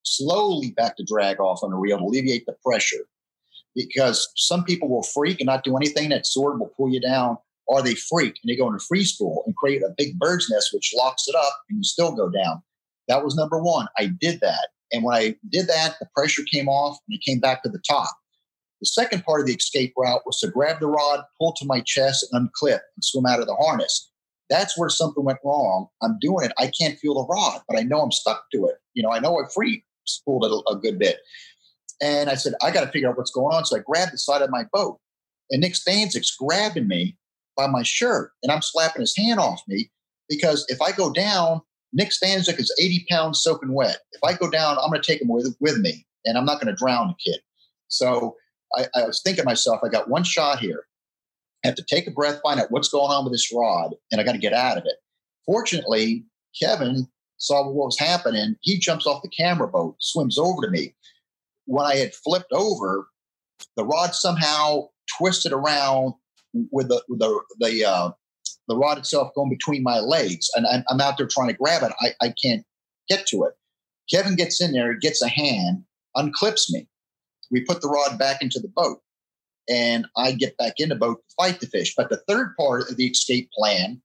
[0.02, 3.06] slowly back the drag off on the reel to alleviate the pressure.
[3.74, 6.10] Because some people will freak and not do anything.
[6.10, 9.42] That sword will pull you down, or they freak and they go into free spool
[9.46, 12.62] and create a big bird's nest, which locks it up, and you still go down.
[13.08, 13.88] That was number one.
[13.98, 14.68] I did that.
[14.92, 17.82] And when I did that, the pressure came off and it came back to the
[17.88, 18.10] top.
[18.84, 21.80] The second part of the escape route was to grab the rod, pull to my
[21.80, 24.10] chest, and unclip and swim out of the harness.
[24.50, 25.86] That's where something went wrong.
[26.02, 26.52] I'm doing it.
[26.58, 28.74] I can't feel the rod, but I know I'm stuck to it.
[28.92, 31.20] You know, I know I free spooled it a, a good bit.
[32.02, 33.64] And I said, I got to figure out what's going on.
[33.64, 34.98] So I grabbed the side of my boat,
[35.50, 37.16] and Nick Stanczyk's grabbing me
[37.56, 39.90] by my shirt, and I'm slapping his hand off me
[40.28, 41.62] because if I go down,
[41.94, 44.00] Nick Stanczyk is 80 pounds soaking wet.
[44.12, 46.60] If I go down, I'm going to take him with, with me, and I'm not
[46.60, 47.40] going to drown the kid.
[47.88, 48.36] So
[48.76, 50.84] I, I was thinking to myself, I got one shot here.
[51.64, 54.20] I have to take a breath, find out what's going on with this rod, and
[54.20, 54.96] I got to get out of it.
[55.46, 56.24] Fortunately,
[56.60, 58.56] Kevin saw what was happening.
[58.60, 60.94] He jumps off the camera boat, swims over to me.
[61.66, 63.08] When I had flipped over,
[63.76, 64.88] the rod somehow
[65.18, 66.14] twisted around
[66.70, 68.10] with the the the, uh,
[68.68, 71.82] the rod itself going between my legs, and I'm, I'm out there trying to grab
[71.82, 71.92] it.
[72.00, 72.64] I, I can't
[73.08, 73.54] get to it.
[74.10, 75.84] Kevin gets in there, gets a hand,
[76.16, 76.86] unclips me.
[77.54, 78.98] We put the rod back into the boat,
[79.68, 81.94] and I get back in the boat to fight the fish.
[81.96, 84.02] But the third part of the escape plan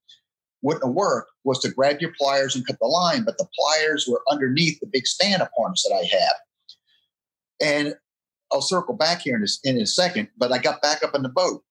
[0.61, 4.05] wouldn't have worked was to grab your pliers and cut the line, but the pliers
[4.07, 6.35] were underneath the big stand-up harness that I have.
[7.59, 7.95] And
[8.51, 11.23] I'll circle back here in a, in a second, but I got back up in
[11.23, 11.63] the boat.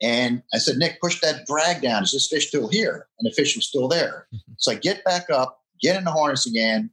[0.00, 2.02] And I said, Nick, push that drag down.
[2.02, 3.08] Is this fish still here?
[3.18, 4.26] And the fish was still there.
[4.34, 4.52] Mm-hmm.
[4.56, 6.90] So I get back up, get in the harness again,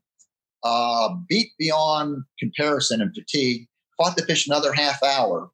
[0.64, 3.69] uh, beat beyond comparison and fatigue,
[4.00, 5.52] fought the fish another half hour,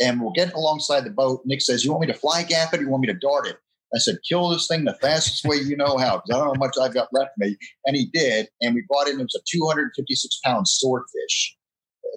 [0.00, 1.42] and we're getting alongside the boat.
[1.44, 3.46] Nick says, You want me to fly gaff it or you want me to dart
[3.46, 3.58] it?
[3.94, 6.54] I said, kill this thing the fastest way you know how, because I don't know
[6.54, 7.56] how much I've got left me.
[7.86, 8.48] And he did.
[8.60, 11.56] And we brought in, it was a 256 pound swordfish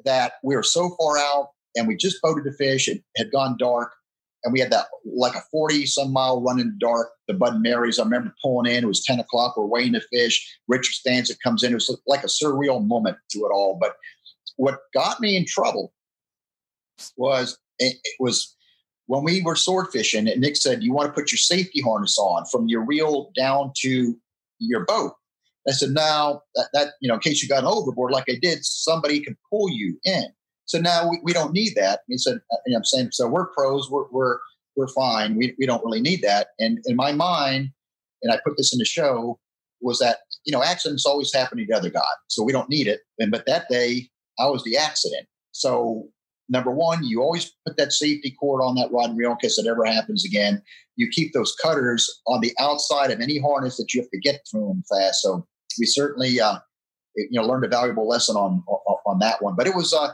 [0.04, 2.88] that we were so far out and we just boated the fish.
[2.88, 3.92] It had gone dark.
[4.44, 7.62] And we had that like a 40 some mile run in the dark, the Bud
[7.62, 8.00] Marys.
[8.00, 10.58] I remember pulling in, it was 10 o'clock, we're weighing the fish.
[10.68, 11.72] Richard Stanczyk comes in.
[11.72, 13.78] It was like a surreal moment to it all.
[13.80, 13.96] But
[14.58, 15.94] what got me in trouble
[17.16, 18.56] was it, it was
[19.06, 22.18] when we were sword fishing, and Nick said, You want to put your safety harness
[22.18, 24.16] on from your reel down to
[24.60, 25.14] your boat.
[25.68, 28.64] I said, now that, that you know, in case you got overboard like I did,
[28.64, 30.26] somebody can pull you in.
[30.66, 32.02] So now we, we don't need that.
[32.08, 34.40] he said, uh, and I'm saying, so we're pros, we're, we're,
[34.76, 35.36] we're fine.
[35.36, 36.50] We, we don't really need that.
[36.60, 37.70] And in my mind,
[38.24, 39.40] and I put this in the show,
[39.82, 42.02] was that, you know, accidents always happen to the other guy.
[42.28, 43.02] So we don't need it.
[43.20, 44.10] And, but that day
[44.40, 45.28] I was the accident.
[45.52, 46.08] So
[46.50, 49.58] number one, you always put that safety cord on that rod and reel in case
[49.58, 50.62] it ever happens again.
[50.96, 54.42] You keep those cutters on the outside of any harness that you have to get
[54.50, 55.22] through them fast.
[55.22, 55.46] So
[55.80, 56.60] we certainly, uh,
[57.16, 58.64] you know, learned a valuable lesson on
[59.06, 59.56] on that one.
[59.56, 60.14] But it was uh,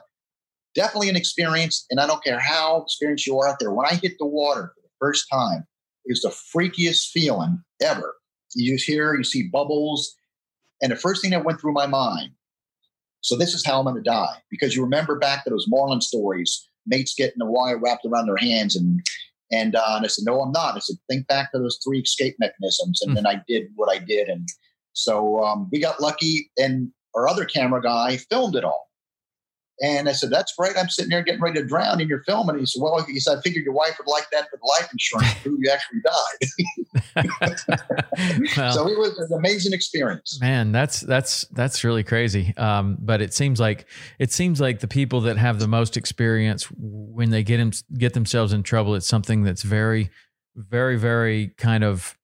[0.76, 3.74] definitely an experience, and I don't care how experienced you are out there.
[3.74, 5.66] When I hit the water for the first time,
[6.06, 8.16] it was the freakiest feeling ever.
[8.56, 10.16] You hear, you see bubbles,
[10.82, 12.32] and the first thing that went through my mind
[13.24, 14.36] so this is how I'm going to die.
[14.52, 18.38] Because you remember back to those Marlin stories, mates getting the wire wrapped around their
[18.38, 18.76] hands.
[18.76, 19.00] And,
[19.52, 20.76] and, uh, and I said, no, I'm not.
[20.76, 23.02] I said, think back to those three escape mechanisms.
[23.02, 23.16] And mm.
[23.16, 24.28] then I did what I did.
[24.28, 24.48] And
[24.91, 26.52] so um, we got lucky.
[26.58, 28.90] And our other camera guy filmed it all.
[29.84, 30.77] And I said, That's great.
[30.77, 32.47] I'm sitting there getting ready to drown in your film.
[32.47, 34.65] And he said, Well, he said, I figured your wife would like that for the
[34.65, 36.39] life insurance until you actually died.
[38.57, 40.39] well, so it was an amazing experience.
[40.39, 42.55] Man, that's that's that's really crazy.
[42.55, 43.85] Um, but it seems like
[44.19, 48.14] it seems like the people that have the most experience when they get him get
[48.14, 50.10] themselves in trouble, it's something that's very,
[50.55, 52.18] very, very kind of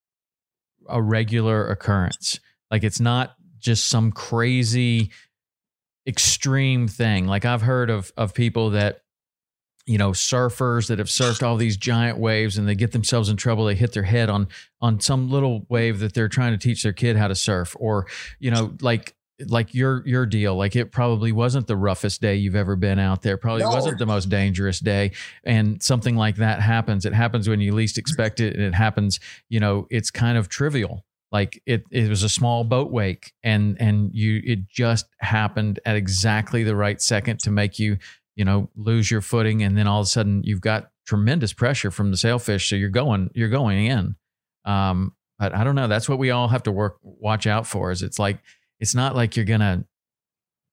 [0.87, 2.39] a regular occurrence.
[2.71, 5.11] Like it's not just some crazy
[6.09, 7.27] extreme thing.
[7.27, 9.03] Like I've heard of of people that
[9.85, 13.37] you know surfers that have surfed all these giant waves and they get themselves in
[13.37, 14.47] trouble they hit their head on
[14.81, 18.05] on some little wave that they're trying to teach their kid how to surf or
[18.39, 19.15] you know like
[19.47, 23.21] like your your deal like it probably wasn't the roughest day you've ever been out
[23.23, 23.69] there probably No.
[23.69, 25.11] wasn't the most dangerous day
[25.43, 29.19] and something like that happens it happens when you least expect it and it happens
[29.47, 33.79] you know it's kind of trivial like it it was a small boat wake and
[33.79, 37.97] and you it just happened at exactly the right second to make you
[38.35, 41.91] you know lose your footing and then all of a sudden you've got tremendous pressure
[41.91, 44.15] from the sailfish so you're going you're going in.
[44.65, 47.91] Um but i don't know that's what we all have to work watch out for
[47.91, 48.39] is it's like
[48.79, 49.85] it's not like you're gonna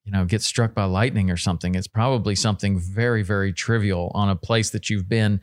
[0.06, 1.74] you know get struck by lightning or something.
[1.74, 5.40] It's probably something very very trivial on a place that you've been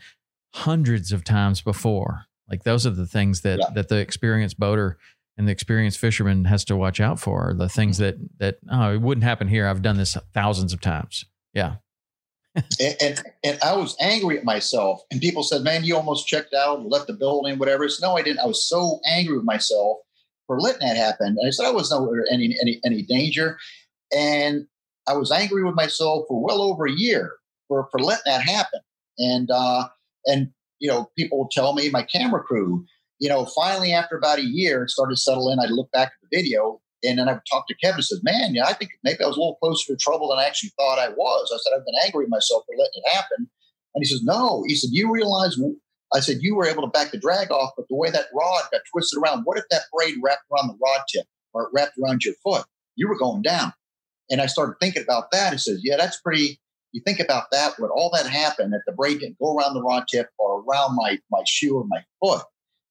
[0.53, 3.69] hundreds of times before like those are the things that Yeah.
[3.75, 4.97] that the experienced boater
[5.37, 9.01] and the experienced fisherman has to watch out for the things that that oh it
[9.01, 11.75] wouldn't happen here i've done this thousands of times yeah
[12.55, 15.01] and, and and I was angry at myself.
[15.11, 18.21] And people said, "Man, you almost checked out, left the building, whatever." It's no, I
[18.21, 18.39] didn't.
[18.39, 19.97] I was so angry with myself
[20.45, 21.35] for letting that happen.
[21.37, 23.57] And I said I was no any any any danger,
[24.15, 24.67] and
[25.07, 27.33] I was angry with myself for well over a year
[27.67, 28.81] for for letting that happen.
[29.17, 29.87] And uh,
[30.27, 30.51] and
[30.83, 32.83] you know, people would tell me, my camera crew,
[33.17, 35.57] you know, finally after about a year, it started to settle in.
[35.57, 36.81] I'd look back at the video.
[37.05, 39.27] And then I would talk to Kevin and said, Man, yeah, I think maybe I
[39.27, 41.51] was a little closer to trouble than I actually thought I was.
[41.53, 43.49] I said, I've been angry at myself for letting it happen.
[43.95, 44.63] And he says, No.
[44.67, 45.57] He said, You realize
[46.13, 48.63] I said, You were able to back the drag off, but the way that rod
[48.71, 51.97] got twisted around, what if that braid wrapped around the rod tip or it wrapped
[52.03, 52.65] around your foot?
[52.97, 53.71] You were going down.
[54.29, 55.53] And I started thinking about that.
[55.53, 56.59] He says, Yeah, that's pretty.
[56.93, 59.81] You think about that, when all that happened, that the braid didn't go around the
[59.81, 62.43] rod tip or around my, my shoe or my foot.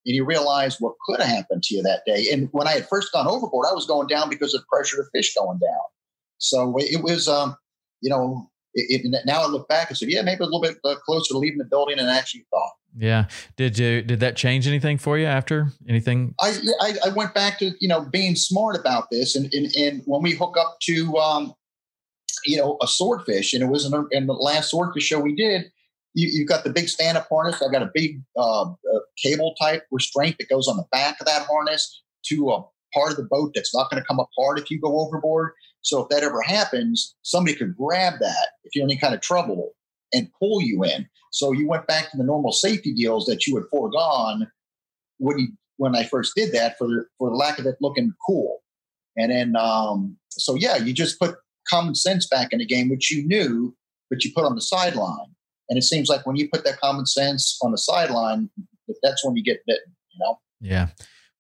[0.05, 2.27] And you realize what could have happened to you that day.
[2.33, 5.07] And when I had first gone overboard, I was going down because of pressure of
[5.15, 5.81] fish going down.
[6.39, 7.57] So it was, um,
[8.01, 10.79] you know, it, it, now I look back and say, yeah, maybe a little bit
[10.85, 12.73] uh, closer to leaving the building than I actually thought.
[12.99, 13.27] yeah
[13.57, 17.59] did you did that change anything for you after anything I, I, I went back
[17.61, 21.17] to you know being smart about this, and and, and when we hook up to
[21.17, 21.55] um,
[22.45, 25.35] you know a swordfish, and it was in, the- in the last swordfish show we
[25.35, 25.71] did.
[26.15, 27.63] You, you've got the big stand-up harness.
[27.63, 28.75] I've got a big uh, uh,
[29.23, 33.17] cable type restraint that goes on the back of that harness to a part of
[33.17, 35.53] the boat that's not going to come apart if you go overboard.
[35.81, 39.23] So if that ever happens, somebody could grab that if you're in any kind of
[39.23, 39.73] trouble
[40.13, 41.09] and pull you in.
[41.31, 44.49] So you went back to the normal safety deals that you had foregone
[45.19, 45.49] when you
[45.79, 48.59] when I first did that for for the lack of it looking cool.
[49.17, 51.37] And then um, so yeah, you just put
[51.69, 53.75] common sense back in the game, which you knew,
[54.11, 55.35] but you put on the sideline.
[55.69, 58.51] And it seems like when you put that common sense on the sideline,
[59.03, 59.95] that's when you get bitten.
[60.13, 60.39] You know.
[60.61, 60.89] Yeah.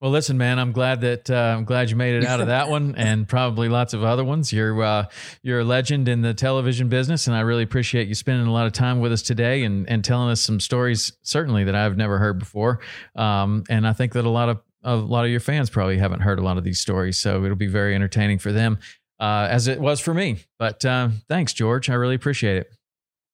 [0.03, 0.59] Well, listen, man.
[0.59, 3.69] I'm glad that uh, I'm glad you made it out of that one, and probably
[3.69, 4.53] lots of other ones.
[4.53, 5.07] You're uh,
[5.43, 8.67] you're a legend in the television business, and I really appreciate you spending a lot
[8.67, 12.19] of time with us today and and telling us some stories, certainly that I've never
[12.19, 12.81] heard before.
[13.15, 16.21] Um, and I think that a lot of a lot of your fans probably haven't
[16.21, 18.81] heard a lot of these stories, so it'll be very entertaining for them,
[19.23, 20.39] uh, as it was for me.
[20.59, 21.89] But uh, thanks, George.
[21.89, 22.71] I really appreciate it.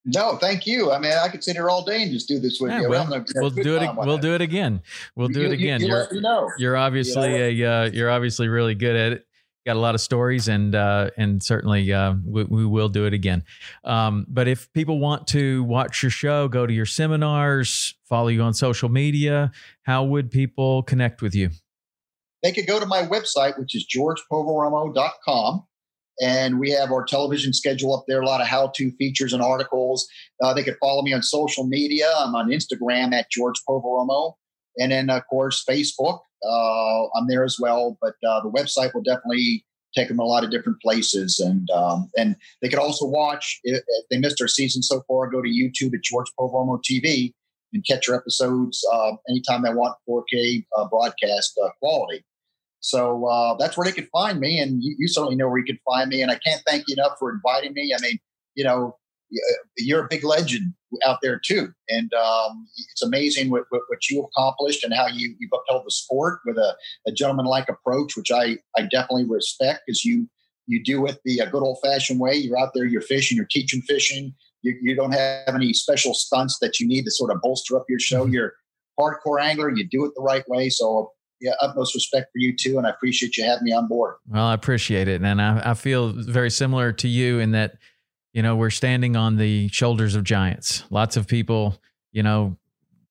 [0.04, 0.92] No, thank you.
[0.92, 2.88] I mean, I could sit here all day and just do this with Yeah, you.
[2.88, 3.90] well, I'm gonna we'll do it.
[3.96, 4.80] We'll do it again.
[5.16, 5.80] We'll do You- it again.
[5.80, 6.50] You, You're- let know.
[6.58, 9.24] You're obviously a uh, you're obviously really good at it.
[9.66, 13.12] Got a lot of stories, and uh, and certainly uh, we, we will do it
[13.12, 13.44] again.
[13.84, 18.40] Um, but if people want to watch your show, go to your seminars, follow you
[18.40, 19.50] on social media,
[19.82, 21.50] how would people connect with you?
[22.42, 25.64] they could go to my website, which is georgepoveromo.com.
[26.20, 29.42] And we have our television schedule up there, a lot of how to features and
[29.42, 30.08] articles.
[30.42, 32.10] Uh, they could follow me on social media.
[32.18, 34.34] I'm on Instagram at George Poveromo.
[34.78, 36.20] And then, of course, Facebook.
[36.44, 37.98] Uh, I'm there as well.
[38.00, 39.64] But uh, the website will definitely
[39.96, 41.38] take them a lot of different places.
[41.40, 45.30] And um, and they could also watch, if, if they missed our season so far,
[45.30, 47.32] go to YouTube at George Poveromo TV
[47.72, 52.24] and catch your episodes uh, anytime they want 4K uh, broadcast uh, quality.
[52.80, 55.64] So uh, that's where they could find me, and you, you certainly know where you
[55.64, 56.22] can find me.
[56.22, 57.92] And I can't thank you enough for inviting me.
[57.96, 58.18] I mean,
[58.54, 58.96] you know,
[59.32, 60.74] uh, you're a big legend
[61.04, 65.34] out there too, and um, it's amazing what, what, what you accomplished and how you
[65.38, 66.76] you've upheld the sport with a,
[67.06, 70.28] a gentleman-like approach, which I I definitely respect because you
[70.66, 72.34] you do it the uh, good old-fashioned way.
[72.36, 74.34] You're out there, you're fishing, you're teaching fishing.
[74.62, 77.84] You, you don't have any special stunts that you need to sort of bolster up
[77.88, 78.26] your show.
[78.26, 78.54] You're
[78.98, 79.70] hardcore angler.
[79.70, 80.68] You do it the right way.
[80.68, 84.16] So yeah, utmost respect for you too, and I appreciate you having me on board.
[84.28, 87.76] Well, I appreciate it, and I, I feel very similar to you in that
[88.32, 90.84] you know we're standing on the shoulders of giants.
[90.90, 91.80] Lots of people,
[92.12, 92.56] you know,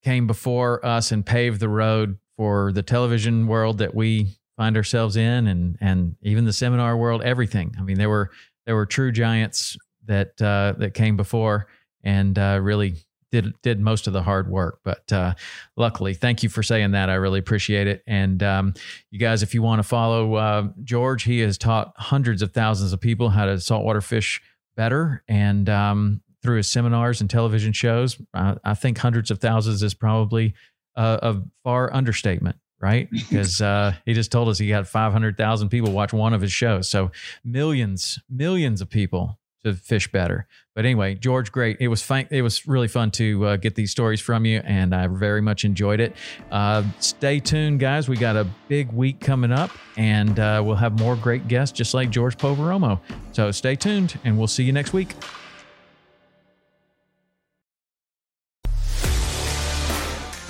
[0.02, 5.16] came before us and paved the road for the television world that we find ourselves
[5.16, 7.22] in, and and even the seminar world.
[7.22, 7.74] Everything.
[7.78, 8.30] I mean, there were
[8.66, 11.68] there were true giants that uh, that came before,
[12.02, 12.96] and uh, really
[13.30, 14.80] did did most of the hard work.
[14.84, 15.34] But uh,
[15.76, 17.10] luckily, thank you for saying that.
[17.10, 18.02] I really appreciate it.
[18.06, 18.74] And um,
[19.10, 22.92] you guys, if you want to follow uh, George, he has taught hundreds of thousands
[22.92, 24.40] of people how to saltwater fish
[24.76, 29.82] better, and um, through his seminars and television shows, I, I think hundreds of thousands
[29.82, 30.54] is probably
[30.96, 32.56] a, a far understatement.
[32.80, 36.32] Right, because uh, he just told us he got five hundred thousand people watch one
[36.32, 37.10] of his shows, so
[37.44, 40.46] millions, millions of people to fish better.
[40.74, 41.76] But anyway, George, great.
[41.80, 42.26] It was fun.
[42.30, 45.64] It was really fun to uh, get these stories from you, and I very much
[45.64, 46.14] enjoyed it.
[46.50, 48.08] Uh, stay tuned, guys.
[48.08, 51.94] We got a big week coming up, and uh, we'll have more great guests, just
[51.94, 53.00] like George Poveromo.
[53.32, 55.14] So stay tuned, and we'll see you next week.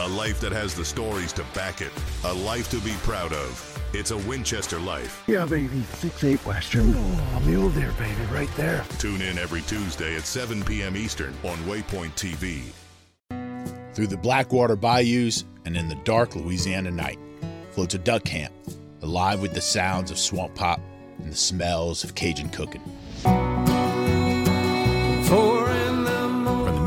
[0.09, 1.93] A life that has the stories to back it.
[2.25, 3.79] A life to be proud of.
[3.93, 5.23] It's a Winchester life.
[5.27, 5.83] Yeah, baby.
[5.97, 6.95] Six eight Western.
[6.97, 8.87] Oh, mule deer, baby, right there.
[8.99, 10.97] Tune in every Tuesday at 7 p.m.
[10.97, 12.63] Eastern on Waypoint TV.
[13.93, 17.19] Through the Blackwater bayous and in the dark Louisiana night
[17.73, 18.55] floats a duck camp,
[19.03, 20.81] alive with the sounds of swamp pop
[21.19, 22.83] and the smells of Cajun cooking.